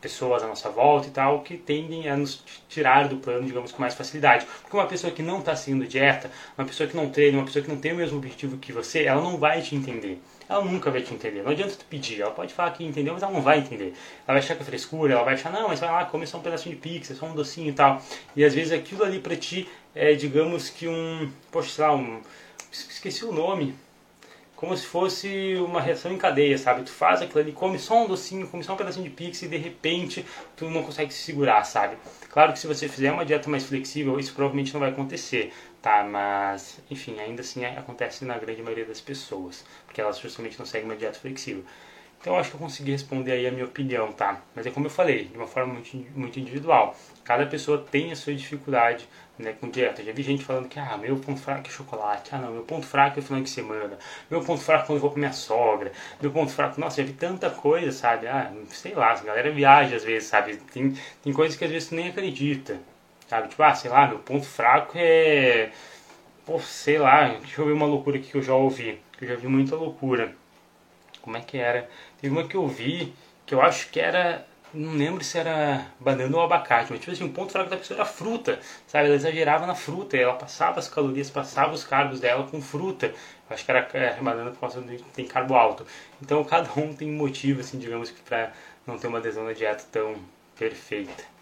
pessoas 0.00 0.42
à 0.42 0.46
nossa 0.46 0.70
volta 0.70 1.08
e 1.08 1.10
tal, 1.10 1.42
que 1.42 1.56
tendem 1.56 2.08
a 2.08 2.16
nos 2.16 2.42
tirar 2.68 3.08
do 3.08 3.16
plano, 3.16 3.46
digamos, 3.46 3.72
com 3.72 3.80
mais 3.80 3.94
facilidade. 3.94 4.46
Porque 4.62 4.76
uma 4.76 4.86
pessoa 4.86 5.12
que 5.12 5.22
não 5.22 5.40
está 5.40 5.56
seguindo 5.56 5.86
dieta, 5.86 6.30
uma 6.56 6.66
pessoa 6.66 6.88
que 6.88 6.96
não 6.96 7.10
treina, 7.10 7.38
uma 7.38 7.44
pessoa 7.44 7.64
que 7.64 7.70
não 7.70 7.78
tem 7.78 7.92
o 7.92 7.96
mesmo 7.96 8.18
objetivo 8.18 8.56
que 8.58 8.72
você, 8.72 9.04
ela 9.04 9.20
não 9.20 9.36
vai 9.36 9.60
te 9.60 9.74
entender. 9.74 10.20
Ela 10.48 10.64
nunca 10.64 10.90
vai 10.90 11.02
te 11.02 11.12
entender. 11.12 11.42
Não 11.42 11.50
adianta 11.50 11.74
tu 11.74 11.84
pedir. 11.84 12.22
Ela 12.22 12.30
pode 12.30 12.54
falar 12.54 12.70
que 12.70 12.84
entendeu, 12.84 13.12
mas 13.12 13.22
ela 13.22 13.32
não 13.32 13.42
vai 13.42 13.58
entender. 13.58 13.92
Ela 14.26 14.34
vai 14.34 14.38
achar 14.38 14.54
que 14.54 14.62
é 14.62 14.64
frescura, 14.64 15.12
ela 15.12 15.24
vai 15.24 15.34
achar, 15.34 15.52
não, 15.52 15.68
mas 15.68 15.80
vai 15.80 15.90
lá, 15.90 16.04
come 16.06 16.26
só 16.26 16.38
um 16.38 16.42
pedacinho 16.42 16.74
de 16.74 16.80
pizza, 16.80 17.14
só 17.14 17.26
um 17.26 17.34
docinho 17.34 17.68
e 17.68 17.72
tal. 17.72 18.00
E 18.34 18.44
às 18.44 18.54
vezes 18.54 18.72
aquilo 18.72 19.04
ali 19.04 19.18
para 19.18 19.36
ti 19.36 19.68
é, 19.94 20.14
digamos 20.14 20.70
que 20.70 20.88
um, 20.88 21.30
poxa, 21.50 21.70
sei 21.70 21.84
lá, 21.84 21.94
um, 21.94 22.20
esqueci 22.70 23.24
o 23.24 23.32
nome, 23.32 23.74
como 24.58 24.76
se 24.76 24.84
fosse 24.86 25.54
uma 25.58 25.80
reação 25.80 26.12
em 26.12 26.18
cadeia, 26.18 26.58
sabe? 26.58 26.82
Tu 26.82 26.90
faz 26.90 27.22
aquilo 27.22 27.38
ali, 27.38 27.52
come 27.52 27.78
só 27.78 28.02
um 28.02 28.08
docinho, 28.08 28.48
come 28.48 28.64
só 28.64 28.74
um 28.74 28.76
pedacinho 28.76 29.04
de 29.04 29.10
pizza 29.10 29.44
e 29.44 29.48
de 29.48 29.56
repente 29.56 30.26
tu 30.56 30.68
não 30.68 30.82
consegue 30.82 31.14
se 31.14 31.20
segurar, 31.20 31.62
sabe? 31.62 31.96
Claro 32.28 32.52
que 32.52 32.58
se 32.58 32.66
você 32.66 32.88
fizer 32.88 33.12
uma 33.12 33.24
dieta 33.24 33.48
mais 33.48 33.66
flexível, 33.66 34.18
isso 34.18 34.34
provavelmente 34.34 34.72
não 34.72 34.80
vai 34.80 34.90
acontecer, 34.90 35.52
tá? 35.80 36.02
Mas, 36.02 36.80
enfim, 36.90 37.20
ainda 37.20 37.40
assim 37.40 37.64
acontece 37.64 38.24
na 38.24 38.36
grande 38.36 38.60
maioria 38.60 38.84
das 38.84 39.00
pessoas, 39.00 39.64
porque 39.86 40.00
elas 40.00 40.18
justamente 40.18 40.58
não 40.58 40.66
seguem 40.66 40.88
uma 40.88 40.96
dieta 40.96 41.20
flexível. 41.20 41.64
Então 42.20 42.34
eu 42.34 42.40
acho 42.40 42.50
que 42.50 42.56
eu 42.56 42.60
consegui 42.60 42.90
responder 42.90 43.30
aí 43.30 43.46
a 43.46 43.52
minha 43.52 43.64
opinião, 43.64 44.10
tá? 44.10 44.42
Mas 44.56 44.66
é 44.66 44.72
como 44.72 44.86
eu 44.86 44.90
falei, 44.90 45.26
de 45.26 45.36
uma 45.36 45.46
forma 45.46 45.74
muito, 45.74 45.96
muito 46.16 46.40
individual. 46.40 46.96
Cada 47.28 47.44
pessoa 47.44 47.76
tem 47.90 48.10
a 48.10 48.16
sua 48.16 48.34
dificuldade 48.34 49.06
né, 49.38 49.52
com 49.60 49.68
dieta. 49.68 50.02
Já 50.02 50.12
vi 50.12 50.22
gente 50.22 50.42
falando 50.42 50.66
que, 50.66 50.78
ah, 50.78 50.96
meu 50.96 51.14
ponto 51.18 51.38
fraco 51.38 51.68
é 51.68 51.70
chocolate. 51.70 52.30
Ah, 52.34 52.38
não, 52.38 52.52
meu 52.52 52.62
ponto 52.62 52.86
fraco 52.86 53.18
é 53.18 53.22
final 53.22 53.42
de 53.42 53.50
semana. 53.50 53.98
Meu 54.30 54.42
ponto 54.42 54.62
fraco 54.62 54.84
é 54.84 54.86
quando 54.86 54.96
eu 54.96 55.02
vou 55.02 55.10
com 55.10 55.18
minha 55.18 55.34
sogra. 55.34 55.92
Meu 56.22 56.30
ponto 56.30 56.50
fraco, 56.50 56.80
nossa, 56.80 57.02
já 57.02 57.06
vi 57.06 57.12
tanta 57.12 57.50
coisa, 57.50 57.92
sabe? 57.92 58.26
Ah, 58.26 58.50
sei 58.68 58.94
lá, 58.94 59.12
a 59.12 59.20
galera 59.20 59.50
viaja 59.50 59.96
às 59.96 60.04
vezes, 60.04 60.26
sabe? 60.26 60.56
Tem, 60.72 60.96
tem 61.22 61.30
coisas 61.34 61.54
que 61.54 61.66
às 61.66 61.70
vezes 61.70 61.90
tu 61.90 61.96
nem 61.96 62.08
acredita, 62.08 62.80
sabe? 63.28 63.48
Tipo, 63.48 63.62
ah, 63.62 63.74
sei 63.74 63.90
lá, 63.90 64.08
meu 64.08 64.20
ponto 64.20 64.46
fraco 64.46 64.92
é... 64.96 65.70
Pô, 66.46 66.58
sei 66.60 66.98
lá, 66.98 67.28
deixa 67.28 67.60
eu 67.60 67.66
ver 67.66 67.72
uma 67.72 67.84
loucura 67.84 68.16
aqui 68.16 68.30
que 68.30 68.38
eu 68.38 68.42
já 68.42 68.54
ouvi. 68.54 69.02
Que 69.18 69.26
eu 69.26 69.28
já 69.28 69.36
vi 69.36 69.48
muita 69.48 69.76
loucura. 69.76 70.34
Como 71.20 71.36
é 71.36 71.42
que 71.42 71.58
era? 71.58 71.90
Teve 72.22 72.32
uma 72.32 72.48
que 72.48 72.56
eu 72.56 72.66
vi, 72.66 73.12
que 73.44 73.54
eu 73.54 73.60
acho 73.60 73.90
que 73.90 74.00
era 74.00 74.47
não 74.74 74.92
lembro 74.94 75.24
se 75.24 75.38
era 75.38 75.86
banana 75.98 76.36
ou 76.36 76.42
abacate, 76.42 76.90
mas 76.90 77.00
tipo 77.00 77.12
assim, 77.12 77.24
o 77.24 77.32
ponto 77.32 77.52
fraco 77.52 77.70
da 77.70 77.76
pessoa 77.76 77.98
era 77.98 78.04
fruta, 78.04 78.60
sabe? 78.86 79.06
Ela 79.06 79.16
exagerava 79.16 79.66
na 79.66 79.74
fruta, 79.74 80.16
ela 80.16 80.34
passava 80.34 80.78
as 80.78 80.88
calorias, 80.88 81.30
passava 81.30 81.72
os 81.72 81.84
carbos 81.84 82.20
dela 82.20 82.46
com 82.46 82.60
fruta. 82.60 83.12
Acho 83.48 83.64
que 83.64 83.70
era 83.70 83.88
é, 83.94 84.20
banana 84.20 84.50
por 84.50 84.60
causa 84.60 84.80
de 84.82 84.98
tem 85.14 85.26
carbo 85.26 85.54
alto. 85.54 85.86
Então 86.22 86.44
cada 86.44 86.68
um 86.78 86.94
tem 86.94 87.10
motivo, 87.10 87.60
assim, 87.60 87.78
digamos, 87.78 88.10
para 88.10 88.52
não 88.86 88.98
ter 88.98 89.06
uma 89.06 89.18
adesão 89.18 89.44
na 89.44 89.52
dieta 89.52 89.84
tão 89.90 90.16
perfeita. 90.56 91.37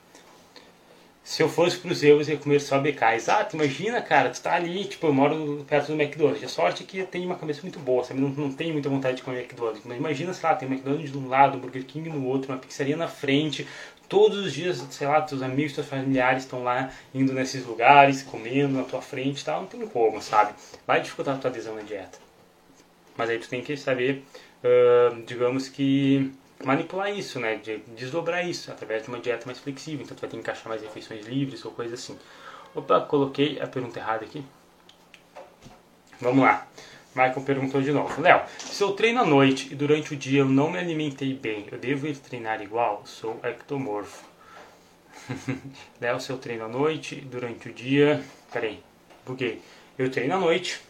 Se 1.26 1.42
eu 1.42 1.48
fosse 1.48 1.76
pros 1.78 2.04
erros, 2.04 2.28
ia 2.28 2.36
comer 2.36 2.60
só 2.60 2.78
BK. 2.78 3.02
Exato, 3.16 3.56
imagina, 3.56 4.00
cara, 4.00 4.30
tu 4.30 4.40
tá 4.40 4.54
ali, 4.54 4.84
tipo, 4.84 5.08
eu 5.08 5.12
moro 5.12 5.66
perto 5.68 5.88
do 5.88 6.00
McDonald's. 6.00 6.44
A 6.44 6.48
sorte 6.48 6.84
é 6.84 6.86
que 6.86 6.98
eu 6.98 7.06
tenho 7.08 7.26
uma 7.26 7.34
cabeça 7.34 7.62
muito 7.62 7.80
boa, 7.80 8.04
sabe? 8.04 8.20
Não, 8.20 8.28
não 8.28 8.52
tenho 8.52 8.72
muita 8.72 8.88
vontade 8.88 9.16
de 9.16 9.22
comer 9.24 9.40
McDonald's. 9.40 9.82
Mas 9.84 9.98
imagina, 9.98 10.32
sei 10.32 10.48
lá, 10.48 10.54
tem 10.54 10.68
McDonald's 10.68 11.10
de 11.10 11.18
um 11.18 11.28
lado, 11.28 11.58
Burger 11.58 11.84
King 11.84 12.08
no 12.10 12.24
outro, 12.28 12.52
uma 12.52 12.58
pizzaria 12.58 12.96
na 12.96 13.08
frente. 13.08 13.66
Todos 14.08 14.46
os 14.46 14.52
dias, 14.52 14.86
sei 14.90 15.08
lá, 15.08 15.20
teus 15.20 15.42
amigos, 15.42 15.72
teus 15.72 15.88
familiares 15.88 16.44
estão 16.44 16.62
lá 16.62 16.92
indo 17.12 17.32
nesses 17.32 17.66
lugares, 17.66 18.22
comendo 18.22 18.78
na 18.78 18.84
tua 18.84 19.02
frente 19.02 19.40
e 19.40 19.44
tal. 19.44 19.62
Não 19.62 19.66
tem 19.66 19.84
como, 19.84 20.22
sabe? 20.22 20.54
Vai 20.86 21.00
dificultar 21.00 21.34
a 21.34 21.38
tua 21.38 21.50
adesão 21.50 21.74
na 21.74 21.82
dieta. 21.82 22.20
Mas 23.16 23.30
aí 23.30 23.38
tu 23.40 23.48
tem 23.48 23.62
que 23.62 23.76
saber, 23.76 24.22
uh, 24.62 25.20
digamos 25.26 25.68
que 25.68 26.32
manipular 26.64 27.10
isso, 27.10 27.38
né? 27.38 27.56
De 27.56 27.78
desdobrar 27.96 28.46
isso 28.46 28.70
através 28.70 29.02
de 29.02 29.08
uma 29.08 29.18
dieta 29.18 29.46
mais 29.46 29.58
flexível. 29.58 30.04
Então 30.04 30.16
tu 30.16 30.20
vai 30.20 30.30
ter 30.30 30.36
que 30.36 30.40
encaixar 30.42 30.68
mais 30.68 30.82
refeições 30.82 31.26
livres 31.26 31.64
ou 31.64 31.70
coisa 31.72 31.94
assim. 31.94 32.18
Opa, 32.74 33.00
coloquei 33.00 33.60
a 33.60 33.66
pergunta 33.66 33.98
errada 33.98 34.24
aqui. 34.24 34.44
Vamos 36.20 36.44
lá. 36.44 36.66
Michael 37.14 37.40
perguntou 37.42 37.80
de 37.80 37.92
novo. 37.92 38.20
Léo, 38.20 38.42
se 38.58 38.82
eu 38.82 38.92
treino 38.92 39.20
à 39.20 39.24
noite 39.24 39.72
e 39.72 39.74
durante 39.74 40.12
o 40.12 40.16
dia 40.16 40.40
eu 40.40 40.48
não 40.48 40.70
me 40.70 40.78
alimentei 40.78 41.32
bem, 41.32 41.66
eu 41.72 41.78
devo 41.78 42.06
ir 42.06 42.16
treinar 42.18 42.60
igual? 42.60 43.02
Sou 43.06 43.40
ectomorfo. 43.42 44.24
Léo, 45.98 46.20
se 46.20 46.30
eu 46.30 46.36
treino 46.36 46.66
à 46.66 46.68
noite 46.68 47.14
e 47.16 47.20
durante 47.20 47.70
o 47.70 47.72
dia... 47.72 48.22
Peraí, 48.52 48.82
buguei. 49.24 49.62
Eu 49.98 50.10
treino 50.10 50.34
à 50.34 50.38
noite 50.38 50.80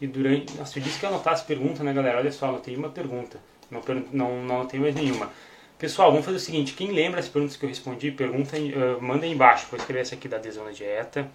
e 0.00 0.06
durante... 0.06 0.54
Nossa, 0.54 0.78
eu 0.78 0.82
disse 0.82 0.98
que 0.98 1.06
eu 1.06 1.08
anotasse 1.08 1.44
pergunta, 1.44 1.82
né, 1.82 1.94
galera? 1.94 2.18
Olha 2.18 2.30
só, 2.30 2.48
anotei 2.48 2.76
uma 2.76 2.90
pergunta. 2.90 3.40
Não, 3.70 3.82
não, 4.12 4.42
não 4.42 4.66
tem 4.66 4.80
mais 4.80 4.94
nenhuma. 4.94 5.30
Pessoal, 5.78 6.10
vamos 6.10 6.24
fazer 6.24 6.38
o 6.38 6.40
seguinte: 6.40 6.74
quem 6.74 6.90
lembra 6.90 7.20
as 7.20 7.28
perguntas 7.28 7.56
que 7.56 7.64
eu 7.64 7.68
respondi, 7.68 8.10
pergunta, 8.10 8.56
uh, 8.56 9.00
manda 9.00 9.24
aí 9.24 9.32
embaixo. 9.32 9.66
Vou 9.70 9.78
escrever 9.78 10.00
essa 10.00 10.14
aqui 10.14 10.26
da 10.26 10.36
adesão 10.36 10.64
na 10.64 10.72
dieta. 10.72 11.30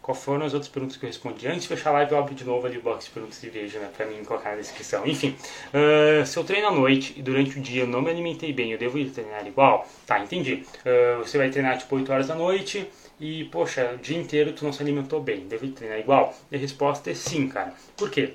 Qual 0.00 0.16
foram 0.16 0.44
as 0.44 0.52
outras 0.52 0.70
perguntas 0.70 0.96
que 0.96 1.04
eu 1.04 1.08
respondi? 1.08 1.46
Antes 1.46 1.62
de 1.62 1.68
fechar 1.68 1.90
a 1.90 1.92
live, 1.92 2.10
eu 2.10 2.18
abro 2.18 2.34
de 2.34 2.44
novo 2.44 2.66
ali 2.66 2.76
o 2.76 2.82
box 2.82 3.04
de 3.04 3.10
perguntas 3.12 3.40
de 3.40 3.48
veja, 3.48 3.78
né? 3.78 3.88
Pra 3.96 4.04
mim 4.04 4.24
colocar 4.24 4.50
na 4.50 4.56
descrição. 4.56 5.06
Enfim, 5.06 5.36
uh, 5.72 6.26
se 6.26 6.36
eu 6.36 6.42
treino 6.42 6.66
à 6.66 6.72
noite 6.72 7.14
e 7.16 7.22
durante 7.22 7.56
o 7.56 7.62
dia 7.62 7.82
eu 7.82 7.86
não 7.86 8.02
me 8.02 8.10
alimentei 8.10 8.52
bem, 8.52 8.72
eu 8.72 8.78
devo 8.78 8.98
ir 8.98 9.10
treinar 9.10 9.46
igual? 9.46 9.86
Tá, 10.04 10.18
entendi. 10.18 10.64
Uh, 10.84 11.18
você 11.18 11.38
vai 11.38 11.50
treinar 11.50 11.78
tipo 11.78 11.94
8 11.94 12.12
horas 12.12 12.26
da 12.26 12.34
noite 12.34 12.90
e, 13.20 13.44
poxa, 13.44 13.92
o 13.94 13.98
dia 13.98 14.18
inteiro 14.18 14.52
tu 14.52 14.64
não 14.64 14.72
se 14.72 14.82
alimentou 14.82 15.20
bem, 15.20 15.46
deve 15.46 15.68
treinar 15.68 16.00
igual? 16.00 16.34
E 16.50 16.56
a 16.56 16.58
resposta 16.58 17.08
é 17.10 17.14
sim, 17.14 17.46
cara. 17.46 17.72
Por 17.96 18.10
quê? 18.10 18.34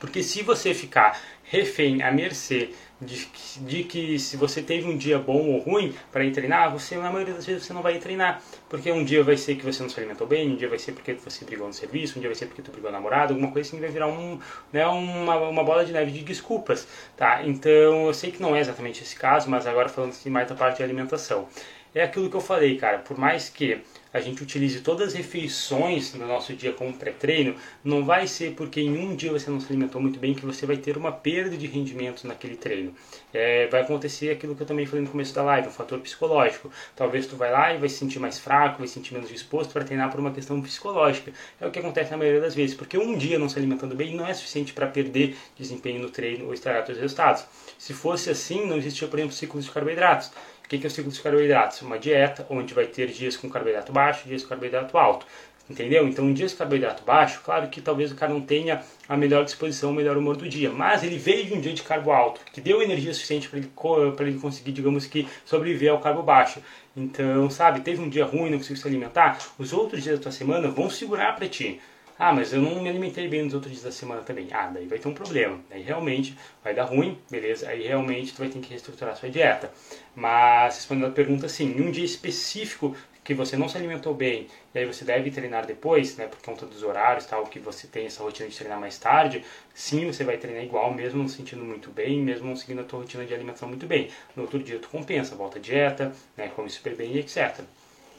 Porque 0.00 0.22
se 0.22 0.42
você 0.42 0.72
ficar 0.72 1.20
refém, 1.44 2.02
à 2.02 2.10
mercê 2.10 2.70
de, 3.00 3.28
de, 3.60 3.84
que 3.84 4.18
se 4.18 4.36
você 4.36 4.62
teve 4.62 4.88
um 4.88 4.96
dia 4.96 5.18
bom 5.18 5.50
ou 5.50 5.58
ruim 5.58 5.94
para 6.10 6.24
ir 6.24 6.32
treinar, 6.32 6.72
você 6.72 6.96
na 6.96 7.10
maioria 7.12 7.34
das 7.34 7.46
vezes 7.46 7.64
você 7.64 7.72
não 7.72 7.82
vai 7.82 7.98
treinar. 7.98 8.42
Porque 8.70 8.90
um 8.92 9.04
dia 9.04 9.24
vai 9.24 9.36
ser 9.36 9.56
que 9.56 9.64
você 9.64 9.82
não 9.82 9.90
se 9.90 9.98
alimentou 9.98 10.28
bem, 10.28 10.52
um 10.52 10.56
dia 10.56 10.68
vai 10.68 10.78
ser 10.78 10.92
porque 10.92 11.12
você 11.14 11.44
brigou 11.44 11.66
no 11.66 11.74
serviço, 11.74 12.16
um 12.16 12.20
dia 12.20 12.30
vai 12.30 12.36
ser 12.36 12.46
porque 12.46 12.62
tu 12.62 12.70
brigou 12.70 12.90
namorado, 12.92 13.34
alguma 13.34 13.50
coisa 13.50 13.68
assim 13.68 13.80
vai 13.80 13.90
virar 13.90 14.06
um, 14.06 14.38
né, 14.72 14.86
uma, 14.86 15.36
uma 15.36 15.64
bola 15.64 15.84
de 15.84 15.92
neve 15.92 16.12
de 16.12 16.22
desculpas, 16.22 16.86
tá? 17.16 17.42
Então 17.44 18.06
eu 18.06 18.14
sei 18.14 18.30
que 18.30 18.40
não 18.40 18.54
é 18.54 18.60
exatamente 18.60 19.02
esse 19.02 19.16
caso, 19.16 19.50
mas 19.50 19.66
agora 19.66 19.88
falando 19.88 20.10
assim 20.10 20.30
mais 20.30 20.48
da 20.48 20.54
parte 20.54 20.76
de 20.76 20.84
alimentação. 20.84 21.48
É 21.92 22.04
aquilo 22.04 22.30
que 22.30 22.36
eu 22.36 22.40
falei, 22.40 22.76
cara, 22.76 22.98
por 22.98 23.18
mais 23.18 23.48
que 23.48 23.82
a 24.12 24.20
gente 24.20 24.42
utilize 24.42 24.80
todas 24.80 25.08
as 25.08 25.14
refeições 25.14 26.14
no 26.14 26.26
nosso 26.26 26.52
dia 26.52 26.72
como 26.72 26.92
pré-treino, 26.92 27.54
não 27.82 28.04
vai 28.04 28.26
ser 28.26 28.54
porque 28.54 28.80
em 28.80 28.96
um 28.96 29.14
dia 29.14 29.32
você 29.32 29.50
não 29.50 29.60
se 29.60 29.66
alimentou 29.66 30.00
muito 30.00 30.18
bem 30.18 30.34
que 30.34 30.46
você 30.46 30.66
vai 30.66 30.76
ter 30.76 30.96
uma 30.96 31.10
perda 31.10 31.56
de 31.56 31.66
rendimento 31.66 32.26
naquele 32.28 32.56
treino. 32.56 32.94
É, 33.32 33.66
vai 33.68 33.82
acontecer 33.82 34.30
aquilo 34.30 34.54
que 34.54 34.62
eu 34.62 34.66
também 34.66 34.86
falei 34.86 35.04
no 35.04 35.10
começo 35.10 35.34
da 35.34 35.42
live, 35.42 35.68
um 35.68 35.70
fator 35.72 35.98
psicológico. 36.00 36.70
Talvez 36.94 37.26
tu 37.26 37.36
vai 37.36 37.50
lá 37.50 37.74
e 37.74 37.78
vai 37.78 37.88
se 37.88 37.96
sentir 37.96 38.20
mais 38.20 38.38
fraco, 38.38 38.59
vai 38.68 38.86
se 38.86 38.94
sentir 38.94 39.14
menos 39.14 39.28
disposto 39.28 39.72
para 39.72 39.84
treinar 39.84 40.10
por 40.10 40.20
uma 40.20 40.30
questão 40.30 40.60
psicológica. 40.60 41.32
É 41.60 41.66
o 41.66 41.70
que 41.70 41.78
acontece 41.78 42.10
na 42.10 42.16
maioria 42.16 42.40
das 42.40 42.54
vezes, 42.54 42.76
porque 42.76 42.96
um 42.96 43.16
dia 43.16 43.38
não 43.38 43.48
se 43.48 43.58
alimentando 43.58 43.94
bem 43.94 44.14
não 44.14 44.26
é 44.26 44.34
suficiente 44.34 44.72
para 44.72 44.86
perder 44.86 45.36
desempenho 45.58 46.00
no 46.00 46.10
treino 46.10 46.46
ou 46.46 46.54
estragar 46.54 46.84
seus 46.86 46.98
resultados. 46.98 47.44
Se 47.78 47.92
fosse 47.92 48.30
assim, 48.30 48.66
não 48.66 48.76
existia, 48.76 49.08
por 49.08 49.18
exemplo, 49.18 49.34
ciclos 49.34 49.64
de 49.64 49.70
carboidratos 49.70 50.30
que, 50.70 50.78
que 50.78 50.86
é 50.86 50.88
o 50.88 50.90
ciclo 50.90 51.10
de 51.10 51.20
carboidratos? 51.20 51.82
Uma 51.82 51.98
dieta 51.98 52.46
onde 52.48 52.72
vai 52.72 52.86
ter 52.86 53.08
dias 53.08 53.36
com 53.36 53.50
carboidrato 53.50 53.92
baixo, 53.92 54.28
dias 54.28 54.44
com 54.44 54.50
carboidrato 54.50 54.96
alto. 54.96 55.26
Entendeu? 55.70 56.08
Então, 56.08 56.28
em 56.28 56.34
dias 56.34 56.50
de 56.50 56.56
carboidrato 56.56 57.04
baixo, 57.04 57.40
claro 57.44 57.68
que 57.68 57.80
talvez 57.80 58.10
o 58.10 58.16
cara 58.16 58.32
não 58.32 58.40
tenha 58.40 58.82
a 59.08 59.16
melhor 59.16 59.44
disposição, 59.44 59.90
o 59.90 59.94
melhor 59.94 60.16
humor 60.16 60.36
do 60.36 60.48
dia, 60.48 60.68
mas 60.68 61.04
ele 61.04 61.16
veio 61.16 61.46
de 61.46 61.54
um 61.54 61.60
dia 61.60 61.72
de 61.72 61.84
carbo 61.84 62.10
alto, 62.10 62.40
que 62.52 62.60
deu 62.60 62.82
energia 62.82 63.14
suficiente 63.14 63.48
para 63.48 63.60
ele, 63.60 63.70
ele 64.18 64.40
conseguir, 64.40 64.72
digamos 64.72 65.06
que, 65.06 65.28
sobreviver 65.44 65.92
ao 65.92 66.00
carbo 66.00 66.24
baixo. 66.24 66.60
Então, 66.96 67.48
sabe, 67.48 67.82
teve 67.82 68.02
um 68.02 68.08
dia 68.08 68.24
ruim, 68.24 68.50
não 68.50 68.58
conseguiu 68.58 68.82
se 68.82 68.88
alimentar, 68.88 69.38
os 69.60 69.72
outros 69.72 70.02
dias 70.02 70.18
da 70.18 70.22
tua 70.24 70.32
semana 70.32 70.68
vão 70.68 70.90
segurar 70.90 71.36
para 71.36 71.48
ti. 71.48 71.80
Ah, 72.18 72.34
mas 72.34 72.52
eu 72.52 72.60
não 72.60 72.82
me 72.82 72.88
alimentei 72.88 73.28
bem 73.28 73.44
nos 73.44 73.54
outros 73.54 73.72
dias 73.72 73.84
da 73.84 73.92
semana 73.92 74.20
também. 74.22 74.48
Ah, 74.50 74.66
daí 74.66 74.86
vai 74.86 74.98
ter 74.98 75.08
um 75.08 75.14
problema. 75.14 75.58
Daí 75.70 75.80
realmente 75.80 76.36
vai 76.62 76.74
dar 76.74 76.84
ruim, 76.84 77.16
beleza? 77.30 77.66
Aí 77.66 77.86
realmente 77.86 78.34
tu 78.34 78.40
vai 78.40 78.48
ter 78.48 78.58
que 78.58 78.68
reestruturar 78.68 79.14
a 79.14 79.16
sua 79.16 79.30
dieta. 79.30 79.72
Mas 80.14 80.74
respondendo 80.74 81.06
a 81.06 81.10
pergunta, 81.10 81.48
sim, 81.48 81.74
em 81.74 81.80
um 81.80 81.90
dia 81.90 82.04
específico 82.04 82.94
que 83.22 83.34
você 83.34 83.56
não 83.56 83.68
se 83.68 83.76
alimentou 83.76 84.14
bem 84.14 84.48
e 84.74 84.78
aí 84.78 84.86
você 84.86 85.04
deve 85.04 85.30
treinar 85.30 85.66
depois, 85.66 86.16
né, 86.16 86.26
por 86.26 86.40
conta 86.42 86.66
dos 86.66 86.82
horários, 86.82 87.26
tal, 87.26 87.44
que 87.46 87.58
você 87.58 87.86
tem 87.86 88.06
essa 88.06 88.22
rotina 88.22 88.48
de 88.48 88.56
treinar 88.56 88.80
mais 88.80 88.98
tarde, 88.98 89.44
sim, 89.74 90.06
você 90.06 90.24
vai 90.24 90.36
treinar 90.36 90.64
igual, 90.64 90.92
mesmo 90.92 91.20
não 91.20 91.28
se 91.28 91.36
sentindo 91.36 91.64
muito 91.64 91.90
bem, 91.90 92.20
mesmo 92.20 92.48
não 92.48 92.56
seguindo 92.56 92.80
a 92.80 92.84
tua 92.84 93.00
rotina 93.00 93.24
de 93.24 93.34
alimentação 93.34 93.68
muito 93.68 93.86
bem. 93.86 94.08
No 94.34 94.42
outro 94.42 94.58
dia 94.58 94.78
tu 94.78 94.88
compensa, 94.88 95.34
volta 95.34 95.58
a 95.58 95.62
dieta, 95.62 96.12
né, 96.36 96.50
come 96.54 96.70
super 96.70 96.94
bem 96.94 97.12
e 97.12 97.18
etc. 97.20 97.60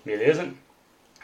Beleza? 0.05 0.51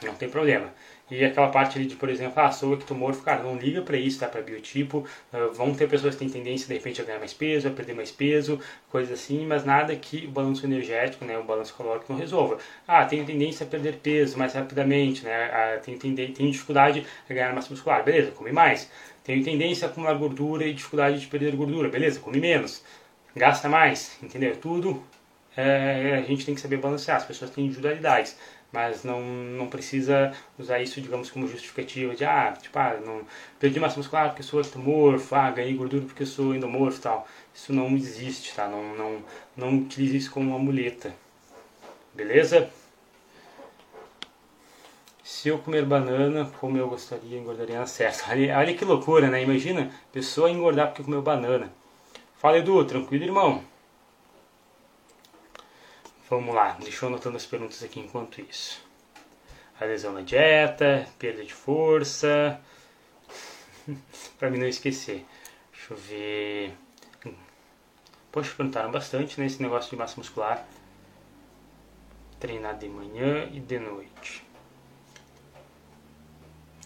Não 0.04 0.14
tem 0.16 0.30
problema. 0.30 0.74
E 1.10 1.24
aquela 1.24 1.48
parte 1.50 1.78
ali 1.78 1.88
de, 1.88 1.96
por 1.96 2.10
exemplo, 2.10 2.42
ah, 2.42 2.52
sou 2.52 2.74
ectomorfo, 2.74 3.24
cara, 3.24 3.42
não 3.42 3.56
liga 3.56 3.82
para 3.82 3.96
isso, 3.98 4.20
tá? 4.20 4.28
Para 4.28 4.42
biotipo. 4.42 5.06
Uh, 5.34 5.54
vão 5.54 5.74
ter 5.74 5.88
pessoas 5.88 6.16
que 6.16 6.20
têm 6.20 6.30
tendência, 6.30 6.68
de 6.68 6.74
repente, 6.74 7.02
a 7.02 7.06
ganhar 7.06 7.20
mais 7.20 7.34
peso, 7.34 7.68
a 7.68 7.72
perder 7.72 7.94
mais 7.94 8.12
peso, 8.12 8.60
coisas 8.90 9.18
assim, 9.18 9.46
mas 9.46 9.64
nada 9.64 9.96
que 9.96 10.26
o 10.26 10.32
balanço 10.32 10.66
energético, 10.66 11.24
né, 11.24 11.38
o 11.38 11.44
balanço 11.44 11.74
calórico 11.78 12.12
não 12.12 12.20
resolva. 12.20 12.58
Ah, 12.86 13.06
tenho 13.06 13.26
tendência 13.26 13.66
a 13.66 13.70
perder 13.70 13.96
peso 14.04 14.38
mais 14.38 14.54
rapidamente, 14.54 15.24
né? 15.24 15.46
Ah, 15.46 15.80
tenho, 15.84 15.98
tenho 15.98 16.52
dificuldade 16.52 17.06
a 17.30 17.34
ganhar 17.34 17.54
massa 17.54 17.70
muscular, 17.70 18.04
beleza, 18.04 18.32
come 18.32 18.52
mais. 18.52 18.92
Tenho 19.24 19.44
tendência 19.44 19.88
a 19.88 19.92
acumular 19.92 20.14
gordura 20.16 20.66
e 20.66 20.74
dificuldade 20.74 21.20
de 21.20 21.28
perder 21.28 21.56
gordura, 21.56 21.90
beleza, 21.90 22.20
come 22.20 22.40
menos. 22.40 22.84
Gasta 23.36 23.70
mais, 23.70 24.18
entendeu? 24.22 24.56
Tudo 24.58 25.04
é, 25.56 26.16
a 26.18 26.22
gente 26.22 26.46
tem 26.46 26.54
que 26.54 26.62
saber 26.62 26.78
balancear. 26.78 27.18
As 27.18 27.26
pessoas 27.26 27.52
têm 27.52 27.66
individualidades 27.66 28.38
mas 28.72 29.04
não, 29.04 29.22
não 29.22 29.68
precisa 29.68 30.34
usar 30.60 30.80
isso, 30.82 31.00
digamos, 31.02 31.32
como 31.32 31.48
justificativa 31.48 32.16
de, 32.16 32.26
ah, 32.26 32.54
tipo, 32.62 32.78
ah, 32.78 33.00
não, 33.04 33.22
perdi 33.60 33.80
massa 33.80 33.98
muscular 33.98 34.30
porque 34.30 34.44
sou 34.44 34.62
ectomorfo, 34.62 35.34
ah, 35.36 35.52
ganhei 35.52 35.74
gordura 35.74 36.06
porque 36.06 36.26
sou 36.26 36.54
endomorfo 36.54 37.02
tal. 37.02 37.28
Isso 37.54 37.74
não 37.74 37.96
existe, 37.96 38.54
tá? 38.54 38.68
Não, 38.68 38.96
não, 38.96 39.24
não 39.56 39.78
utilize 39.80 40.18
isso 40.18 40.32
como 40.32 40.50
uma 40.50 40.60
muleta. 40.60 41.14
Beleza? 42.14 42.70
Se 45.24 45.50
eu 45.50 45.60
comer 45.60 45.86
banana 45.86 46.52
como 46.60 46.78
eu 46.78 46.90
gostaria, 46.90 47.38
engordaria 47.38 47.80
na 47.80 47.86
certa. 47.86 48.26
Olha, 48.32 48.58
olha 48.58 48.74
que 48.74 48.86
loucura, 48.86 49.30
né? 49.30 49.44
Imagina, 49.44 49.92
pessoa 50.12 50.50
engordar 50.50 50.88
porque 50.88 51.04
comeu 51.04 51.22
banana. 51.22 51.72
Fala, 52.38 52.58
Edu, 52.60 52.84
tranquilo, 52.86 53.24
irmão? 53.24 53.64
Vamos 56.30 56.54
lá, 56.54 56.78
deixa 56.82 57.06
eu 57.06 57.10
anotando 57.10 57.38
as 57.38 57.46
perguntas 57.46 57.82
aqui 57.82 58.02
enquanto 58.02 58.42
isso. 58.42 58.86
Adesão 59.80 60.12
na 60.12 60.22
dieta, 60.22 61.08
perda 61.18 61.46
de 61.46 61.54
força. 61.54 62.60
para 64.38 64.50
mim 64.50 64.58
não 64.58 64.68
esquecer. 64.68 65.26
Deixa 65.72 65.94
eu 65.94 65.98
ver. 65.98 66.78
Poxa, 68.30 68.54
perguntaram 68.56 68.92
bastante 68.92 69.40
nesse 69.40 69.62
né, 69.62 69.70
negócio 69.70 69.90
de 69.90 69.96
massa 69.96 70.18
muscular. 70.18 70.68
Treinar 72.42 72.78
de 72.78 72.90
manhã 72.90 73.50
e 73.54 73.62
de 73.62 73.80
noite. 73.80 74.46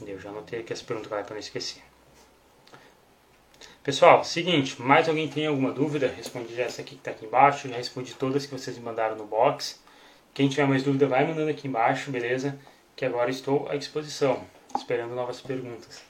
Eu 0.06 0.20
já 0.20 0.30
anotei 0.30 0.60
aqui 0.60 0.72
as 0.72 0.84
perguntas 0.84 1.10
para 1.10 1.26
não 1.32 1.38
esquecer. 1.38 1.82
Pessoal, 3.84 4.24
seguinte, 4.24 4.80
mais 4.80 5.10
alguém 5.10 5.28
tem 5.28 5.48
alguma 5.48 5.72
dúvida? 5.72 6.08
Respondi 6.16 6.56
já 6.56 6.66
essa 6.66 6.84
aqui 6.84 6.92
que 6.92 7.02
está 7.02 7.10
aqui 7.10 7.26
embaixo, 7.26 7.68
já 7.68 7.78
respondi 7.78 8.14
todas 8.14 8.46
que 8.46 8.54
vocês 8.54 8.78
me 8.78 8.84
mandaram 8.84 9.16
no 9.16 9.26
box. 9.26 9.82
Quem 10.36 10.48
tiver 10.48 10.68
mais 10.68 10.84
dúvida, 10.84 11.08
vai 11.08 11.26
mandando 11.26 11.50
aqui 11.50 11.68
embaixo, 11.68 12.12
beleza? 12.12 12.60
Que 12.96 13.06
agora 13.06 13.32
estou 13.32 13.68
à 13.70 13.76
disposição, 13.76 14.46
esperando 14.78 15.16
novas 15.16 15.42
perguntas. 15.42 16.04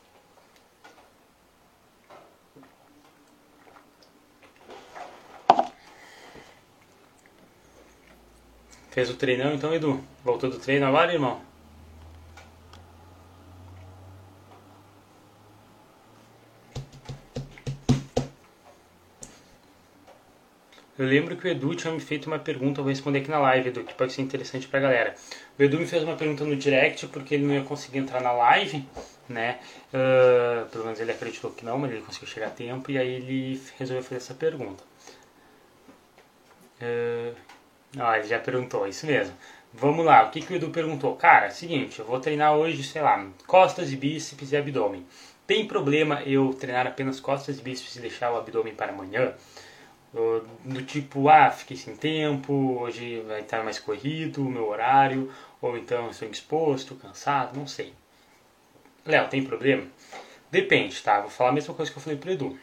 Fez 8.89 9.09
o 9.09 9.15
treinão 9.15 9.53
então, 9.53 9.73
Edu? 9.73 10.03
Voltou 10.25 10.49
do 10.49 10.59
treino 10.59 10.85
agora, 10.85 11.13
irmão? 11.13 11.50
Eu 21.01 21.07
lembro 21.07 21.35
que 21.35 21.47
o 21.47 21.49
Edu 21.49 21.73
tinha 21.73 21.91
me 21.91 21.99
feito 21.99 22.27
uma 22.27 22.37
pergunta, 22.37 22.79
eu 22.79 22.83
vou 22.83 22.91
responder 22.91 23.21
aqui 23.21 23.31
na 23.31 23.39
live, 23.39 23.69
Edu, 23.69 23.83
que 23.83 23.95
pode 23.95 24.13
ser 24.13 24.21
interessante 24.21 24.67
pra 24.67 24.79
galera. 24.79 25.15
O 25.57 25.63
Edu 25.63 25.79
me 25.79 25.87
fez 25.87 26.03
uma 26.03 26.15
pergunta 26.15 26.45
no 26.45 26.55
direct 26.55 27.07
porque 27.07 27.33
ele 27.33 27.43
não 27.43 27.55
ia 27.55 27.63
conseguir 27.63 27.97
entrar 27.97 28.21
na 28.21 28.31
live, 28.31 28.85
né? 29.27 29.57
Uh, 29.91 30.69
pelo 30.69 30.83
menos 30.83 30.99
ele 30.99 31.11
acreditou 31.11 31.49
que 31.49 31.65
não, 31.65 31.79
mas 31.79 31.91
ele 31.91 32.01
conseguiu 32.01 32.27
chegar 32.27 32.45
a 32.45 32.49
tempo 32.51 32.91
e 32.91 32.99
aí 32.99 33.15
ele 33.15 33.59
resolveu 33.79 34.03
fazer 34.03 34.17
essa 34.17 34.35
pergunta. 34.35 34.83
Uh, 36.79 37.35
ah, 37.97 38.19
ele 38.19 38.27
já 38.27 38.37
perguntou, 38.37 38.87
isso 38.87 39.07
mesmo. 39.07 39.35
Vamos 39.73 40.05
lá, 40.05 40.27
o 40.27 40.29
que, 40.29 40.39
que 40.39 40.53
o 40.53 40.55
Edu 40.55 40.69
perguntou? 40.69 41.15
Cara, 41.15 41.47
é 41.47 41.49
seguinte, 41.49 41.97
eu 41.97 42.05
vou 42.05 42.19
treinar 42.19 42.53
hoje, 42.53 42.83
sei 42.83 43.01
lá, 43.01 43.27
costas 43.47 43.91
e 43.91 43.95
bíceps 43.95 44.51
e 44.51 44.55
abdômen. 44.55 45.03
Tem 45.47 45.65
problema 45.65 46.21
eu 46.27 46.53
treinar 46.53 46.85
apenas 46.85 47.19
costas 47.19 47.57
e 47.57 47.61
bíceps 47.63 47.95
e 47.95 48.01
deixar 48.01 48.31
o 48.31 48.37
abdômen 48.37 48.75
para 48.75 48.91
amanhã? 48.91 49.33
Do 50.13 50.81
tipo, 50.83 51.29
ah, 51.29 51.49
fiquei 51.49 51.77
sem 51.77 51.95
tempo, 51.95 52.53
hoje 52.81 53.21
vai 53.21 53.39
estar 53.39 53.63
mais 53.63 53.79
corrido 53.79 54.43
meu 54.43 54.67
horário, 54.67 55.31
ou 55.61 55.77
então 55.77 56.09
estou 56.09 56.27
indisposto, 56.27 56.95
cansado, 56.95 57.57
não 57.57 57.65
sei. 57.65 57.93
Léo, 59.05 59.29
tem 59.29 59.41
problema? 59.43 59.87
Depende, 60.51 61.01
tá? 61.01 61.21
Vou 61.21 61.29
falar 61.29 61.51
a 61.51 61.53
mesma 61.53 61.73
coisa 61.73 61.89
que 61.89 61.97
eu 61.97 62.01
falei 62.01 62.19
pro 62.19 62.31
Edu. 62.31 62.59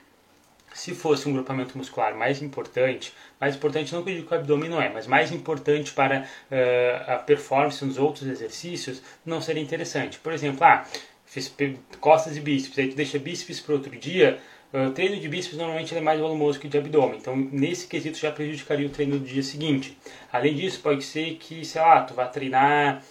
Se 0.74 0.94
fosse 0.94 1.26
um 1.26 1.32
grupamento 1.32 1.76
muscular 1.78 2.14
mais 2.14 2.42
importante, 2.42 3.14
mais 3.40 3.56
importante 3.56 3.94
não 3.94 4.04
que 4.04 4.10
eu 4.10 4.14
digo 4.16 4.28
que 4.28 4.34
o 4.34 4.36
abdômen 4.36 4.68
não 4.68 4.80
é, 4.80 4.90
mas 4.90 5.06
mais 5.06 5.32
importante 5.32 5.92
para 5.92 6.20
uh, 6.50 7.12
a 7.12 7.16
performance 7.16 7.82
nos 7.82 7.96
outros 7.96 8.28
exercícios, 8.28 9.02
não 9.24 9.40
seria 9.40 9.62
interessante. 9.62 10.18
Por 10.18 10.34
exemplo, 10.34 10.62
ah, 10.64 10.86
fiz 11.24 11.52
costas 11.98 12.36
e 12.36 12.40
bíceps, 12.40 12.78
aí 12.78 12.90
tu 12.90 12.96
deixa 12.96 13.18
bíceps 13.18 13.58
para 13.58 13.74
outro 13.74 13.96
dia, 13.96 14.38
o 14.72 14.90
treino 14.90 15.16
de 15.16 15.28
bíceps 15.28 15.56
normalmente 15.56 15.96
é 15.96 16.00
mais 16.00 16.20
volumoso 16.20 16.58
que 16.60 16.66
o 16.66 16.70
de 16.70 16.76
abdômen, 16.76 17.18
então 17.18 17.34
nesse 17.36 17.86
quesito 17.86 18.18
já 18.18 18.30
prejudicaria 18.30 18.86
o 18.86 18.90
treino 18.90 19.18
do 19.18 19.24
dia 19.24 19.42
seguinte. 19.42 19.96
Além 20.32 20.54
disso, 20.54 20.80
pode 20.80 21.04
ser 21.04 21.36
que, 21.36 21.64
sei 21.64 21.80
lá, 21.80 22.02
tu 22.02 22.14
vai 22.14 22.30
treinar, 22.30 23.02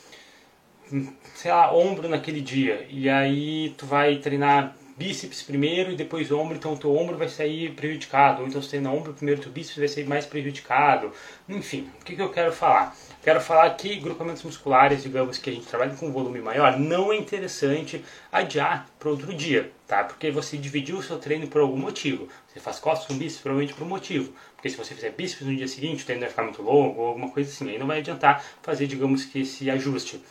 sei 1.36 1.52
lá, 1.52 1.74
ombro 1.74 2.08
naquele 2.08 2.42
dia, 2.42 2.86
e 2.90 3.10
aí 3.10 3.74
tu 3.78 3.86
vai 3.86 4.18
treinar 4.18 4.76
bíceps 4.98 5.44
primeiro 5.44 5.92
e 5.92 5.96
depois 5.96 6.32
ombro, 6.32 6.58
então 6.58 6.74
o 6.74 6.78
teu 6.78 6.96
ombro 6.96 7.18
vai 7.18 7.30
sair 7.30 7.72
prejudicado, 7.74 8.42
ou 8.42 8.48
então 8.48 8.62
você 8.62 8.70
treina 8.70 8.92
ombro 8.92 9.14
primeiro, 9.14 9.42
teu 9.42 9.52
bíceps 9.52 9.78
vai 9.78 9.88
sair 9.88 10.06
mais 10.06 10.26
prejudicado. 10.26 11.12
Enfim, 11.50 11.90
o 12.02 12.06
que, 12.06 12.16
que 12.16 12.22
eu 12.22 12.30
quero 12.30 12.52
falar? 12.52 12.96
Quero 13.24 13.42
falar 13.42 13.70
que 13.72 13.96
grupamentos 13.98 14.44
musculares, 14.44 15.04
digamos 15.04 15.38
que 15.38 15.50
a 15.50 15.54
gente 15.54 15.68
trabalha 15.68 15.94
com 15.96 16.12
volume 16.12 16.40
maior, 16.40 16.80
não 16.80 17.12
é 17.12 17.18
interessante 17.18 18.04
adiar 18.32 18.88
para 18.98 19.10
outro 19.10 19.34
dia, 19.34 19.72
tá? 19.86 20.04
Porque 20.04 20.32
você 20.32 20.56
dividiu 20.58 20.98
o 20.98 21.04
seu 21.04 21.18
treino 21.18 21.48
por 21.48 21.60
algum 21.60 21.78
motivo. 21.78 22.30
Você 22.48 22.60
faz 22.60 22.80
costas 22.80 23.08
com 23.08 23.18
bíceps 23.18 23.42
provavelmente 23.42 23.74
por 23.74 23.84
um 23.84 23.90
motivo. 23.90 24.34
Porque 24.56 24.70
se 24.70 24.78
você 24.78 24.96
fizer 24.96 25.12
bíceps 25.12 25.46
no 25.46 25.56
dia 25.56 25.68
seguinte, 25.68 26.04
o 26.04 26.06
treino 26.06 26.22
vai 26.22 26.30
ficar 26.30 26.44
muito 26.44 26.62
longo 26.62 27.02
ou 27.02 27.08
alguma 27.08 27.30
coisa 27.30 27.50
assim. 27.50 27.70
Aí 27.70 27.78
não 27.78 27.88
vai 27.88 28.00
adiantar 28.00 28.42
fazer, 28.62 28.88
digamos 28.88 29.26
que 29.26 29.42
esse 29.42 29.70
ajuste. 29.70 30.24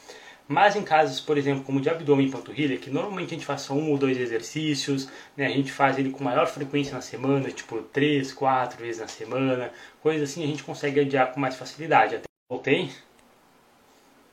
Mas 0.48 0.76
em 0.76 0.82
casos, 0.82 1.20
por 1.20 1.36
exemplo, 1.36 1.64
como 1.64 1.80
de 1.80 1.90
abdômen 1.90 2.28
e 2.28 2.30
panturrilha, 2.30 2.76
que 2.78 2.88
normalmente 2.88 3.34
a 3.34 3.36
gente 3.36 3.44
faz 3.44 3.62
só 3.62 3.74
um 3.74 3.90
ou 3.90 3.98
dois 3.98 4.16
exercícios, 4.16 5.08
né? 5.36 5.44
a 5.44 5.50
gente 5.50 5.72
faz 5.72 5.98
ele 5.98 6.10
com 6.10 6.22
maior 6.22 6.46
frequência 6.46 6.94
na 6.94 7.00
semana, 7.00 7.50
tipo 7.50 7.82
três, 7.82 8.32
quatro 8.32 8.78
vezes 8.78 9.00
na 9.00 9.08
semana, 9.08 9.72
coisa 10.00 10.22
assim, 10.22 10.44
a 10.44 10.46
gente 10.46 10.62
consegue 10.62 11.00
adiar 11.00 11.32
com 11.32 11.40
mais 11.40 11.56
facilidade. 11.56 12.20
Voltei. 12.48 12.90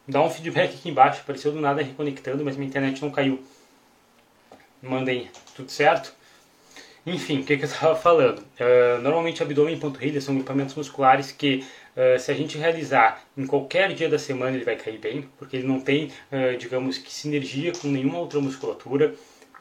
Dá 0.07 0.22
um 0.22 0.30
feedback 0.30 0.76
aqui 0.76 0.89
embaixo, 0.89 1.22
apareceu 1.22 1.51
do 1.51 1.59
nada 1.59 1.82
reconectando, 1.82 2.43
mas 2.45 2.55
minha 2.55 2.70
internet 2.70 3.01
não 3.01 3.09
caiu. 3.09 3.43
Mandem, 4.82 5.32
tudo 5.55 5.72
certo? 5.72 6.14
Enfim, 7.05 7.39
o 7.39 7.45
que, 7.45 7.57
que 7.57 7.64
eu 7.64 7.68
estava 7.68 7.95
falando? 7.95 8.39
Uh, 8.39 9.01
normalmente 9.01 9.41
abdômen 9.41 9.76
e 9.76 9.80
panturrilha 9.80 10.22
são 10.22 10.36
grupamentos 10.36 10.76
musculares 10.76 11.32
que 11.32 11.66
Uh, 11.93 12.20
se 12.20 12.32
a 12.32 12.34
gente 12.34 12.57
realizar 12.57 13.24
em 13.38 13.45
qualquer 13.45 13.93
dia 13.93 14.09
da 14.09 14.18
semana, 14.18 14.55
ele 14.55 14.66
vai 14.66 14.76
cair 14.76 14.97
bem, 14.97 15.30
porque 15.38 15.57
ele 15.57 15.68
não 15.68 15.80
tem, 15.80 16.05
uh, 16.32 16.57
digamos 16.57 16.97
que, 16.97 17.14
sinergia 17.14 17.72
com 17.72 17.88
nenhuma 17.88 18.18
outra 18.18 18.39
musculatura. 18.39 19.14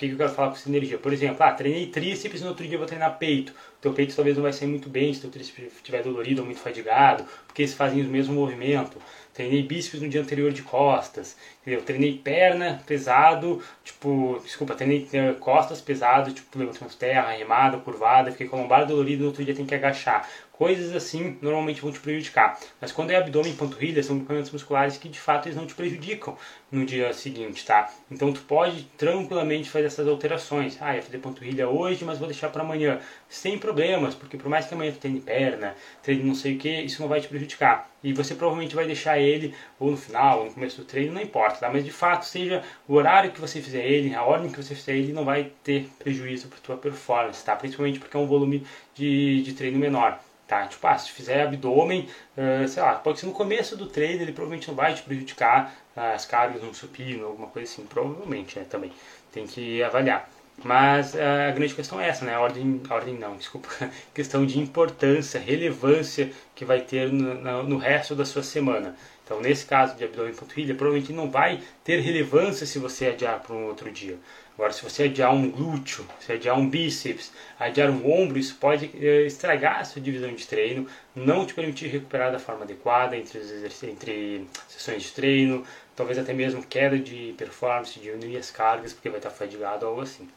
Que, 0.03 0.09
que 0.09 0.15
eu 0.15 0.19
quero 0.19 0.33
falar 0.33 0.49
com 0.49 0.57
sinergia? 0.57 0.99
Por 0.99 1.13
exemplo, 1.13 1.37
ah, 1.45 1.53
treinei 1.53 1.87
tríceps 1.87 2.41
no 2.41 2.49
outro 2.49 2.67
dia 2.67 2.77
vou 2.77 2.89
treinar 2.89 3.19
peito. 3.19 3.53
O 3.53 3.81
teu 3.81 3.93
peito 3.93 4.17
talvez 4.17 4.37
não 4.37 4.43
vai 4.43 4.53
sair 4.53 4.67
muito 4.67 4.89
bem 4.89 5.15
se 5.15 5.21
teu 5.21 5.31
tríceps 5.31 5.73
estiver 5.77 6.03
dolorido 6.03 6.41
ou 6.41 6.47
muito 6.47 6.61
fadigado, 6.61 7.25
porque 7.47 7.63
eles 7.63 7.73
fazem 7.73 8.03
o 8.05 8.09
mesmo 8.09 8.35
movimento. 8.35 8.99
Treinei 9.33 9.63
bíceps 9.63 10.03
no 10.03 10.09
dia 10.09 10.21
anterior 10.21 10.53
de 10.53 10.63
costas. 10.63 11.37
Entendeu? 11.63 11.83
Treinei 11.83 12.19
perna 12.19 12.83
pesado, 12.85 13.63
tipo, 13.85 14.41
desculpa, 14.43 14.75
treinei 14.75 15.09
eh, 15.13 15.35
costas 15.35 15.81
pesado, 15.81 16.33
tipo, 16.33 16.59
levantando 16.59 16.93
terra, 16.95 17.31
remada, 17.31 17.79
curvada, 17.79 18.33
fiquei 18.33 18.49
com 18.49 18.57
a 18.57 18.61
lombar 18.63 18.85
dolorido, 18.87 19.23
no 19.23 19.29
outro 19.29 19.45
dia 19.45 19.55
tem 19.55 19.65
que 19.65 19.75
agachar. 19.75 20.29
Coisas 20.63 20.95
assim 20.95 21.37
normalmente 21.43 21.81
vão 21.81 21.91
te 21.91 21.99
prejudicar. 21.99 22.57
Mas 22.81 22.93
quando 22.93 23.11
é 23.11 23.17
abdômen 23.17 23.51
e 23.51 23.57
panturrilha, 23.57 24.01
são 24.01 24.15
grupamentos 24.19 24.53
musculares 24.53 24.97
que 24.97 25.09
de 25.09 25.19
fato 25.19 25.49
eles 25.49 25.57
não 25.57 25.67
te 25.67 25.75
prejudicam 25.75 26.37
no 26.71 26.87
dia 26.87 27.13
seguinte, 27.13 27.67
tá? 27.67 27.93
Então 28.09 28.33
tu 28.33 28.43
pode 28.43 28.85
tranquilamente 28.97 29.69
fazer 29.69 29.87
essas 29.87 30.07
alterações. 30.07 30.79
Ah, 30.81 30.95
ia 30.95 31.03
fazer 31.03 31.19
panturrilha 31.19 31.69
hoje, 31.69 32.05
mas 32.05 32.17
vou 32.17 32.29
deixar 32.29 32.49
para 32.49 32.63
amanhã. 32.63 33.01
Sem 33.29 33.59
problemas, 33.59 34.15
porque 34.15 34.37
por 34.37 34.49
mais 34.49 34.65
que 34.65 34.75
amanhã 34.75 34.93
tu 34.93 35.01
treine 35.01 35.21
perna, 35.21 35.75
treine 36.01 36.23
não 36.23 36.35
sei 36.37 36.55
o 36.55 36.59
que, 36.59 36.71
isso 36.83 37.03
não 37.03 37.09
vai 37.09 37.21
te 37.21 37.27
prejudicar. 37.27 37.91
E 38.01 38.13
você 38.13 38.33
provavelmente 38.37 38.77
vai 38.77 38.87
deixar 38.87 39.19
ele 39.19 39.53
ou 39.81 39.91
no 39.91 39.97
final, 39.97 40.39
ou 40.39 40.45
no 40.45 40.53
começo 40.53 40.77
do 40.77 40.85
treino, 40.85 41.13
não 41.13 41.21
importa, 41.21 41.59
tá? 41.59 41.71
Mas 41.73 41.85
de 41.85 41.91
fato, 41.91 42.25
seja 42.25 42.63
o 42.87 42.95
horário 42.95 43.33
que 43.33 43.41
você 43.41 43.61
fizer 43.61 43.85
ele, 43.85 44.15
a 44.15 44.23
ordem 44.23 44.49
que 44.49 44.63
você 44.63 44.77
fizer 44.77 44.95
ele, 44.95 45.13
não 45.13 45.25
vai 45.25 45.51
ter 45.65 45.89
prejuízo 45.99 46.47
para 46.47 46.61
tua 46.61 46.77
performance, 46.77 47.45
tá? 47.45 47.57
Principalmente 47.57 47.99
porque 47.99 48.17
é 48.17 48.21
um 48.21 48.29
volume 48.29 48.65
de, 48.95 49.43
de 49.43 49.55
treino 49.55 49.77
menor. 49.77 50.21
Tá? 50.53 50.67
Tipo, 50.67 50.87
ah, 50.87 50.99
se 50.99 51.11
fizer 51.11 51.45
abdômen, 51.45 52.07
uh, 52.37 52.69
sei 52.69 52.83
lá, 52.83 52.97
pode 52.97 53.19
ser 53.19 53.25
no 53.25 53.33
começo 53.33 53.75
do 53.75 53.87
treino, 53.87 54.21
ele 54.21 54.33
provavelmente 54.33 54.69
não 54.69 54.75
vai 54.75 54.93
te 54.93 55.01
prejudicar 55.01 55.75
uh, 55.97 56.15
as 56.15 56.27
cargas 56.27 56.63
no 56.63 56.75
supino, 56.75 57.25
alguma 57.25 57.49
coisa 57.49 57.73
assim, 57.73 57.87
provavelmente, 57.87 58.59
né, 58.59 58.67
também. 58.69 58.93
Tem 59.33 59.47
que 59.47 59.83
avaliar. 59.83 60.29
Mas 60.63 61.15
uh, 61.15 61.49
a 61.49 61.53
grande 61.53 61.75
questão 61.75 61.99
é 61.99 62.07
essa, 62.07 62.27
né? 62.27 62.35
A 62.35 62.41
ordem, 62.41 62.83
ordem 62.91 63.15
não, 63.15 63.35
desculpa. 63.41 63.67
questão 64.13 64.45
de 64.45 64.59
importância, 64.59 65.41
relevância 65.41 66.31
que 66.55 66.67
vai 66.67 66.83
ter 66.83 67.11
no, 67.11 67.33
no, 67.33 67.63
no 67.63 67.79
resto 67.79 68.15
da 68.15 68.27
sua 68.27 68.43
semana. 68.43 68.95
Então, 69.25 69.41
nesse 69.41 69.65
caso 69.65 69.97
de 69.97 70.05
abdômen 70.05 70.33
e 70.33 70.35
panturrilha, 70.35 70.75
provavelmente 70.75 71.13
não 71.13 71.31
vai 71.31 71.61
ter 71.85 72.01
relevância 72.01 72.67
se 72.67 72.79
você 72.79 73.07
adiar 73.07 73.41
para 73.41 73.55
um 73.55 73.67
outro 73.67 73.91
dia. 73.91 74.19
Agora, 74.55 74.73
se 74.73 74.83
você 74.83 75.05
adiar 75.05 75.33
um 75.33 75.51
glúteo, 75.51 76.07
se 76.21 76.33
adiar 76.33 76.59
um 76.59 76.69
bíceps, 76.69 77.33
adiar 77.59 77.89
um 77.89 78.11
ombro, 78.13 78.39
isso 78.39 78.57
pode 78.57 78.91
eh, 78.95 79.23
estragar 79.23 79.81
a 79.81 79.85
sua 79.85 80.03
divisão 80.03 80.33
de 80.35 80.47
treino, 80.47 80.87
não 81.15 81.47
te 81.47 81.55
permitir 81.55 81.87
recuperar 81.87 82.31
da 82.31 82.39
forma 82.39 82.65
adequada 82.65 83.17
entre, 83.17 83.41
entre 83.85 84.47
sessões 84.69 85.05
de 85.05 85.13
treino, 85.13 85.65
talvez 85.97 86.19
até 86.19 86.35
mesmo 86.35 86.63
queda 86.63 86.99
de 86.99 87.35
performance, 87.39 87.99
diminuir 87.99 88.37
as 88.37 88.51
cargas, 88.51 88.93
porque 88.93 89.09
vai 89.09 89.19
estar 89.19 89.31
fadigado 89.31 89.87
algo 89.87 90.03
assim. 90.03 90.29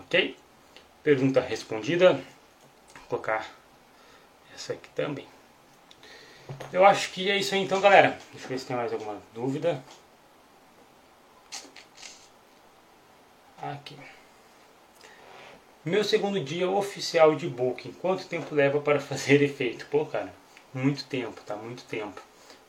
Ok? 0.00 0.36
Pergunta 1.02 1.40
respondida. 1.40 2.14
Vou 2.14 3.08
colocar 3.08 3.48
essa 4.54 4.72
aqui 4.72 4.88
também. 4.94 5.37
Eu 6.72 6.84
acho 6.84 7.10
que 7.12 7.30
é 7.30 7.36
isso 7.36 7.54
aí 7.54 7.62
então, 7.62 7.80
galera. 7.80 8.18
Deixa 8.32 8.46
eu 8.46 8.48
ver 8.48 8.58
se 8.58 8.66
tem 8.66 8.76
mais 8.76 8.92
alguma 8.92 9.20
dúvida. 9.34 9.82
Aqui. 13.60 13.96
Meu 15.84 16.04
segundo 16.04 16.38
dia 16.38 16.68
oficial 16.68 17.34
de 17.34 17.48
booking. 17.48 17.92
Quanto 17.92 18.26
tempo 18.26 18.54
leva 18.54 18.80
para 18.80 19.00
fazer 19.00 19.40
efeito? 19.42 19.86
Pô, 19.86 20.04
cara, 20.04 20.32
muito 20.74 21.04
tempo, 21.04 21.40
tá? 21.46 21.56
Muito 21.56 21.84
tempo. 21.84 22.20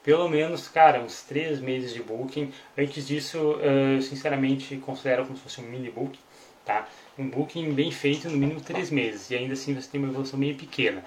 Pelo 0.01 0.29
menos, 0.29 0.67
cara, 0.67 1.01
uns 1.01 1.21
três 1.23 1.59
meses 1.59 1.93
de 1.93 2.01
booking. 2.01 2.53
Antes 2.77 3.05
disso, 3.07 3.37
eu 3.37 4.01
sinceramente 4.01 4.77
considero 4.77 5.25
como 5.25 5.37
se 5.37 5.43
fosse 5.43 5.59
um 5.59 5.65
mini 5.65 5.91
booking, 5.91 6.19
tá? 6.65 6.87
Um 7.17 7.29
booking 7.29 7.73
bem 7.73 7.91
feito, 7.91 8.29
no 8.29 8.37
mínimo 8.37 8.61
três 8.61 8.89
meses. 8.89 9.29
E 9.29 9.35
ainda 9.35 9.53
assim 9.53 9.75
você 9.75 9.89
tem 9.89 9.99
uma 10.01 10.09
evolução 10.09 10.39
meio 10.39 10.55
pequena. 10.55 11.03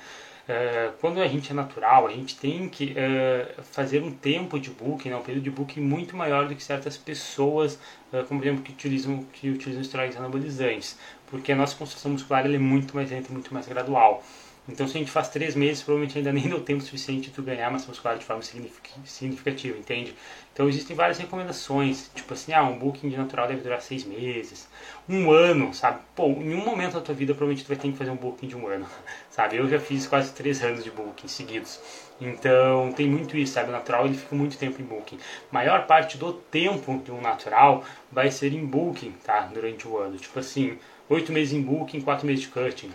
Uh, 0.49 0.93
quando 1.01 1.21
a 1.21 1.29
gente 1.29 1.53
é 1.53 1.55
natural, 1.55 2.09
a 2.09 2.11
gente 2.11 2.37
tem 2.37 2.69
que 2.69 2.95
uh, 2.97 3.63
fazer 3.63 4.03
um 4.03 4.11
tempo 4.11 4.59
de 4.59 4.71
booking, 4.71 5.11
né, 5.11 5.17
um 5.17 5.23
período 5.23 5.45
de 5.45 5.51
booking 5.51 5.81
muito 5.81 6.17
maior 6.17 6.49
do 6.49 6.57
que 6.57 6.63
certas 6.63 6.97
pessoas, 6.97 7.79
uh, 8.13 8.25
como 8.27 8.41
por 8.41 8.49
exemplo, 8.49 8.65
que 8.65 8.73
utilizam, 8.73 9.23
que 9.33 9.51
utilizam 9.51 9.81
esteroides 9.81 10.17
anabolizantes, 10.17 10.99
porque 11.29 11.53
a 11.53 11.57
nossa 11.57 11.77
construção 11.77 12.11
muscular 12.11 12.45
é 12.45 12.59
muito 12.59 12.97
mais 12.97 13.11
lenta, 13.11 13.33
muito 13.33 13.55
mais 13.55 13.69
gradual. 13.69 14.25
Então, 14.69 14.87
se 14.87 14.97
a 14.97 15.01
gente 15.01 15.11
faz 15.11 15.29
três 15.29 15.57
meses, 15.57 15.83
provavelmente 15.83 16.17
ainda 16.17 16.33
nem 16.33 16.49
deu 16.49 16.61
tempo 16.61 16.83
suficiente 16.85 17.31
de 17.31 17.35
tu 17.35 17.43
ganhar 17.43 17.69
massa 17.69 17.89
muscular 17.89 18.17
de 18.17 18.25
forma 18.25 18.43
significativa, 18.43 19.77
entende? 19.77 20.15
Então, 20.53 20.69
existem 20.69 20.95
várias 20.95 21.19
recomendações, 21.19 22.09
tipo 22.15 22.33
assim, 22.33 22.53
ah, 22.53 22.63
um 22.63 22.79
booking 22.79 23.09
de 23.09 23.17
natural 23.17 23.49
deve 23.49 23.61
durar 23.61 23.83
seis 23.83 24.05
meses, 24.05 24.69
um 25.09 25.33
ano, 25.33 25.75
sabe? 25.75 26.01
Pô, 26.15 26.27
em 26.29 26.55
um 26.55 26.65
momento 26.65 26.93
da 26.93 27.01
tua 27.01 27.15
vida, 27.15 27.35
provavelmente 27.35 27.65
tu 27.65 27.69
vai 27.69 27.77
ter 27.77 27.91
que 27.91 27.99
fazer 27.99 28.11
um 28.13 28.17
booking 28.17 28.47
de 28.47 28.57
um 28.57 28.69
ano, 28.69 28.87
sabe? 29.31 29.57
Eu 29.57 29.69
já 29.69 29.81
fiz 29.81 30.07
quase 30.07 30.33
três 30.33 30.63
anos 30.63 30.85
de 30.85 30.93
booking 30.93 31.27
seguidos. 31.27 31.81
Então, 32.21 32.93
tem 32.93 33.09
muito 33.09 33.37
isso, 33.37 33.55
sabe? 33.55 33.71
O 33.71 33.73
natural, 33.73 34.07
ele 34.07 34.15
fica 34.17 34.37
muito 34.37 34.57
tempo 34.57 34.81
em 34.81 34.85
booking. 34.85 35.19
Maior 35.51 35.89
parte 35.89 36.17
do 36.17 36.33
tempo 36.35 37.03
de 37.05 37.11
um 37.11 37.21
natural 37.21 37.85
vai 38.13 38.31
ser 38.31 38.53
em 38.53 38.65
booking, 38.65 39.13
tá? 39.25 39.41
Durante 39.53 39.89
o 39.89 39.99
ano. 39.99 40.17
Tipo 40.19 40.39
assim, 40.39 40.79
oito 41.09 41.33
meses 41.33 41.53
em 41.53 41.61
booking, 41.61 42.01
quatro 42.01 42.25
meses 42.25 42.43
de 42.43 42.49
cutting 42.49 42.93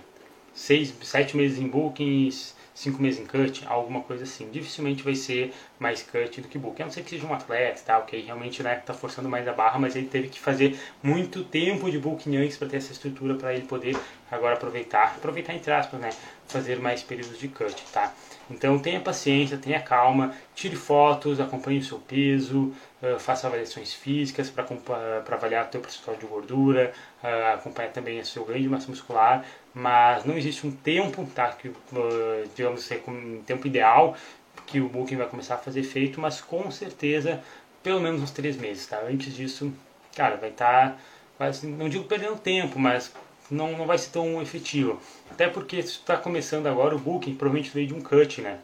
seis, 0.58 0.94
sete 1.04 1.38
meses 1.38 1.60
em 1.60 1.68
booking, 1.68 2.32
5 2.74 3.02
meses 3.02 3.20
em 3.20 3.26
cut, 3.26 3.66
alguma 3.68 4.02
coisa 4.02 4.24
assim. 4.24 4.50
Dificilmente 4.52 5.02
vai 5.04 5.16
ser 5.16 5.52
mais 5.80 6.04
cut 6.04 6.42
do 6.42 6.48
que 6.48 6.58
book. 6.60 6.80
A 6.82 6.86
não 6.86 6.92
ser 6.92 7.04
que 7.04 7.10
seja 7.10 7.26
um 7.26 7.34
atleta, 7.34 7.82
tá? 7.84 7.98
Ok, 7.98 8.22
realmente 8.22 8.62
né, 8.62 8.76
tá 8.76 8.94
forçando 8.94 9.28
mais 9.28 9.48
a 9.48 9.54
barra, 9.54 9.80
mas 9.80 9.96
ele 9.96 10.08
teve 10.08 10.30
que 10.30 10.40
fazer 10.40 10.80
muito 11.02 11.44
tempo 11.44 11.90
de 11.90 11.98
booking 11.98 12.38
antes 12.38 12.56
para 12.58 12.68
ter 12.68 12.78
essa 12.78 12.92
estrutura 12.92 13.34
para 13.36 13.54
ele 13.54 13.66
poder 13.66 13.98
agora 14.32 14.56
aproveitar, 14.56 15.16
aproveitar 15.18 15.54
entre 15.54 15.72
aspas, 15.72 16.00
né? 16.00 16.10
Fazer 16.48 16.80
mais 16.80 17.04
períodos 17.04 17.38
de 17.40 17.48
cut, 17.48 17.76
tá? 17.92 18.14
Então 18.50 18.80
tenha 18.80 19.00
paciência, 19.00 19.58
tenha 19.58 19.82
calma, 19.82 20.34
tire 20.56 20.76
fotos, 20.76 21.40
acompanhe 21.40 21.80
o 21.80 21.84
seu 21.84 22.00
peso, 22.00 22.74
uh, 23.02 23.20
faça 23.20 23.48
avaliações 23.48 23.94
físicas 23.94 24.50
para 24.50 24.66
avaliar 25.36 25.68
o 25.68 25.72
seu 25.72 25.82
percentual 25.82 26.16
de 26.16 26.26
gordura, 26.26 26.94
uh, 27.24 27.54
acompanhar 27.56 27.92
também 27.92 28.20
o 28.20 28.26
seu 28.26 28.46
ganho 28.46 28.62
de 28.62 28.70
massa 28.70 28.88
muscular, 28.90 29.46
mas 29.74 30.24
não 30.24 30.38
existe 30.38 30.66
um 30.66 30.72
tempo, 30.72 31.28
tá, 31.36 31.50
que, 31.50 31.68
uh, 31.68 31.76
digamos 32.56 32.90
um 33.08 33.42
tempo 33.44 33.68
ideal 33.68 34.16
que 34.66 34.80
o 34.80 34.90
booking 34.90 35.18
vai 35.18 35.28
começar 35.28 35.56
a 35.56 35.58
fazer 35.58 35.82
efeito, 35.82 36.20
mas 36.20 36.42
com 36.42 36.70
certeza 36.72 37.42
pelo 37.84 38.02
menos 38.02 38.22
uns 38.22 38.32
três 38.32 38.58
meses, 38.58 38.86
tá? 38.86 39.02
Antes 39.08 39.34
disso, 39.34 39.72
cara, 40.16 40.36
vai 40.36 40.50
estar, 40.50 41.00
tá, 41.38 41.52
não 41.64 41.88
digo 41.88 42.04
perdendo 42.06 42.38
tempo, 42.38 42.80
mas 42.80 43.14
não, 43.50 43.78
não 43.78 43.86
vai 43.86 43.98
ser 43.98 44.12
tão 44.12 44.42
efetivo. 44.42 45.00
Até 45.30 45.48
porque 45.48 45.82
se 45.82 45.90
está 45.90 46.18
começando 46.18 46.68
agora 46.68 46.96
o 46.96 47.00
booking, 47.00 47.36
provavelmente 47.36 47.74
veio 47.74 47.88
de 47.88 47.94
um 47.94 48.02
cut, 48.02 48.42
né? 48.42 48.60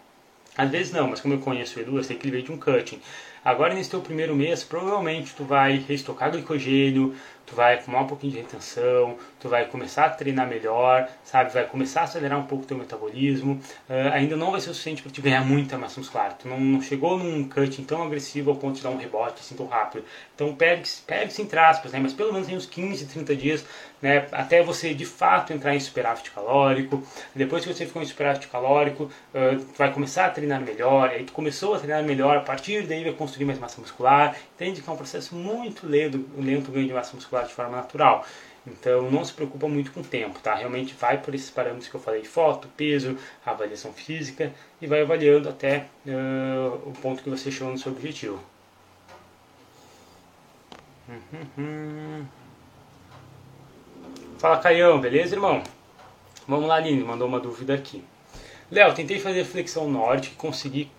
Às 0.56 0.70
vezes 0.70 0.94
não, 0.94 1.08
mas 1.10 1.20
como 1.20 1.34
eu 1.34 1.40
conheço 1.40 1.80
o 1.80 1.82
Edu, 1.82 1.98
eu 1.98 2.04
sei 2.04 2.16
que 2.16 2.26
ele 2.26 2.32
veio 2.32 2.44
de 2.44 2.52
um 2.52 2.58
cutting. 2.58 3.02
Agora 3.44 3.74
nesse 3.74 3.90
teu 3.90 4.00
primeiro 4.00 4.36
mês, 4.36 4.64
provavelmente 4.64 5.36
tu 5.36 5.44
vai 5.44 5.84
reestocar 5.86 6.32
glicogênio, 6.32 7.14
tu 7.46 7.56
vai 7.56 7.82
fumar 7.82 8.04
um 8.04 8.08
pouquinho 8.08 8.32
de 8.32 8.40
retenção, 8.40 9.18
tu 9.40 9.50
vai 9.50 9.66
começar 9.66 10.06
a 10.06 10.10
treinar 10.12 10.48
melhor, 10.48 11.10
sabe? 11.26 11.52
Vai 11.52 11.66
começar 11.66 12.02
a 12.02 12.04
acelerar 12.06 12.40
um 12.40 12.44
pouco 12.44 12.64
o 12.64 12.68
teu 12.68 12.78
metabolismo. 12.78 13.60
Uh, 13.90 14.14
ainda 14.14 14.38
não 14.38 14.52
vai 14.52 14.62
ser 14.62 14.70
o 14.70 14.74
suficiente 14.74 15.02
para 15.02 15.12
te 15.12 15.22
ganhar 15.22 15.44
muita 15.44 15.78
massa 15.78 16.00
muscular. 16.00 16.38
Tu 16.38 16.48
não, 16.48 16.58
não, 16.58 16.82
chegou 16.82 17.18
num 17.18 17.50
cutting 17.50 17.84
tão 17.84 18.04
agressivo 18.04 18.52
ao 18.52 18.56
ponto 18.56 18.78
de 18.78 18.84
dar 18.84 18.92
um 18.92 18.98
rebote 18.98 19.42
assim 19.42 19.56
tão 19.56 19.66
rápido. 19.66 20.06
Então 20.44 20.56
pegue-se 20.56 21.02
pegue 21.04 21.42
entre 21.42 21.58
aspas, 21.58 21.94
né? 21.94 22.00
Mas 22.00 22.12
pelo 22.12 22.34
menos 22.34 22.50
em 22.50 22.56
uns 22.58 22.66
15, 22.66 23.06
30 23.06 23.36
dias, 23.36 23.66
né? 24.02 24.28
Até 24.34 24.62
você 24.62 24.94
de 24.94 25.06
fato 25.06 25.54
entrar 25.54 25.74
em 25.74 25.80
superávit 25.80 26.32
calórico. 26.32 27.02
Depois 27.34 27.64
que 27.64 27.74
você 27.74 27.86
ficou 27.86 28.02
em 28.02 28.06
superávit 28.06 28.50
calórico, 28.50 29.06
uh, 29.06 29.66
vai 29.78 29.94
começar 29.94 30.26
a 30.26 30.30
treinar 30.30 30.60
melhor. 30.60 31.10
Aí 31.10 31.24
tu 31.24 31.32
começou 31.32 31.76
a 31.76 31.80
treinar 31.80 32.04
melhor, 32.04 32.38
a 32.38 32.42
partir 32.42 32.86
daí 32.86 33.04
vai 33.04 33.14
construir 33.14 33.46
mais 33.46 33.58
massa 33.58 33.80
muscular. 33.80 34.36
Entende 34.56 34.82
que 34.82 34.90
é 34.90 34.94
um 34.94 34.98
processo 34.98 35.34
muito 35.34 35.88
lento, 35.88 36.26
lento 36.38 36.72
ganho 36.72 36.88
de 36.88 36.94
massa 36.94 37.16
muscular 37.16 37.46
de 37.46 37.54
forma 37.54 37.78
natural. 37.78 38.26
Então 38.68 39.10
não 39.10 39.24
se 39.24 39.32
preocupa 39.34 39.68
muito 39.68 39.94
com 39.94 40.02
o 40.02 40.04
tempo, 40.04 40.40
tá? 40.40 40.56
Realmente 40.56 40.94
vai 40.94 41.22
por 41.22 41.34
esses 41.34 41.50
parâmetros 41.50 41.88
que 41.88 41.96
eu 41.96 42.02
falei, 42.02 42.26
foto, 42.26 42.68
peso, 42.76 43.18
avaliação 43.46 43.94
física 43.94 44.52
e 44.82 44.88
vai 44.88 45.02
avaliando 45.02 45.48
até 45.48 45.86
uh, 46.06 46.90
o 46.90 46.94
ponto 47.02 47.24
que 47.24 47.30
você 47.30 47.50
chegou 47.50 47.72
no 47.72 47.78
seu 47.78 47.92
objetivo. 47.94 48.53
Uhum. 51.08 52.26
Fala 54.38 54.58
Caião, 54.58 55.00
beleza 55.00 55.36
irmão? 55.36 55.64
Vamos 56.48 56.68
lá, 56.68 56.76
Aline, 56.76 57.04
mandou 57.04 57.28
uma 57.28 57.40
dúvida 57.40 57.74
aqui. 57.74 58.04
Léo, 58.72 58.94
tentei 58.94 59.20
fazer 59.20 59.46
flexão 59.46 59.90
norte 59.90 60.30
e 60.30 60.36
consegui 60.36 60.92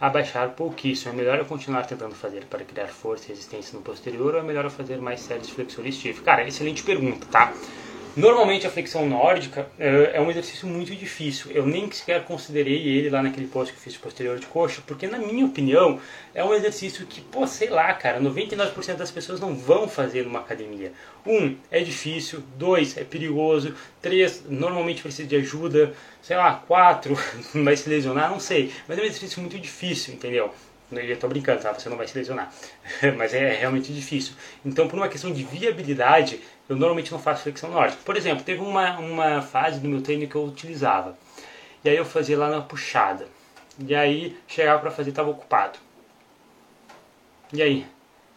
abaixar 0.00 0.50
pouquíssimo. 0.50 1.12
É 1.12 1.16
melhor 1.16 1.38
eu 1.38 1.44
continuar 1.44 1.84
tentando 1.86 2.14
fazer 2.14 2.44
para 2.46 2.64
criar 2.64 2.88
força 2.88 3.26
e 3.26 3.28
resistência 3.28 3.76
no 3.76 3.82
posterior 3.82 4.34
ou 4.34 4.40
é 4.40 4.42
melhor 4.42 4.64
eu 4.64 4.70
fazer 4.70 4.98
mais 4.98 5.20
séries 5.20 5.48
stiff? 5.48 6.20
Cara, 6.22 6.46
excelente 6.46 6.82
pergunta, 6.82 7.26
tá? 7.30 7.52
Normalmente 8.16 8.66
a 8.66 8.70
flexão 8.70 9.06
nórdica 9.06 9.68
é, 9.78 10.12
é 10.14 10.20
um 10.22 10.30
exercício 10.30 10.66
muito 10.66 10.96
difícil. 10.96 11.50
Eu 11.50 11.66
nem 11.66 11.90
sequer 11.90 12.24
considerei 12.24 12.88
ele 12.88 13.10
lá 13.10 13.22
naquele 13.22 13.46
post 13.46 13.74
que 13.74 13.78
eu 13.78 13.82
fiz 13.82 13.94
posterior 13.98 14.38
de 14.38 14.46
coxa, 14.46 14.80
porque 14.86 15.06
na 15.06 15.18
minha 15.18 15.44
opinião 15.44 16.00
é 16.34 16.42
um 16.42 16.54
exercício 16.54 17.04
que, 17.04 17.20
pô, 17.20 17.46
sei 17.46 17.68
lá, 17.68 17.92
cara, 17.92 18.18
99% 18.18 18.96
das 18.96 19.10
pessoas 19.10 19.38
não 19.38 19.54
vão 19.54 19.86
fazer 19.86 20.24
numa 20.24 20.38
academia. 20.38 20.94
Um, 21.26 21.56
é 21.70 21.80
difícil. 21.80 22.42
Dois, 22.56 22.96
é 22.96 23.04
perigoso. 23.04 23.74
Três, 24.00 24.44
normalmente 24.48 25.02
precisa 25.02 25.28
de 25.28 25.36
ajuda. 25.36 25.92
Sei 26.22 26.38
lá, 26.38 26.54
quatro, 26.54 27.14
vai 27.62 27.76
se 27.76 27.86
lesionar, 27.86 28.30
não 28.30 28.40
sei. 28.40 28.72
Mas 28.88 28.96
é 28.98 29.02
um 29.02 29.04
exercício 29.04 29.42
muito 29.42 29.58
difícil, 29.58 30.14
entendeu? 30.14 30.54
Eu 30.92 31.14
estou 31.14 31.28
brincando, 31.28 31.60
tá? 31.60 31.72
Você 31.72 31.88
não 31.88 31.96
vai 31.96 32.06
se 32.06 32.16
lesionar. 32.16 32.52
Mas 33.16 33.34
é 33.34 33.54
realmente 33.54 33.92
difícil. 33.92 34.34
Então, 34.64 34.86
por 34.86 34.96
uma 34.96 35.08
questão 35.08 35.32
de 35.32 35.42
viabilidade, 35.42 36.40
eu 36.68 36.76
normalmente 36.76 37.10
não 37.10 37.18
faço 37.18 37.42
flexão 37.42 37.70
nórdica. 37.70 38.02
Por 38.04 38.16
exemplo, 38.16 38.44
teve 38.44 38.60
uma, 38.60 38.98
uma 38.98 39.42
fase 39.42 39.80
do 39.80 39.88
meu 39.88 40.00
treino 40.00 40.28
que 40.28 40.36
eu 40.36 40.44
utilizava. 40.44 41.16
E 41.84 41.88
aí 41.88 41.96
eu 41.96 42.04
fazia 42.04 42.38
lá 42.38 42.48
na 42.48 42.60
puxada. 42.60 43.26
E 43.78 43.94
aí 43.94 44.36
chegava 44.46 44.80
para 44.80 44.90
fazer 44.90 45.10
estava 45.10 45.30
ocupado. 45.30 45.78
E 47.52 47.62
aí? 47.62 47.86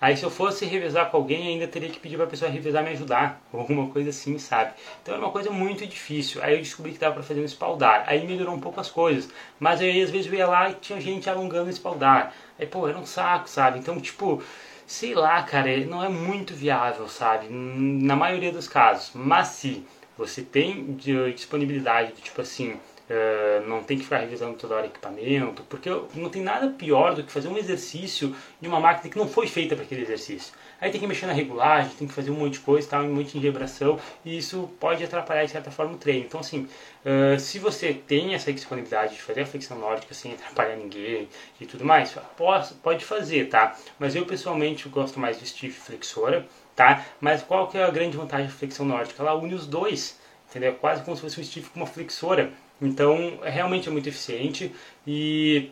Aí 0.01 0.15
se 0.15 0.23
eu 0.23 0.29
fosse 0.29 0.65
revezar 0.65 1.09
com 1.09 1.17
alguém, 1.17 1.49
ainda 1.49 1.67
teria 1.67 1.89
que 1.89 1.99
pedir 1.99 2.15
para 2.15 2.25
a 2.25 2.29
pessoa 2.29 2.49
revezar 2.49 2.83
me 2.83 2.89
ajudar, 2.91 3.41
ou 3.51 3.59
alguma 3.61 3.87
coisa 3.89 4.09
assim, 4.11 4.37
sabe? 4.37 4.71
Então 5.01 5.13
era 5.13 5.23
uma 5.23 5.31
coisa 5.31 5.49
muito 5.51 5.85
difícil. 5.85 6.41
Aí 6.41 6.55
eu 6.55 6.59
descobri 6.59 6.93
que 6.93 6.99
dava 6.99 7.15
para 7.15 7.23
fazer 7.23 7.41
um 7.41 7.45
espaldar. 7.45 8.03
Aí 8.07 8.25
melhorou 8.25 8.55
um 8.55 8.59
pouco 8.59 8.79
as 8.79 8.89
coisas. 8.89 9.29
Mas 9.59 9.81
aí 9.81 10.01
às 10.01 10.09
vezes 10.09 10.31
eu 10.31 10.37
ia 10.37 10.47
lá 10.47 10.69
e 10.69 10.75
tinha 10.75 10.99
gente 11.01 11.29
alongando 11.29 11.67
o 11.67 11.69
espaldar. 11.69 12.33
Aí 12.57 12.65
pô, 12.65 12.87
era 12.87 12.97
um 12.97 13.05
saco, 13.05 13.49
sabe? 13.49 13.79
Então 13.79 13.99
tipo, 13.99 14.41
sei 14.87 15.13
lá, 15.13 15.43
cara, 15.43 15.75
não 15.85 16.03
é 16.03 16.09
muito 16.09 16.53
viável, 16.53 17.07
sabe? 17.07 17.47
Na 17.49 18.15
maioria 18.15 18.51
dos 18.51 18.67
casos. 18.67 19.11
Mas 19.13 19.49
se 19.49 19.85
você 20.17 20.41
tem 20.41 20.93
disponibilidade, 21.35 22.13
tipo 22.21 22.41
assim, 22.41 22.77
Uh, 23.09 23.67
não 23.67 23.81
tem 23.81 23.97
que 23.97 24.03
ficar 24.03 24.19
revisando 24.19 24.55
toda 24.55 24.75
hora 24.75 24.85
equipamento, 24.85 25.63
porque 25.63 25.89
não 26.13 26.29
tem 26.29 26.43
nada 26.43 26.69
pior 26.69 27.15
do 27.15 27.23
que 27.23 27.31
fazer 27.31 27.47
um 27.47 27.57
exercício 27.57 28.35
de 28.61 28.67
uma 28.67 28.79
máquina 28.79 29.09
que 29.09 29.17
não 29.17 29.27
foi 29.27 29.47
feita 29.47 29.75
para 29.75 29.83
aquele 29.83 30.03
exercício. 30.03 30.53
Aí 30.79 30.91
tem 30.91 31.01
que 31.01 31.07
mexer 31.07 31.25
na 31.25 31.33
regulagem, 31.33 31.91
tem 31.97 32.07
que 32.07 32.13
fazer 32.13 32.29
um 32.29 32.35
monte 32.35 32.53
de 32.53 32.59
coisa, 32.59 32.87
tá, 32.87 32.99
um 32.99 33.11
monte 33.11 33.31
de 33.31 33.39
vibração, 33.39 33.99
e 34.23 34.37
isso 34.37 34.69
pode 34.79 35.03
atrapalhar 35.03 35.43
de 35.43 35.51
certa 35.51 35.71
forma 35.71 35.93
o 35.93 35.97
treino. 35.97 36.25
Então, 36.25 36.39
assim, 36.39 36.67
uh, 37.03 37.39
se 37.39 37.57
você 37.57 37.93
tem 37.93 38.35
essa 38.35 38.53
disponibilidade 38.53 39.15
de 39.15 39.21
fazer 39.23 39.41
a 39.41 39.45
flexão 39.47 39.79
nórdica 39.79 40.13
sem 40.13 40.33
atrapalhar 40.33 40.75
ninguém 40.75 41.27
e 41.59 41.65
tudo 41.65 41.83
mais, 41.83 42.15
pode, 42.37 42.75
pode 42.75 43.03
fazer, 43.03 43.49
tá? 43.49 43.75
Mas 43.97 44.15
eu 44.15 44.23
pessoalmente 44.23 44.87
gosto 44.87 45.19
mais 45.19 45.39
de 45.39 45.47
stiff 45.47 45.79
flexora, 45.79 46.45
tá? 46.75 47.03
Mas 47.19 47.41
qual 47.41 47.67
que 47.67 47.77
é 47.77 47.83
a 47.83 47.89
grande 47.89 48.15
vantagem 48.15 48.45
da 48.45 48.53
flexão 48.53 48.85
nórdica? 48.85 49.23
Ela 49.23 49.33
une 49.33 49.55
os 49.55 49.65
dois, 49.65 50.19
entendeu? 50.47 50.75
Quase 50.75 51.03
como 51.03 51.17
se 51.17 51.23
fosse 51.23 51.41
um 51.41 51.43
stiff 51.43 51.71
com 51.71 51.79
uma 51.79 51.87
flexora. 51.87 52.53
Então, 52.81 53.39
é 53.43 53.49
realmente 53.49 53.89
é 53.89 53.91
muito 53.91 54.07
eficiente 54.07 54.71
e 55.05 55.71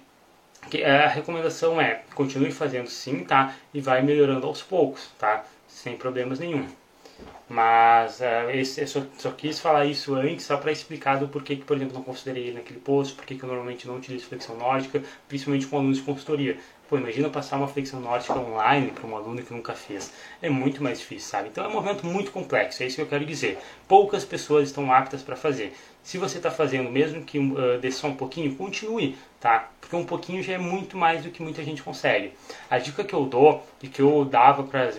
a 0.86 1.08
recomendação 1.08 1.80
é 1.80 2.02
continue 2.14 2.52
fazendo 2.52 2.90
sim, 2.90 3.24
tá? 3.24 3.56
E 3.74 3.80
vai 3.80 4.02
melhorando 4.02 4.46
aos 4.48 4.62
poucos, 4.62 5.10
tá? 5.18 5.46
Sem 5.68 5.96
problemas 5.96 6.40
nenhum. 6.40 6.68
Mas 7.50 8.20
uh, 8.20 8.50
esse, 8.52 8.82
eu 8.82 8.88
só, 8.88 9.02
só, 9.18 9.32
quis 9.32 9.60
falar 9.60 9.86
isso 9.86 10.14
antes 10.16 10.46
só 10.46 10.58
para 10.58 10.72
explicar 10.72 11.18
do 11.18 11.30
porquê 11.30 11.56
que, 11.56 11.64
por 11.64 11.78
exemplo, 11.78 11.96
não 11.96 12.04
considerei 12.04 12.48
ele 12.48 12.56
naquele 12.56 12.80
posto, 12.80 13.16
porquê 13.16 13.36
que 13.36 13.44
eu 13.44 13.48
normalmente 13.48 13.88
não 13.88 13.96
utilizo 13.96 14.26
flexão 14.26 14.58
nórdica, 14.58 15.02
principalmente 15.30 15.66
com 15.66 15.78
alunos 15.78 15.98
de 15.98 16.04
consultoria. 16.04 16.58
Pô, 16.90 16.98
imagina 16.98 17.30
passar 17.30 17.58
uma 17.58 17.68
flexão 17.68 18.00
nórdica 18.02 18.38
online 18.38 18.92
para 18.92 19.06
um 19.08 19.16
aluno 19.16 19.42
que 19.42 19.54
nunca 19.54 19.74
fez. 19.74 20.12
É 20.42 20.50
muito 20.50 20.84
mais 20.84 21.00
difícil, 21.00 21.30
sabe? 21.30 21.50
Então 21.50 21.64
é 21.64 21.68
um 21.68 21.72
movimento 21.72 22.06
muito 22.06 22.32
complexo, 22.32 22.84
é 22.84 22.88
isso 22.88 22.98
que 22.98 23.02
eu 23.02 23.08
quero 23.08 23.26
dizer. 23.26 23.58
Poucas 23.88 24.26
pessoas 24.26 24.68
estão 24.68 24.92
aptas 24.92 25.22
para 25.22 25.36
fazer. 25.36 25.74
Se 26.08 26.18
você 26.18 26.38
está 26.38 26.50
fazendo, 26.50 26.90
mesmo 26.90 27.22
que 27.22 27.38
uh, 27.38 27.78
dê 27.82 27.92
só 27.92 28.08
um 28.08 28.16
pouquinho, 28.16 28.56
continue, 28.56 29.18
tá? 29.42 29.70
Porque 29.82 29.94
um 29.94 30.06
pouquinho 30.06 30.42
já 30.42 30.54
é 30.54 30.58
muito 30.58 30.96
mais 30.96 31.22
do 31.22 31.30
que 31.30 31.44
muita 31.44 31.62
gente 31.66 31.84
consegue. 31.84 32.32
A 32.70 32.78
dica 32.78 33.04
que 33.04 33.14
eu 33.14 33.26
dou 33.26 33.62
e 33.84 33.90
que 33.90 34.02
eu 34.02 34.24
dava 34.24 34.64
para 34.64 34.90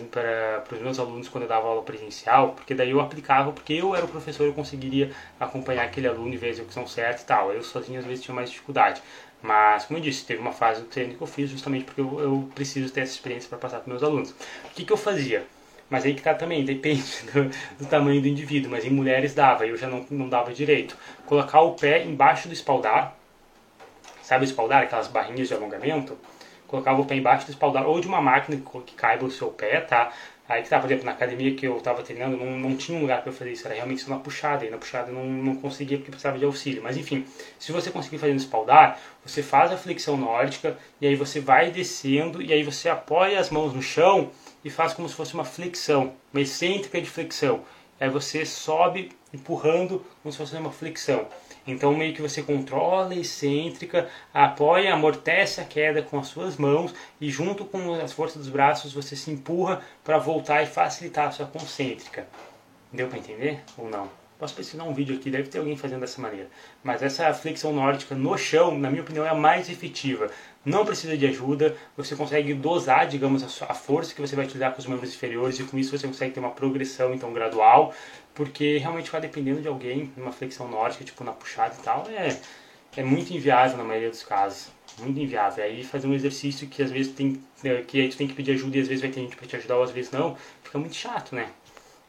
os 0.71 0.79
meus 0.79 0.99
alunos 0.99 1.27
quando 1.27 1.45
eu 1.45 1.47
dava 1.49 1.67
aula 1.67 1.81
presencial, 1.81 2.49
porque 2.49 2.75
daí 2.75 2.91
eu 2.91 3.01
aplicava, 3.01 3.51
porque 3.51 3.73
eu 3.73 3.95
era 3.95 4.05
o 4.05 4.07
professor, 4.07 4.45
eu 4.45 4.53
conseguiria 4.53 5.11
acompanhar 5.39 5.85
aquele 5.85 6.07
aluno 6.07 6.31
e 6.31 6.37
ver 6.37 6.45
a 6.45 6.51
execução 6.51 6.85
certa 6.85 7.23
e 7.23 7.25
tal. 7.25 7.51
Eu 7.51 7.63
sozinho 7.63 7.97
às 7.97 8.05
vezes 8.05 8.23
tinha 8.23 8.35
mais 8.35 8.51
dificuldade. 8.51 9.01
Mas, 9.41 9.85
como 9.85 9.97
eu 9.97 10.03
disse, 10.03 10.23
teve 10.23 10.39
uma 10.39 10.51
fase 10.51 10.81
do 10.81 10.87
treino 10.89 11.15
que 11.15 11.21
eu 11.23 11.27
fiz 11.27 11.49
justamente 11.49 11.85
porque 11.85 12.01
eu, 12.01 12.19
eu 12.19 12.49
preciso 12.53 12.93
ter 12.93 13.01
essa 13.01 13.13
experiência 13.13 13.49
para 13.49 13.57
passar 13.57 13.79
para 13.79 13.89
meus 13.89 14.03
alunos. 14.03 14.29
O 14.29 14.75
que, 14.75 14.85
que 14.85 14.93
eu 14.93 14.97
fazia? 14.97 15.43
Mas 15.89 16.05
aí 16.05 16.13
que 16.13 16.21
tá 16.21 16.33
também, 16.33 16.63
depende 16.63 17.03
do, 17.33 17.49
do, 17.79 17.85
tamanho 17.89 18.21
do 18.21 18.27
indivíduo. 18.27 18.71
Mas 18.71 18.85
em 18.85 18.89
mulheres 18.89 19.33
dava, 19.33 19.65
eu 19.65 19.75
já 19.75 19.87
não, 19.87 20.05
não 20.09 20.29
dava 20.29 20.53
direito. 20.53 20.95
Colocar 21.25 21.61
o 21.61 21.73
pé 21.73 22.03
embaixo 22.05 22.47
do 22.47 22.53
espaldar, 22.53 23.15
sabe 24.21 24.43
o 24.43 24.45
espaldar, 24.45 24.83
aquelas 24.83 25.07
barrinhas 25.07 25.47
de 25.47 25.53
alongamento? 25.53 26.17
Colocava 26.67 27.01
o 27.01 27.05
pé 27.05 27.15
embaixo 27.15 27.47
do 27.47 27.51
espaldar, 27.51 27.87
ou 27.87 27.99
de 27.99 28.07
uma 28.07 28.21
máquina 28.21 28.61
que, 28.85 28.93
caiba 28.93 29.25
o 29.25 29.31
seu 29.31 29.49
pé, 29.49 29.81
tá? 29.81 30.11
Aí 30.47 30.63
que 30.63 30.69
tá, 30.69 30.79
por 30.79 30.87
exemplo, 30.87 31.05
na 31.05 31.11
academia 31.11 31.53
que 31.53 31.67
eu 31.67 31.77
estava 31.77 32.01
treinando, 32.01 32.35
não, 32.35 32.57
não 32.57 32.75
tinha 32.75 32.97
um 32.97 33.01
lugar 33.01 33.21
para 33.21 33.31
fazer 33.31 33.51
isso, 33.51 33.67
era 33.67 33.75
realmente 33.75 34.01
só 34.01 34.09
na 34.09 34.17
puxada, 34.17 34.65
e 34.65 34.69
na 34.71 34.77
puxada 34.77 35.11
eu 35.11 35.13
não, 35.13 35.23
não 35.23 35.55
conseguia 35.55 35.97
porque 35.97 36.09
precisava 36.09 36.39
de 36.39 36.45
auxílio. 36.45 36.81
Mas 36.81 36.97
enfim, 36.97 37.23
se 37.59 37.71
você 37.71 37.91
conseguir 37.91 38.17
fazer 38.17 38.33
no 38.33 38.39
espaldar, 38.39 38.99
você 39.23 39.43
faz 39.43 39.71
a 39.71 39.77
flexão 39.77 40.17
nórdica, 40.17 40.75
e 40.99 41.05
aí 41.05 41.15
você 41.15 41.39
vai 41.39 41.69
descendo, 41.69 42.41
e 42.41 42.51
aí 42.51 42.63
você 42.63 42.89
apoia 42.89 43.39
as 43.39 43.51
mãos 43.51 43.73
no 43.75 43.81
chão, 43.81 44.31
e 44.63 44.69
faz 44.69 44.93
como 44.93 45.07
se 45.07 45.15
fosse 45.15 45.33
uma 45.33 45.45
flexão, 45.45 46.13
uma 46.33 46.41
excêntrica 46.41 47.01
de 47.01 47.09
flexão. 47.09 47.61
é 47.99 48.07
você 48.09 48.45
sobe 48.45 49.11
empurrando 49.33 50.05
como 50.23 50.31
se 50.31 50.37
fosse 50.37 50.55
uma 50.55 50.71
flexão. 50.71 51.27
Então 51.67 51.93
meio 51.93 52.13
que 52.13 52.21
você 52.21 52.41
controla 52.41 53.11
a 53.11 53.15
excêntrica, 53.15 54.09
apoia, 54.33 54.93
amortece 54.93 55.59
a 55.59 55.65
queda 55.65 56.01
com 56.01 56.17
as 56.17 56.27
suas 56.27 56.55
mãos 56.57 56.93
e 57.19 57.29
junto 57.29 57.65
com 57.65 57.93
as 57.95 58.13
forças 58.13 58.37
dos 58.37 58.49
braços 58.49 58.93
você 58.93 59.15
se 59.15 59.29
empurra 59.31 59.81
para 60.03 60.17
voltar 60.17 60.63
e 60.63 60.65
facilitar 60.65 61.27
a 61.27 61.31
sua 61.31 61.45
concêntrica. 61.45 62.27
Deu 62.91 63.07
para 63.07 63.19
entender 63.19 63.61
ou 63.77 63.89
não? 63.89 64.09
Posso 64.39 64.55
pesquisar 64.55 64.85
um 64.85 64.93
vídeo 64.93 65.17
aqui, 65.17 65.29
deve 65.29 65.49
ter 65.49 65.57
alguém 65.59 65.75
fazendo 65.75 65.99
dessa 65.99 66.21
maneira. 66.21 66.47
Mas 66.81 67.03
essa 67.03 67.33
flexão 67.33 67.73
nórdica 67.73 68.15
no 68.15 68.37
chão, 68.37 68.77
na 68.79 68.89
minha 68.89 69.01
opinião, 69.01 69.25
é 69.25 69.29
a 69.29 69.35
mais 69.35 69.69
efetiva. 69.69 70.31
Não 70.63 70.85
precisa 70.85 71.17
de 71.17 71.27
ajuda, 71.27 71.75
você 71.97 72.15
consegue 72.15 72.53
dosar, 72.53 73.05
digamos, 73.05 73.43
a 73.43 73.73
força 73.73 74.15
que 74.15 74.21
você 74.21 74.37
vai 74.37 74.45
utilizar 74.45 74.71
com 74.71 74.79
os 74.79 74.85
membros 74.87 75.13
inferiores 75.13 75.59
e 75.59 75.65
com 75.65 75.77
isso 75.77 75.97
você 75.97 76.07
consegue 76.07 76.33
ter 76.33 76.39
uma 76.39 76.51
progressão 76.51 77.13
então 77.13 77.33
gradual, 77.33 77.93
porque 78.33 78.77
realmente 78.77 79.11
vai 79.11 79.19
dependendo 79.19 79.59
de 79.59 79.67
alguém, 79.67 80.09
numa 80.15 80.31
flexão 80.31 80.69
nórdica, 80.69 81.03
tipo 81.03 81.21
na 81.25 81.33
puxada 81.33 81.75
e 81.77 81.83
tal, 81.83 82.07
é, 82.09 82.39
é 82.95 83.03
muito 83.03 83.33
inviável 83.33 83.77
na 83.77 83.83
maioria 83.83 84.09
dos 84.09 84.23
casos. 84.23 84.71
Muito 84.99 85.19
inviável. 85.19 85.65
Aí 85.65 85.83
fazer 85.83 86.07
um 86.07 86.13
exercício 86.13 86.67
que 86.67 86.81
às 86.81 86.91
vezes 86.91 87.11
tem 87.13 87.41
é, 87.63 87.81
que 87.81 87.99
aí 87.99 88.09
tu 88.09 88.15
tem 88.15 88.27
que 88.27 88.33
pedir 88.33 88.51
ajuda 88.51 88.77
e 88.77 88.81
às 88.81 88.87
vezes 88.87 89.01
vai 89.01 89.11
ter 89.11 89.19
gente 89.19 89.35
para 89.35 89.45
te 89.45 89.55
ajudar 89.57 89.77
ou 89.77 89.83
às 89.83 89.91
vezes 89.91 90.11
não, 90.11 90.37
fica 90.63 90.79
muito 90.79 90.95
chato, 90.95 91.35
né? 91.35 91.49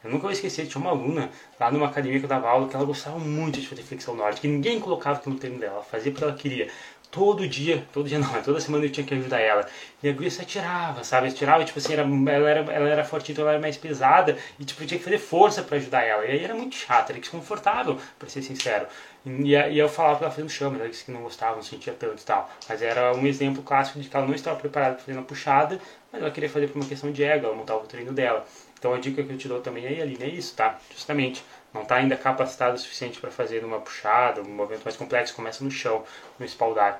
Eu 0.03 0.09
nunca 0.09 0.23
vou 0.23 0.31
esquecer, 0.31 0.65
tinha 0.67 0.81
uma 0.81 0.91
aluna 0.91 1.29
lá 1.59 1.71
numa 1.71 1.87
academia 1.87 2.19
que 2.19 2.25
eu 2.25 2.29
dava 2.29 2.49
aula 2.49 2.67
que 2.67 2.75
ela 2.75 2.85
gostava 2.85 3.19
muito 3.19 3.59
de 3.59 3.67
fazer 3.67 3.83
flexão 3.83 4.15
nórdica, 4.15 4.41
que 4.41 4.47
ninguém 4.47 4.79
colocava 4.79 5.19
aquilo 5.19 5.35
no 5.35 5.39
treino 5.39 5.59
dela, 5.59 5.73
ela 5.75 5.83
fazia 5.83 6.11
porque 6.11 6.23
ela 6.23 6.33
queria. 6.33 6.67
Todo 7.11 7.45
dia, 7.45 7.85
todo 7.91 8.07
dia 8.07 8.17
não, 8.19 8.41
toda 8.41 8.59
semana 8.61 8.85
eu 8.85 8.89
tinha 8.89 9.05
que 9.05 9.13
ajudar 9.13 9.39
ela. 9.39 9.67
E 10.01 10.07
a 10.09 10.13
guria 10.13 10.31
se 10.31 10.41
atirava, 10.41 11.03
sabe? 11.03 11.27
Atirava, 11.27 11.63
tipo 11.65 11.77
assim, 11.77 11.93
era, 11.93 12.03
ela, 12.03 12.49
era, 12.49 12.59
ela 12.73 12.89
era 12.89 13.03
forte, 13.03 13.31
então 13.31 13.43
ela 13.43 13.51
era 13.53 13.61
mais 13.61 13.75
pesada, 13.77 14.37
e 14.57 14.63
tipo, 14.65 14.81
eu 14.81 14.87
tinha 14.87 14.97
que 14.97 15.03
fazer 15.03 15.17
força 15.19 15.61
para 15.61 15.77
ajudar 15.77 16.03
ela. 16.03 16.25
E 16.25 16.31
aí 16.31 16.43
era 16.43 16.55
muito 16.55 16.75
chato, 16.75 17.09
era 17.11 17.19
desconfortável, 17.19 17.99
pra 18.17 18.29
ser 18.29 18.41
sincero. 18.41 18.87
E, 19.25 19.51
e 19.51 19.77
eu 19.77 19.89
falava 19.89 20.15
pra 20.17 20.25
ela 20.27 20.31
fazer 20.31 20.43
no 20.43 20.49
chão, 20.49 20.73
ela 20.73 20.87
disse 20.89 21.03
que 21.05 21.11
não 21.11 21.21
gostava, 21.21 21.55
não 21.55 21.63
sentia 21.63 21.93
tanto 21.93 22.21
e 22.21 22.25
tal. 22.25 22.49
Mas 22.67 22.81
era 22.81 23.13
um 23.13 23.27
exemplo 23.27 23.61
clássico 23.61 23.99
de 23.99 24.07
que 24.09 24.15
ela 24.15 24.25
não 24.25 24.33
estava 24.33 24.57
preparada 24.57 24.95
para 24.95 25.03
fazer 25.03 25.17
uma 25.17 25.25
puxada, 25.25 25.79
mas 26.11 26.21
ela 26.21 26.31
queria 26.31 26.49
fazer 26.49 26.67
por 26.67 26.77
uma 26.77 26.87
questão 26.87 27.11
de 27.11 27.23
ego, 27.23 27.45
ela 27.45 27.55
montava 27.55 27.79
o 27.83 27.87
treino 27.87 28.13
dela. 28.13 28.45
Então 28.81 28.95
a 28.95 28.97
dica 28.97 29.21
que 29.21 29.31
eu 29.31 29.37
te 29.37 29.47
dou 29.47 29.61
também 29.61 29.85
aí, 29.85 30.01
Aline, 30.01 30.23
é 30.23 30.27
isso, 30.27 30.55
tá? 30.55 30.79
Justamente, 30.91 31.45
não 31.71 31.83
está 31.83 31.97
ainda 31.97 32.17
capacitado 32.17 32.73
o 32.73 32.79
suficiente 32.79 33.21
para 33.21 33.29
fazer 33.29 33.63
uma 33.63 33.79
puxada, 33.79 34.41
um 34.41 34.49
movimento 34.49 34.83
mais 34.83 34.97
complexo, 34.97 35.35
começa 35.35 35.63
no 35.63 35.69
chão, 35.69 36.03
no 36.39 36.43
espaldar. 36.43 36.99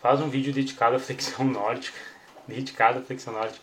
Faz 0.00 0.22
um 0.22 0.30
vídeo 0.30 0.54
dedicado 0.54 0.96
à 0.96 0.98
flexão 0.98 1.44
nórdica, 1.52 1.98
dedicado 2.48 3.00
à 3.00 3.02
flexão 3.02 3.34
nórdica. 3.34 3.62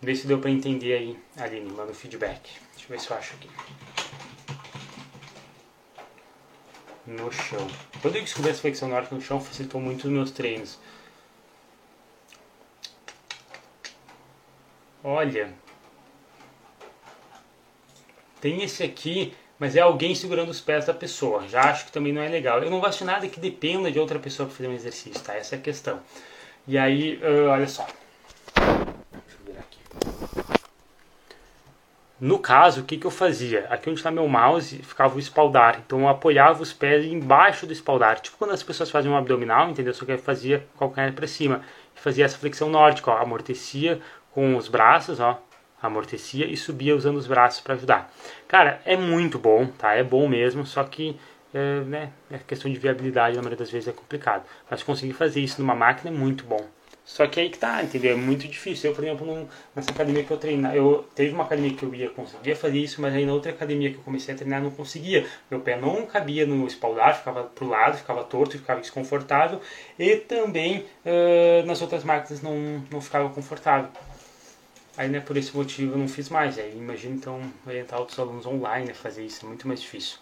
Vê 0.00 0.14
se 0.14 0.28
deu 0.28 0.38
para 0.38 0.50
entender 0.50 0.92
aí, 0.92 1.18
Aline, 1.36 1.72
manda 1.72 1.90
um 1.90 1.94
feedback. 1.94 2.48
Deixa 2.76 2.84
eu 2.84 2.90
ver 2.90 3.00
se 3.00 3.10
eu 3.10 3.16
acho 3.16 3.34
aqui. 3.34 3.50
No 7.08 7.32
chão. 7.32 7.68
Quando 8.00 8.14
eu 8.14 8.22
descobri 8.22 8.52
essa 8.52 8.60
flexão 8.60 8.88
nórdica 8.88 9.16
no 9.16 9.20
chão, 9.20 9.40
facilitou 9.40 9.80
muito 9.80 10.04
os 10.04 10.12
meus 10.12 10.30
treinos. 10.30 10.78
Olha. 15.02 15.52
Tem 18.40 18.62
esse 18.62 18.82
aqui, 18.82 19.34
mas 19.58 19.76
é 19.76 19.80
alguém 19.80 20.14
segurando 20.14 20.50
os 20.50 20.60
pés 20.60 20.86
da 20.86 20.94
pessoa. 20.94 21.46
Já 21.48 21.64
acho 21.70 21.86
que 21.86 21.92
também 21.92 22.12
não 22.12 22.22
é 22.22 22.28
legal. 22.28 22.62
Eu 22.62 22.70
não 22.70 22.80
gosto 22.80 23.00
de 23.00 23.04
nada 23.04 23.28
que 23.28 23.40
dependa 23.40 23.90
de 23.90 23.98
outra 23.98 24.18
pessoa 24.18 24.46
para 24.46 24.56
fazer 24.56 24.68
um 24.68 24.74
exercício, 24.74 25.20
tá? 25.22 25.34
Essa 25.34 25.56
é 25.56 25.58
a 25.58 25.62
questão. 25.62 26.00
E 26.66 26.78
aí, 26.78 27.18
uh, 27.22 27.48
olha 27.50 27.68
só. 27.68 27.86
No 32.20 32.38
caso, 32.38 32.82
o 32.82 32.84
que, 32.84 32.98
que 32.98 33.06
eu 33.06 33.10
fazia? 33.10 33.66
Aqui 33.70 33.88
onde 33.88 33.98
está 33.98 34.10
meu 34.10 34.28
mouse 34.28 34.76
ficava 34.82 35.16
o 35.16 35.18
espaldar. 35.18 35.80
Então 35.86 36.00
eu 36.00 36.08
apoiava 36.08 36.62
os 36.62 36.70
pés 36.70 37.06
embaixo 37.06 37.66
do 37.66 37.72
espaldar. 37.72 38.20
Tipo 38.20 38.36
quando 38.36 38.50
as 38.50 38.62
pessoas 38.62 38.90
fazem 38.90 39.10
um 39.10 39.16
abdominal, 39.16 39.70
entendeu? 39.70 39.94
Só 39.94 40.04
que 40.04 40.12
eu 40.12 40.18
fazia 40.18 40.66
calcanhar 40.78 41.14
para 41.14 41.26
cima. 41.26 41.62
Fazia 41.94 42.26
essa 42.26 42.36
flexão 42.36 42.68
nórdica, 42.68 43.10
ó. 43.10 43.16
Amortecia 43.16 44.00
com 44.32 44.56
os 44.56 44.68
braços, 44.68 45.20
ó, 45.20 45.42
amortecia 45.82 46.46
e 46.46 46.56
subia 46.56 46.94
usando 46.94 47.16
os 47.16 47.26
braços 47.26 47.60
para 47.60 47.74
ajudar. 47.74 48.12
Cara, 48.46 48.80
é 48.84 48.96
muito 48.96 49.38
bom, 49.38 49.66
tá? 49.66 49.94
É 49.94 50.04
bom 50.04 50.28
mesmo, 50.28 50.66
só 50.66 50.84
que 50.84 51.18
é, 51.52 51.80
né, 51.80 52.10
é 52.30 52.38
questão 52.38 52.70
de 52.70 52.78
viabilidade 52.78 53.36
na 53.36 53.42
maioria 53.42 53.58
das 53.58 53.70
vezes 53.70 53.88
é 53.88 53.92
complicado. 53.92 54.44
Mas 54.70 54.82
conseguir 54.82 55.14
fazer 55.14 55.40
isso 55.40 55.60
numa 55.60 55.74
máquina 55.74 56.14
é 56.14 56.18
muito 56.18 56.44
bom. 56.44 56.64
Só 57.04 57.26
que 57.26 57.40
aí 57.40 57.50
que 57.50 57.58
tá, 57.58 57.82
entendeu? 57.82 58.12
É 58.12 58.16
muito 58.16 58.46
difícil. 58.46 58.90
Eu, 58.90 58.94
por 58.94 59.02
exemplo, 59.02 59.48
nessa 59.74 59.90
academia 59.90 60.22
que 60.22 60.30
eu 60.30 60.36
treinava, 60.36 60.76
eu 60.76 61.04
teve 61.12 61.34
uma 61.34 61.42
academia 61.42 61.74
que 61.74 61.82
eu 61.82 61.92
ia 61.92 62.08
conseguia 62.08 62.54
fazer 62.54 62.78
isso, 62.78 63.02
mas 63.02 63.12
aí 63.12 63.26
na 63.26 63.32
outra 63.32 63.50
academia 63.50 63.90
que 63.90 63.96
eu 63.96 64.02
comecei 64.02 64.32
a 64.32 64.36
treinar 64.36 64.62
não 64.62 64.70
conseguia. 64.70 65.26
Meu 65.50 65.58
pé 65.60 65.76
não 65.76 66.06
cabia 66.06 66.46
no 66.46 66.64
espaldar, 66.68 67.18
ficava 67.18 67.42
pro 67.44 67.66
lado, 67.66 67.96
ficava 67.96 68.22
torto, 68.22 68.56
ficava 68.56 68.80
desconfortável, 68.80 69.60
e 69.98 70.16
também 70.16 70.86
uh, 71.04 71.66
nas 71.66 71.82
outras 71.82 72.04
máquinas 72.04 72.42
não, 72.42 72.84
não 72.92 73.00
ficava 73.00 73.28
confortável. 73.30 73.90
Aí, 75.00 75.08
né, 75.08 75.18
por 75.18 75.34
esse 75.34 75.56
motivo 75.56 75.94
eu 75.94 75.98
não 75.98 76.06
fiz 76.06 76.28
mais. 76.28 76.58
Aí, 76.58 76.76
imagina 76.76 77.14
então 77.14 77.40
orientar 77.66 77.98
outros 77.98 78.18
alunos 78.18 78.44
online 78.44 78.90
a 78.90 78.94
fazer 78.94 79.24
isso, 79.24 79.46
é 79.46 79.48
muito 79.48 79.66
mais 79.66 79.80
difícil. 79.80 80.18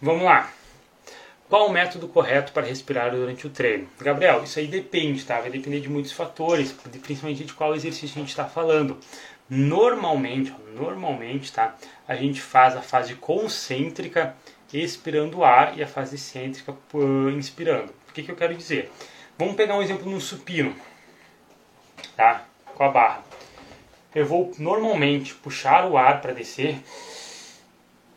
Vamos 0.00 0.24
lá. 0.24 0.50
Qual 1.48 1.68
o 1.68 1.72
método 1.72 2.08
correto 2.08 2.50
para 2.50 2.66
respirar 2.66 3.12
durante 3.12 3.46
o 3.46 3.50
treino? 3.50 3.86
Gabriel, 4.00 4.42
isso 4.42 4.58
aí 4.58 4.66
depende, 4.66 5.24
tá? 5.24 5.40
Vai 5.40 5.50
depender 5.50 5.78
de 5.78 5.88
muitos 5.88 6.10
fatores, 6.10 6.72
principalmente 7.00 7.44
de 7.44 7.52
qual 7.52 7.76
exercício 7.76 8.16
a 8.16 8.20
gente 8.22 8.30
está 8.30 8.46
falando. 8.46 8.98
Normalmente, 9.48 10.52
normalmente, 10.74 11.52
tá? 11.52 11.76
A 12.08 12.16
gente 12.16 12.42
faz 12.42 12.74
a 12.74 12.82
fase 12.82 13.14
concêntrica 13.14 14.34
expirando 14.72 15.38
o 15.38 15.44
ar 15.44 15.78
e 15.78 15.82
a 15.84 15.86
fase 15.86 16.16
excêntrica 16.16 16.74
inspirando. 17.36 17.92
O 18.08 18.12
que, 18.12 18.24
que 18.24 18.32
eu 18.32 18.36
quero 18.36 18.52
dizer? 18.52 18.90
Vamos 19.38 19.54
pegar 19.54 19.76
um 19.76 19.82
exemplo 19.82 20.10
no 20.10 20.20
supino 20.20 20.74
tá? 22.16 22.44
Com 22.74 22.84
a 22.84 22.88
barra. 22.88 23.22
Eu 24.14 24.26
vou 24.26 24.52
normalmente 24.58 25.34
puxar 25.34 25.86
o 25.86 25.96
ar 25.96 26.20
para 26.20 26.32
descer. 26.32 26.78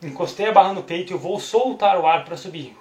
Encostei 0.04 0.48
a 0.48 0.52
barra 0.52 0.74
no 0.74 0.84
peito, 0.84 1.14
eu 1.14 1.20
vou 1.20 1.40
soltar 1.40 2.00
o 2.00 2.06
ar 2.06 2.26
para 2.26 2.36
subir. 2.36 2.76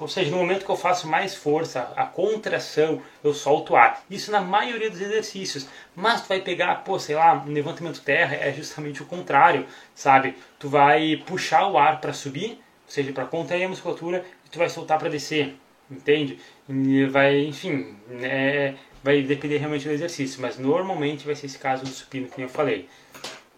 Ou 0.00 0.08
seja, 0.08 0.30
no 0.30 0.38
momento 0.38 0.64
que 0.64 0.70
eu 0.70 0.76
faço 0.76 1.06
mais 1.06 1.34
força, 1.34 1.92
a 1.94 2.06
contração, 2.06 3.02
eu 3.22 3.34
solto 3.34 3.74
o 3.74 3.76
ar. 3.76 4.02
Isso 4.08 4.32
na 4.32 4.40
maioria 4.40 4.88
dos 4.88 5.00
exercícios. 5.00 5.68
Mas 5.94 6.22
tu 6.22 6.28
vai 6.28 6.40
pegar, 6.40 6.76
pô, 6.76 6.98
sei 6.98 7.16
lá, 7.16 7.34
um 7.34 7.52
levantamento 7.52 8.00
terra 8.00 8.34
é 8.34 8.50
justamente 8.50 9.02
o 9.02 9.06
contrário, 9.06 9.66
sabe? 9.94 10.36
Tu 10.58 10.70
vai 10.70 11.22
puxar 11.26 11.66
o 11.68 11.76
ar 11.76 12.00
para 12.00 12.14
subir, 12.14 12.52
ou 12.52 12.90
seja, 12.90 13.12
para 13.12 13.26
contrair 13.26 13.64
a 13.64 13.68
musculatura, 13.68 14.24
e 14.46 14.48
tu 14.48 14.58
vai 14.58 14.70
soltar 14.70 14.98
para 14.98 15.10
descer, 15.10 15.54
entende? 15.90 16.38
E 16.66 17.04
vai, 17.04 17.38
enfim, 17.40 17.94
é, 18.22 18.74
vai 19.02 19.22
depender 19.22 19.58
realmente 19.58 19.86
do 19.86 19.92
exercício, 19.92 20.40
mas 20.40 20.58
normalmente 20.58 21.26
vai 21.26 21.34
ser 21.34 21.46
esse 21.46 21.58
caso 21.58 21.84
do 21.84 21.90
supino 21.90 22.28
que 22.28 22.40
eu 22.40 22.48
falei. 22.48 22.88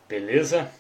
Beleza? 0.09 0.71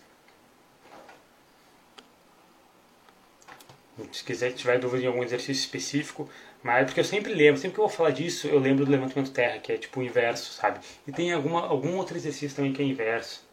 Se 4.12 4.24
quiser, 4.24 4.52
tiver 4.52 4.78
dúvida 4.78 5.04
em 5.04 5.06
algum 5.06 5.22
exercício 5.22 5.60
específico, 5.60 6.28
mas 6.62 6.82
é 6.82 6.84
porque 6.84 7.00
eu 7.00 7.04
sempre 7.04 7.34
lembro, 7.34 7.60
sempre 7.60 7.74
que 7.74 7.80
eu 7.80 7.86
vou 7.86 7.96
falar 7.96 8.10
disso, 8.10 8.46
eu 8.46 8.58
lembro 8.58 8.84
do 8.84 8.90
levantamento 8.90 9.32
terra, 9.32 9.58
que 9.58 9.72
é 9.72 9.76
tipo 9.76 10.00
o 10.00 10.02
inverso, 10.02 10.52
sabe? 10.52 10.80
E 11.06 11.12
tem 11.12 11.32
alguma, 11.32 11.66
algum 11.66 11.96
outro 11.96 12.16
exercício 12.16 12.56
também 12.56 12.72
que 12.72 12.82
é 12.82 12.84
inverso. 12.84 13.46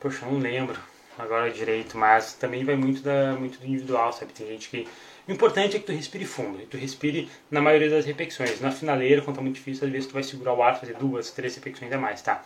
Poxa, 0.00 0.24
eu 0.24 0.32
não 0.32 0.38
lembro 0.38 0.78
agora 1.18 1.50
direito, 1.50 1.96
mas 1.96 2.34
também 2.34 2.64
vai 2.64 2.76
muito, 2.76 3.02
da, 3.02 3.34
muito 3.34 3.58
do 3.58 3.66
individual, 3.66 4.12
sabe? 4.12 4.32
Tem 4.32 4.46
gente 4.46 4.68
que 4.68 4.88
o 5.26 5.32
importante 5.32 5.76
é 5.76 5.80
que 5.80 5.86
tu 5.86 5.92
respire 5.92 6.24
fundo, 6.24 6.58
que 6.58 6.66
tu 6.66 6.76
respire 6.76 7.30
na 7.50 7.60
maioria 7.60 7.88
das 7.88 8.04
repetições. 8.04 8.60
Na 8.60 8.70
finaleira, 8.70 9.22
quando 9.22 9.36
tá 9.36 9.42
muito 9.42 9.56
difícil, 9.56 9.86
às 9.86 9.92
vezes 9.92 10.06
tu 10.06 10.12
vai 10.12 10.22
segurar 10.22 10.52
o 10.52 10.62
ar, 10.62 10.78
fazer 10.78 10.94
duas, 10.94 11.30
três 11.30 11.54
repetições 11.54 11.92
a 11.92 11.98
mais, 11.98 12.20
tá? 12.20 12.44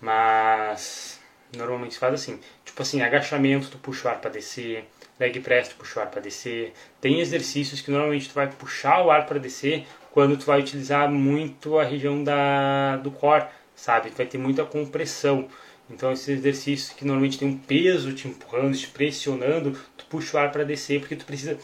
Mas 0.00 1.20
normalmente 1.56 1.98
faz 1.98 2.14
assim. 2.14 2.40
Tipo 2.64 2.82
assim, 2.82 3.02
agachamento, 3.02 3.68
tu 3.68 3.78
puxa 3.78 4.08
o 4.08 4.10
ar 4.10 4.20
para 4.20 4.30
descer, 4.30 4.88
leg 5.20 5.38
press, 5.40 5.68
tu 5.68 5.76
puxa 5.76 6.00
o 6.00 6.02
ar 6.02 6.10
para 6.10 6.20
descer. 6.20 6.72
Tem 7.00 7.20
exercícios 7.20 7.80
que 7.80 7.90
normalmente 7.90 8.28
tu 8.28 8.34
vai 8.34 8.50
puxar 8.50 9.04
o 9.04 9.10
ar 9.10 9.26
para 9.26 9.38
descer 9.38 9.86
quando 10.10 10.36
tu 10.36 10.46
vai 10.46 10.60
utilizar 10.60 11.10
muito 11.10 11.78
a 11.78 11.84
região 11.84 12.22
da, 12.24 12.96
do 12.96 13.10
core, 13.10 13.46
sabe? 13.74 14.10
Tu 14.10 14.16
vai 14.16 14.26
ter 14.26 14.38
muita 14.38 14.64
compressão. 14.64 15.48
Então 15.90 16.10
esses 16.10 16.28
exercícios 16.28 16.90
que 16.90 17.04
normalmente 17.04 17.38
tem 17.38 17.48
um 17.48 17.58
peso 17.58 18.14
te 18.14 18.26
empurrando, 18.28 18.76
te 18.76 18.88
pressionando, 18.88 19.76
puxa 20.12 20.36
o 20.36 20.40
ar 20.40 20.52
para 20.52 20.62
descer 20.62 21.00
porque 21.00 21.16
tu 21.16 21.24
precisa 21.24 21.58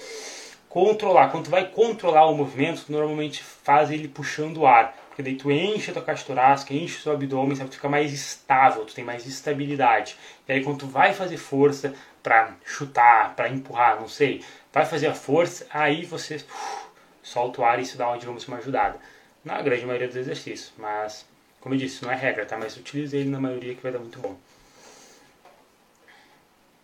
controlar. 0.70 1.30
Quando 1.30 1.44
tu 1.44 1.50
vai 1.50 1.68
controlar 1.68 2.26
o 2.26 2.34
movimento, 2.34 2.86
tu 2.86 2.92
normalmente 2.92 3.42
faz 3.42 3.90
ele 3.90 4.08
puxando 4.08 4.58
o 4.58 4.66
ar. 4.66 4.96
Porque 5.08 5.22
daí 5.22 5.34
tu 5.34 5.50
enche 5.50 5.90
a 5.90 5.94
tua 5.94 6.02
caixa 6.02 6.24
torácica, 6.24 6.72
enche 6.72 6.98
o 6.98 7.00
seu 7.02 7.12
abdômen, 7.12 7.56
sabe? 7.56 7.68
Tu 7.70 7.76
fica 7.76 7.88
mais 7.88 8.12
estável, 8.12 8.86
tu 8.86 8.94
tem 8.94 9.04
mais 9.04 9.26
estabilidade. 9.26 10.16
E 10.48 10.52
aí 10.52 10.64
quando 10.64 10.78
tu 10.78 10.86
vai 10.86 11.12
fazer 11.12 11.36
força 11.36 11.92
para 12.22 12.54
chutar, 12.64 13.34
para 13.36 13.48
empurrar, 13.50 14.00
não 14.00 14.08
sei, 14.08 14.42
vai 14.72 14.86
fazer 14.86 15.08
a 15.08 15.14
força, 15.14 15.66
aí 15.70 16.04
você 16.04 16.36
uf, 16.36 16.88
solta 17.22 17.60
o 17.60 17.64
ar 17.64 17.78
e 17.78 17.82
isso 17.82 17.98
dá, 17.98 18.16
digamos, 18.16 18.46
uma 18.48 18.58
ajudada. 18.58 18.98
na 19.44 19.60
grande 19.62 19.84
maioria 19.84 20.08
dos 20.08 20.16
exercícios. 20.16 20.72
Mas, 20.78 21.26
como 21.60 21.74
eu 21.74 21.78
disse, 21.78 22.02
não 22.04 22.10
é 22.12 22.16
regra, 22.16 22.46
tá? 22.46 22.56
Mas 22.56 22.76
utilize 22.76 23.16
ele 23.16 23.28
na 23.28 23.40
maioria 23.40 23.74
que 23.74 23.82
vai 23.82 23.92
dar 23.92 23.98
muito 23.98 24.18
bom. 24.20 24.36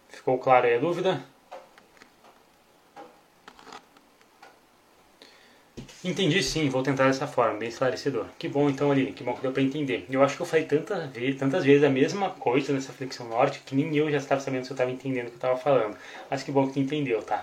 Ficou 0.09 0.39
claro 0.39 0.67
aí 0.67 0.77
a 0.77 0.79
dúvida? 0.79 1.34
Entendi 6.05 6.43
sim, 6.43 6.69
vou 6.69 6.83
tentar 6.83 7.07
dessa 7.07 7.27
forma, 7.27 7.59
bem 7.59 7.71
esclarecedor. 7.71 8.27
Que 8.39 8.47
bom 8.47 8.69
então, 8.69 8.91
ali, 8.91 9.11
que 9.13 9.25
bom 9.25 9.33
que 9.33 9.41
deu 9.41 9.51
para 9.53 9.63
entender. 9.63 10.05
Eu 10.11 10.23
acho 10.23 10.37
que 10.37 10.43
eu 10.43 10.47
falei 10.47 10.67
tantas 10.67 11.11
vezes, 11.11 11.39
tantas 11.41 11.65
vezes 11.65 11.83
a 11.83 11.89
mesma 11.89 12.29
coisa 12.29 12.75
nessa 12.75 12.93
flexão 12.93 13.27
norte 13.27 13.63
que 13.65 13.75
nem 13.75 13.97
eu 13.97 14.11
já 14.11 14.19
estava 14.19 14.39
sabendo 14.39 14.65
se 14.65 14.71
eu 14.71 14.75
estava 14.75 14.91
entendendo 14.91 15.29
o 15.29 15.31
que 15.31 15.37
eu 15.37 15.37
estava 15.37 15.57
falando. 15.57 15.97
Mas 16.31 16.43
que 16.43 16.53
bom 16.53 16.67
que 16.67 16.75
tu 16.75 16.79
entendeu, 16.79 17.23
tá? 17.23 17.43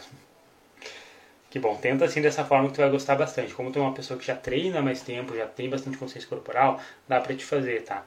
Que 1.49 1.57
bom, 1.57 1.76
tenta 1.76 2.05
assim 2.05 2.22
dessa 2.22 2.45
forma 2.45 2.68
que 2.68 2.76
tu 2.76 2.82
vai 2.82 2.89
gostar 2.91 3.16
bastante. 3.16 3.51
Como 3.51 3.72
tu 3.72 3.80
é 3.80 3.82
uma 3.82 3.93
pessoa 3.93 4.20
que 4.20 4.26
já 4.28 4.36
treina 4.36 4.80
mais 4.80 5.01
tempo, 5.01 5.36
já 5.36 5.47
tem 5.47 5.68
bastante 5.68 5.97
consciência 5.97 6.30
corporal, 6.30 6.80
dá 7.07 7.20
para 7.20 7.36
te 7.36 7.43
fazer, 7.43 7.82
tá? 7.82 8.05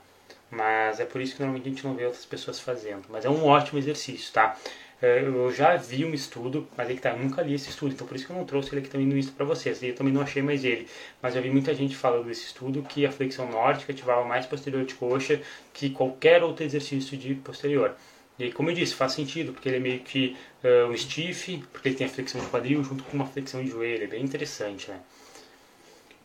Mas 0.50 1.00
é 1.00 1.04
por 1.04 1.20
isso 1.20 1.34
que 1.34 1.40
normalmente 1.40 1.68
a 1.68 1.70
gente 1.72 1.84
não 1.84 1.94
vê 1.94 2.04
outras 2.04 2.24
pessoas 2.24 2.60
fazendo. 2.60 3.02
Mas 3.08 3.24
é 3.24 3.28
um 3.28 3.44
ótimo 3.44 3.78
exercício, 3.78 4.32
tá? 4.32 4.56
É, 5.02 5.20
eu 5.22 5.52
já 5.52 5.76
vi 5.76 6.04
um 6.04 6.14
estudo, 6.14 6.66
mas 6.76 6.88
aí 6.88 6.94
que 6.94 7.02
tá, 7.02 7.10
eu 7.10 7.18
nunca 7.18 7.42
li 7.42 7.54
esse 7.54 7.68
estudo, 7.68 7.92
então 7.92 8.06
por 8.06 8.16
isso 8.16 8.26
que 8.26 8.32
eu 8.32 8.36
não 8.36 8.44
trouxe 8.44 8.70
ele 8.70 8.80
aqui 8.80 8.88
também 8.88 9.06
no 9.06 9.16
Insta 9.18 9.32
para 9.36 9.44
vocês. 9.44 9.82
E 9.82 9.88
eu 9.88 9.94
também 9.94 10.12
não 10.12 10.22
achei 10.22 10.42
mais 10.42 10.64
ele. 10.64 10.88
Mas 11.20 11.36
eu 11.36 11.42
vi 11.42 11.50
muita 11.50 11.74
gente 11.74 11.96
falando 11.96 12.26
desse 12.26 12.46
estudo 12.46 12.82
que 12.82 13.04
a 13.04 13.12
flexão 13.12 13.50
nórdica 13.50 13.92
ativava 13.92 14.24
mais 14.24 14.46
posterior 14.46 14.84
de 14.84 14.94
coxa 14.94 15.40
que 15.72 15.90
qualquer 15.90 16.42
outro 16.42 16.64
exercício 16.64 17.16
de 17.16 17.34
posterior. 17.34 17.94
E 18.38 18.50
como 18.50 18.70
eu 18.70 18.74
disse, 18.74 18.94
faz 18.94 19.12
sentido, 19.12 19.52
porque 19.52 19.68
ele 19.68 19.76
é 19.76 19.80
meio 19.80 20.00
que 20.00 20.36
uh, 20.64 20.90
um 20.90 20.96
stiff, 20.96 21.62
porque 21.72 21.88
ele 21.88 21.96
tem 21.96 22.06
a 22.06 22.10
flexão 22.10 22.40
de 22.40 22.48
quadril 22.48 22.82
junto 22.82 23.04
com 23.04 23.16
uma 23.16 23.26
flexão 23.26 23.62
de 23.62 23.70
joelho, 23.70 24.04
é 24.04 24.06
bem 24.08 24.24
interessante, 24.24 24.90
né? 24.90 24.98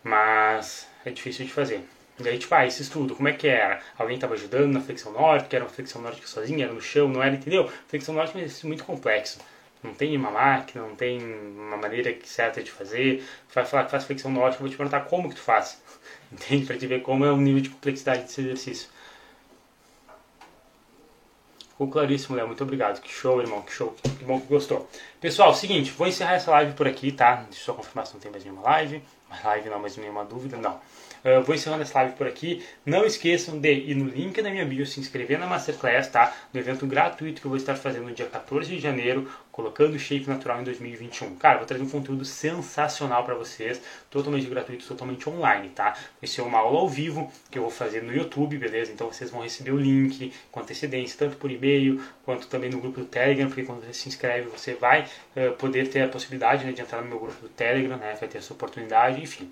Mas 0.03 0.87
é 1.05 1.11
difícil 1.11 1.45
de 1.45 1.51
fazer. 1.51 1.83
E 2.19 2.27
aí, 2.27 2.37
tipo, 2.37 2.53
ah, 2.53 2.65
esse 2.65 2.81
estudo, 2.81 3.15
como 3.15 3.29
é 3.29 3.33
que 3.33 3.47
era? 3.47 3.79
Alguém 3.97 4.15
estava 4.15 4.33
ajudando 4.33 4.73
na 4.73 4.81
flexão 4.81 5.11
nórdica, 5.13 5.55
era 5.55 5.63
uma 5.63 5.71
flexão 5.71 6.01
nórdica 6.01 6.27
sozinha, 6.27 6.65
era 6.65 6.73
no 6.73 6.81
chão, 6.81 7.07
não 7.07 7.23
era, 7.23 7.35
entendeu? 7.35 7.71
Flexão 7.87 8.13
nórdica 8.13 8.39
é 8.39 8.67
muito 8.67 8.83
complexo. 8.83 9.39
Não 9.81 9.93
tem 9.93 10.17
uma 10.17 10.29
máquina, 10.29 10.85
não 10.85 10.95
tem 10.95 11.23
uma 11.23 11.77
maneira 11.77 12.13
certa 12.25 12.61
de 12.61 12.69
fazer. 12.69 13.23
Vai 13.53 13.65
falar 13.65 13.85
que 13.85 13.91
faz 13.91 14.03
flexão 14.03 14.31
nórdica, 14.31 14.57
eu 14.57 14.67
vou 14.67 14.69
te 14.69 14.75
perguntar 14.75 15.01
como 15.01 15.29
que 15.29 15.35
tu 15.35 15.41
faz. 15.41 15.81
Entende? 16.31 16.65
Pra 16.65 16.77
te 16.77 16.85
ver 16.85 17.01
como 17.01 17.23
é 17.23 17.31
o 17.31 17.37
nível 17.37 17.61
de 17.61 17.69
complexidade 17.69 18.23
desse 18.23 18.41
exercício. 18.41 18.89
Ficou 21.69 21.87
claríssimo, 21.87 22.35
Léo. 22.35 22.47
Muito 22.47 22.61
obrigado. 22.61 22.99
Que 22.99 23.09
show, 23.09 23.39
irmão. 23.39 23.61
Que 23.61 23.71
show. 23.71 23.95
Que 24.17 24.25
bom 24.25 24.41
que 24.41 24.47
gostou. 24.47 24.89
Pessoal, 25.21 25.53
seguinte, 25.53 25.91
vou 25.91 26.07
encerrar 26.07 26.33
essa 26.33 26.51
live 26.51 26.73
por 26.73 26.85
aqui, 26.85 27.09
tá? 27.09 27.35
Deixa 27.35 27.61
eu 27.61 27.65
só 27.67 27.73
confirmar 27.73 28.05
se 28.05 28.13
não 28.13 28.19
tem 28.19 28.29
mais 28.29 28.43
nenhuma 28.43 28.63
live. 28.63 29.01
Mais 29.29 29.43
live 29.45 29.69
não, 29.69 29.79
mais 29.79 29.95
nenhuma 29.95 30.25
dúvida. 30.25 30.57
Não. 30.57 30.81
Uh, 31.23 31.43
vou 31.43 31.55
encerrando 31.55 31.81
essa 31.81 31.99
live 31.99 32.15
por 32.15 32.27
aqui. 32.27 32.63
Não 32.85 33.05
esqueçam 33.05 33.59
de 33.59 33.71
ir 33.71 33.95
no 33.95 34.05
link 34.05 34.41
da 34.41 34.49
minha 34.49 34.65
bio, 34.65 34.85
se 34.85 34.99
inscrever 34.99 35.37
na 35.39 35.47
Masterclass, 35.47 36.07
tá? 36.07 36.33
No 36.53 36.59
evento 36.59 36.85
gratuito 36.87 37.41
que 37.41 37.47
eu 37.47 37.49
vou 37.49 37.57
estar 37.57 37.75
fazendo 37.75 38.05
no 38.05 38.13
dia 38.13 38.25
14 38.25 38.69
de 38.69 38.79
janeiro, 38.79 39.29
colocando 39.59 39.99
shape 39.99 40.27
natural 40.29 40.61
em 40.61 40.63
2021. 40.63 41.35
Cara, 41.35 41.57
vou 41.57 41.65
trazer 41.65 41.83
um 41.83 41.89
conteúdo 41.89 42.23
sensacional 42.23 43.25
para 43.25 43.35
vocês, 43.35 43.81
totalmente 44.09 44.47
gratuito, 44.47 44.87
totalmente 44.87 45.29
online, 45.29 45.69
tá? 45.69 45.97
Vai 46.21 46.27
ser 46.27 46.41
uma 46.41 46.59
aula 46.59 46.79
ao 46.79 46.87
vivo 46.87 47.29
que 47.51 47.57
eu 47.57 47.63
vou 47.63 47.71
fazer 47.71 48.01
no 48.01 48.15
YouTube, 48.15 48.57
beleza? 48.57 48.91
Então 48.91 49.11
vocês 49.11 49.29
vão 49.29 49.41
receber 49.41 49.71
o 49.71 49.77
link 49.77 50.31
com 50.49 50.61
antecedência, 50.61 51.17
tanto 51.19 51.35
por 51.35 51.51
e-mail 51.51 52.01
quanto 52.23 52.47
também 52.47 52.69
no 52.69 52.79
grupo 52.79 53.01
do 53.01 53.05
Telegram, 53.05 53.47
porque 53.47 53.63
quando 53.63 53.81
você 53.81 53.93
se 53.93 54.07
inscreve 54.07 54.47
você 54.47 54.73
vai 54.75 55.05
uh, 55.35 55.51
poder 55.57 55.89
ter 55.89 56.03
a 56.03 56.07
possibilidade 56.07 56.65
né, 56.65 56.71
de 56.71 56.81
entrar 56.81 57.01
no 57.01 57.09
meu 57.09 57.19
grupo 57.19 57.41
do 57.41 57.49
Telegram, 57.49 57.97
né? 57.97 58.15
Vai 58.17 58.29
ter 58.29 58.37
essa 58.37 58.53
oportunidade, 58.53 59.21
enfim 59.21 59.51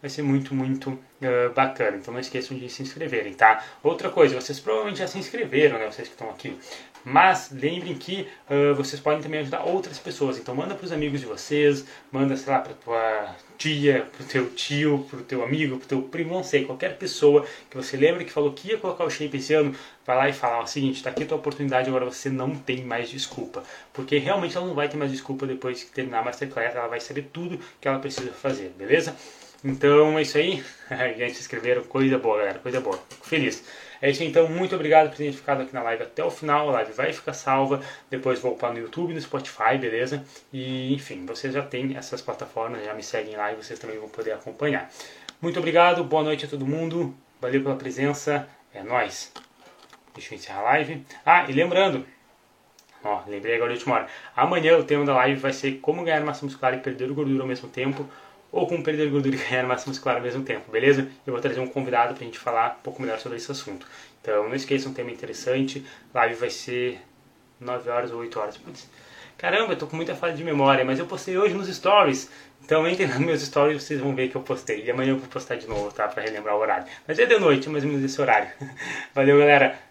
vai 0.00 0.10
ser 0.10 0.22
muito, 0.22 0.54
muito 0.54 0.90
uh, 0.90 1.52
bacana. 1.54 1.96
Então 1.96 2.12
não 2.12 2.20
esqueçam 2.20 2.56
de 2.56 2.68
se 2.68 2.82
inscreverem, 2.82 3.34
tá? 3.34 3.64
Outra 3.82 4.10
coisa, 4.10 4.40
vocês 4.40 4.60
provavelmente 4.60 4.98
já 4.98 5.06
se 5.06 5.18
inscreveram, 5.18 5.78
né? 5.78 5.86
Vocês 5.90 6.08
que 6.08 6.14
estão 6.14 6.30
aqui. 6.30 6.56
Mas 7.04 7.50
lembrem 7.50 7.94
que 7.94 8.28
uh, 8.50 8.74
vocês 8.74 9.00
podem 9.00 9.22
também 9.22 9.40
ajudar 9.40 9.62
outras 9.62 9.98
pessoas. 9.98 10.38
Então 10.38 10.54
manda 10.54 10.74
para 10.74 10.84
os 10.84 10.92
amigos 10.92 11.20
de 11.20 11.26
vocês, 11.26 11.84
manda, 12.12 12.36
sei 12.36 12.52
lá, 12.52 12.60
para 12.60 12.74
tua 12.74 13.36
tia, 13.56 14.06
para 14.16 14.26
teu 14.26 14.50
tio, 14.50 15.06
para 15.10 15.20
teu 15.20 15.42
amigo, 15.42 15.78
para 15.78 15.88
teu 15.88 16.02
primo, 16.02 16.34
não 16.34 16.44
sei, 16.44 16.64
qualquer 16.64 16.96
pessoa 16.96 17.44
que 17.68 17.76
você 17.76 17.96
lembra 17.96 18.24
que 18.24 18.30
falou 18.30 18.52
que 18.52 18.68
ia 18.68 18.78
colocar 18.78 19.04
o 19.04 19.10
shape 19.10 19.36
esse 19.36 19.52
ano, 19.54 19.74
vai 20.06 20.16
lá 20.16 20.28
e 20.28 20.32
fala, 20.32 20.60
ó, 20.60 20.66
seguinte, 20.66 20.96
está 20.96 21.10
aqui 21.10 21.24
a 21.24 21.26
tua 21.26 21.38
oportunidade, 21.38 21.88
agora 21.88 22.04
você 22.04 22.28
não 22.30 22.54
tem 22.54 22.84
mais 22.84 23.10
desculpa. 23.10 23.64
Porque 23.92 24.18
realmente 24.18 24.56
ela 24.56 24.66
não 24.66 24.74
vai 24.74 24.88
ter 24.88 24.96
mais 24.96 25.10
desculpa 25.10 25.46
depois 25.46 25.82
que 25.82 25.90
terminar 25.90 26.20
a 26.20 26.24
Masterclass, 26.24 26.74
ela 26.74 26.88
vai 26.88 27.00
saber 27.00 27.30
tudo 27.32 27.58
que 27.80 27.88
ela 27.88 27.98
precisa 27.98 28.30
fazer, 28.32 28.72
beleza? 28.78 29.16
Então 29.64 30.18
é 30.18 30.22
isso 30.22 30.38
aí. 30.38 30.64
Gente, 31.16 31.34
se 31.34 31.40
inscreveram, 31.40 31.82
coisa 31.84 32.18
boa, 32.18 32.38
galera, 32.38 32.58
coisa 32.58 32.80
boa. 32.80 32.98
Fico 33.10 33.26
feliz. 33.26 33.64
É 34.00 34.10
isso 34.10 34.22
então. 34.22 34.48
Muito 34.48 34.74
obrigado 34.74 35.10
por 35.10 35.16
terem 35.16 35.32
ficado 35.32 35.62
aqui 35.62 35.74
na 35.74 35.82
live 35.82 36.04
até 36.04 36.24
o 36.24 36.30
final. 36.30 36.68
A 36.68 36.72
live 36.72 36.92
vai 36.92 37.12
ficar 37.12 37.32
salva. 37.32 37.82
Depois 38.08 38.38
vou 38.40 38.52
upar 38.52 38.72
no 38.72 38.78
YouTube, 38.78 39.12
no 39.12 39.20
Spotify, 39.20 39.76
beleza? 39.78 40.24
E 40.52 40.94
enfim, 40.94 41.26
vocês 41.26 41.52
já 41.52 41.62
têm 41.62 41.96
essas 41.96 42.22
plataformas, 42.22 42.84
já 42.84 42.94
me 42.94 43.02
seguem 43.02 43.36
lá 43.36 43.52
e 43.52 43.56
vocês 43.56 43.78
também 43.78 43.98
vão 43.98 44.08
poder 44.08 44.32
acompanhar. 44.32 44.88
Muito 45.40 45.58
obrigado, 45.58 46.04
boa 46.04 46.22
noite 46.22 46.44
a 46.44 46.48
todo 46.48 46.64
mundo. 46.64 47.14
Valeu 47.40 47.62
pela 47.62 47.76
presença. 47.76 48.48
É 48.72 48.82
nóis. 48.82 49.32
Deixa 50.14 50.34
eu 50.34 50.38
encerrar 50.38 50.60
a 50.60 50.62
live. 50.64 51.04
Ah, 51.24 51.46
e 51.48 51.52
lembrando, 51.52 52.04
ó, 53.02 53.22
lembrei 53.26 53.56
agora 53.56 53.72
de 53.72 53.78
última 53.78 53.96
hora. 53.96 54.06
Amanhã 54.36 54.76
o 54.76 54.84
tema 54.84 55.04
da 55.04 55.14
live 55.14 55.40
vai 55.40 55.52
ser 55.52 55.78
como 55.80 56.04
ganhar 56.04 56.20
massa 56.24 56.44
muscular 56.44 56.74
e 56.74 56.78
perder 56.78 57.10
gordura 57.12 57.42
ao 57.42 57.48
mesmo 57.48 57.68
tempo 57.68 58.08
ou 58.50 58.66
como 58.66 58.82
perder 58.82 59.10
gordura 59.10 59.36
e 59.36 59.38
ganhar 59.38 59.66
massa 59.66 59.88
muscular 59.88 60.16
ao 60.16 60.22
mesmo 60.22 60.42
tempo, 60.42 60.70
beleza? 60.70 61.08
Eu 61.26 61.32
vou 61.32 61.40
trazer 61.40 61.60
um 61.60 61.66
convidado 61.66 62.14
para 62.14 62.22
a 62.22 62.26
gente 62.26 62.38
falar 62.38 62.78
um 62.80 62.82
pouco 62.82 63.02
melhor 63.02 63.18
sobre 63.18 63.36
esse 63.36 63.50
assunto. 63.50 63.86
Então 64.22 64.48
não 64.48 64.54
esqueçam, 64.54 64.90
um 64.90 64.94
tema 64.94 65.10
interessante. 65.10 65.84
Live 66.14 66.34
vai 66.34 66.50
ser 66.50 67.00
9 67.60 67.90
horas 67.90 68.10
ou 68.10 68.20
8 68.20 68.40
horas. 68.40 68.56
Putz, 68.56 68.88
caramba, 69.36 69.74
eu 69.74 69.78
tô 69.78 69.86
com 69.86 69.96
muita 69.96 70.14
falha 70.14 70.34
de 70.34 70.42
memória, 70.42 70.84
mas 70.84 70.98
eu 70.98 71.06
postei 71.06 71.36
hoje 71.36 71.54
nos 71.54 71.68
stories. 71.68 72.30
Então 72.64 72.88
entrem 72.88 73.08
nos 73.08 73.18
meus 73.18 73.42
stories 73.42 73.82
vocês 73.82 74.00
vão 74.00 74.14
ver 74.14 74.28
que 74.28 74.36
eu 74.36 74.42
postei. 74.42 74.84
E 74.84 74.90
amanhã 74.90 75.10
eu 75.10 75.18
vou 75.18 75.28
postar 75.28 75.56
de 75.56 75.66
novo, 75.66 75.92
tá? 75.92 76.08
Para 76.08 76.22
relembrar 76.22 76.56
o 76.56 76.58
horário. 76.58 76.86
Mas 77.06 77.18
é 77.18 77.26
de 77.26 77.38
noite, 77.38 77.68
mais 77.68 77.84
ou 77.84 77.90
menos 77.90 78.04
esse 78.04 78.20
horário. 78.20 78.50
Valeu, 79.14 79.38
galera. 79.38 79.87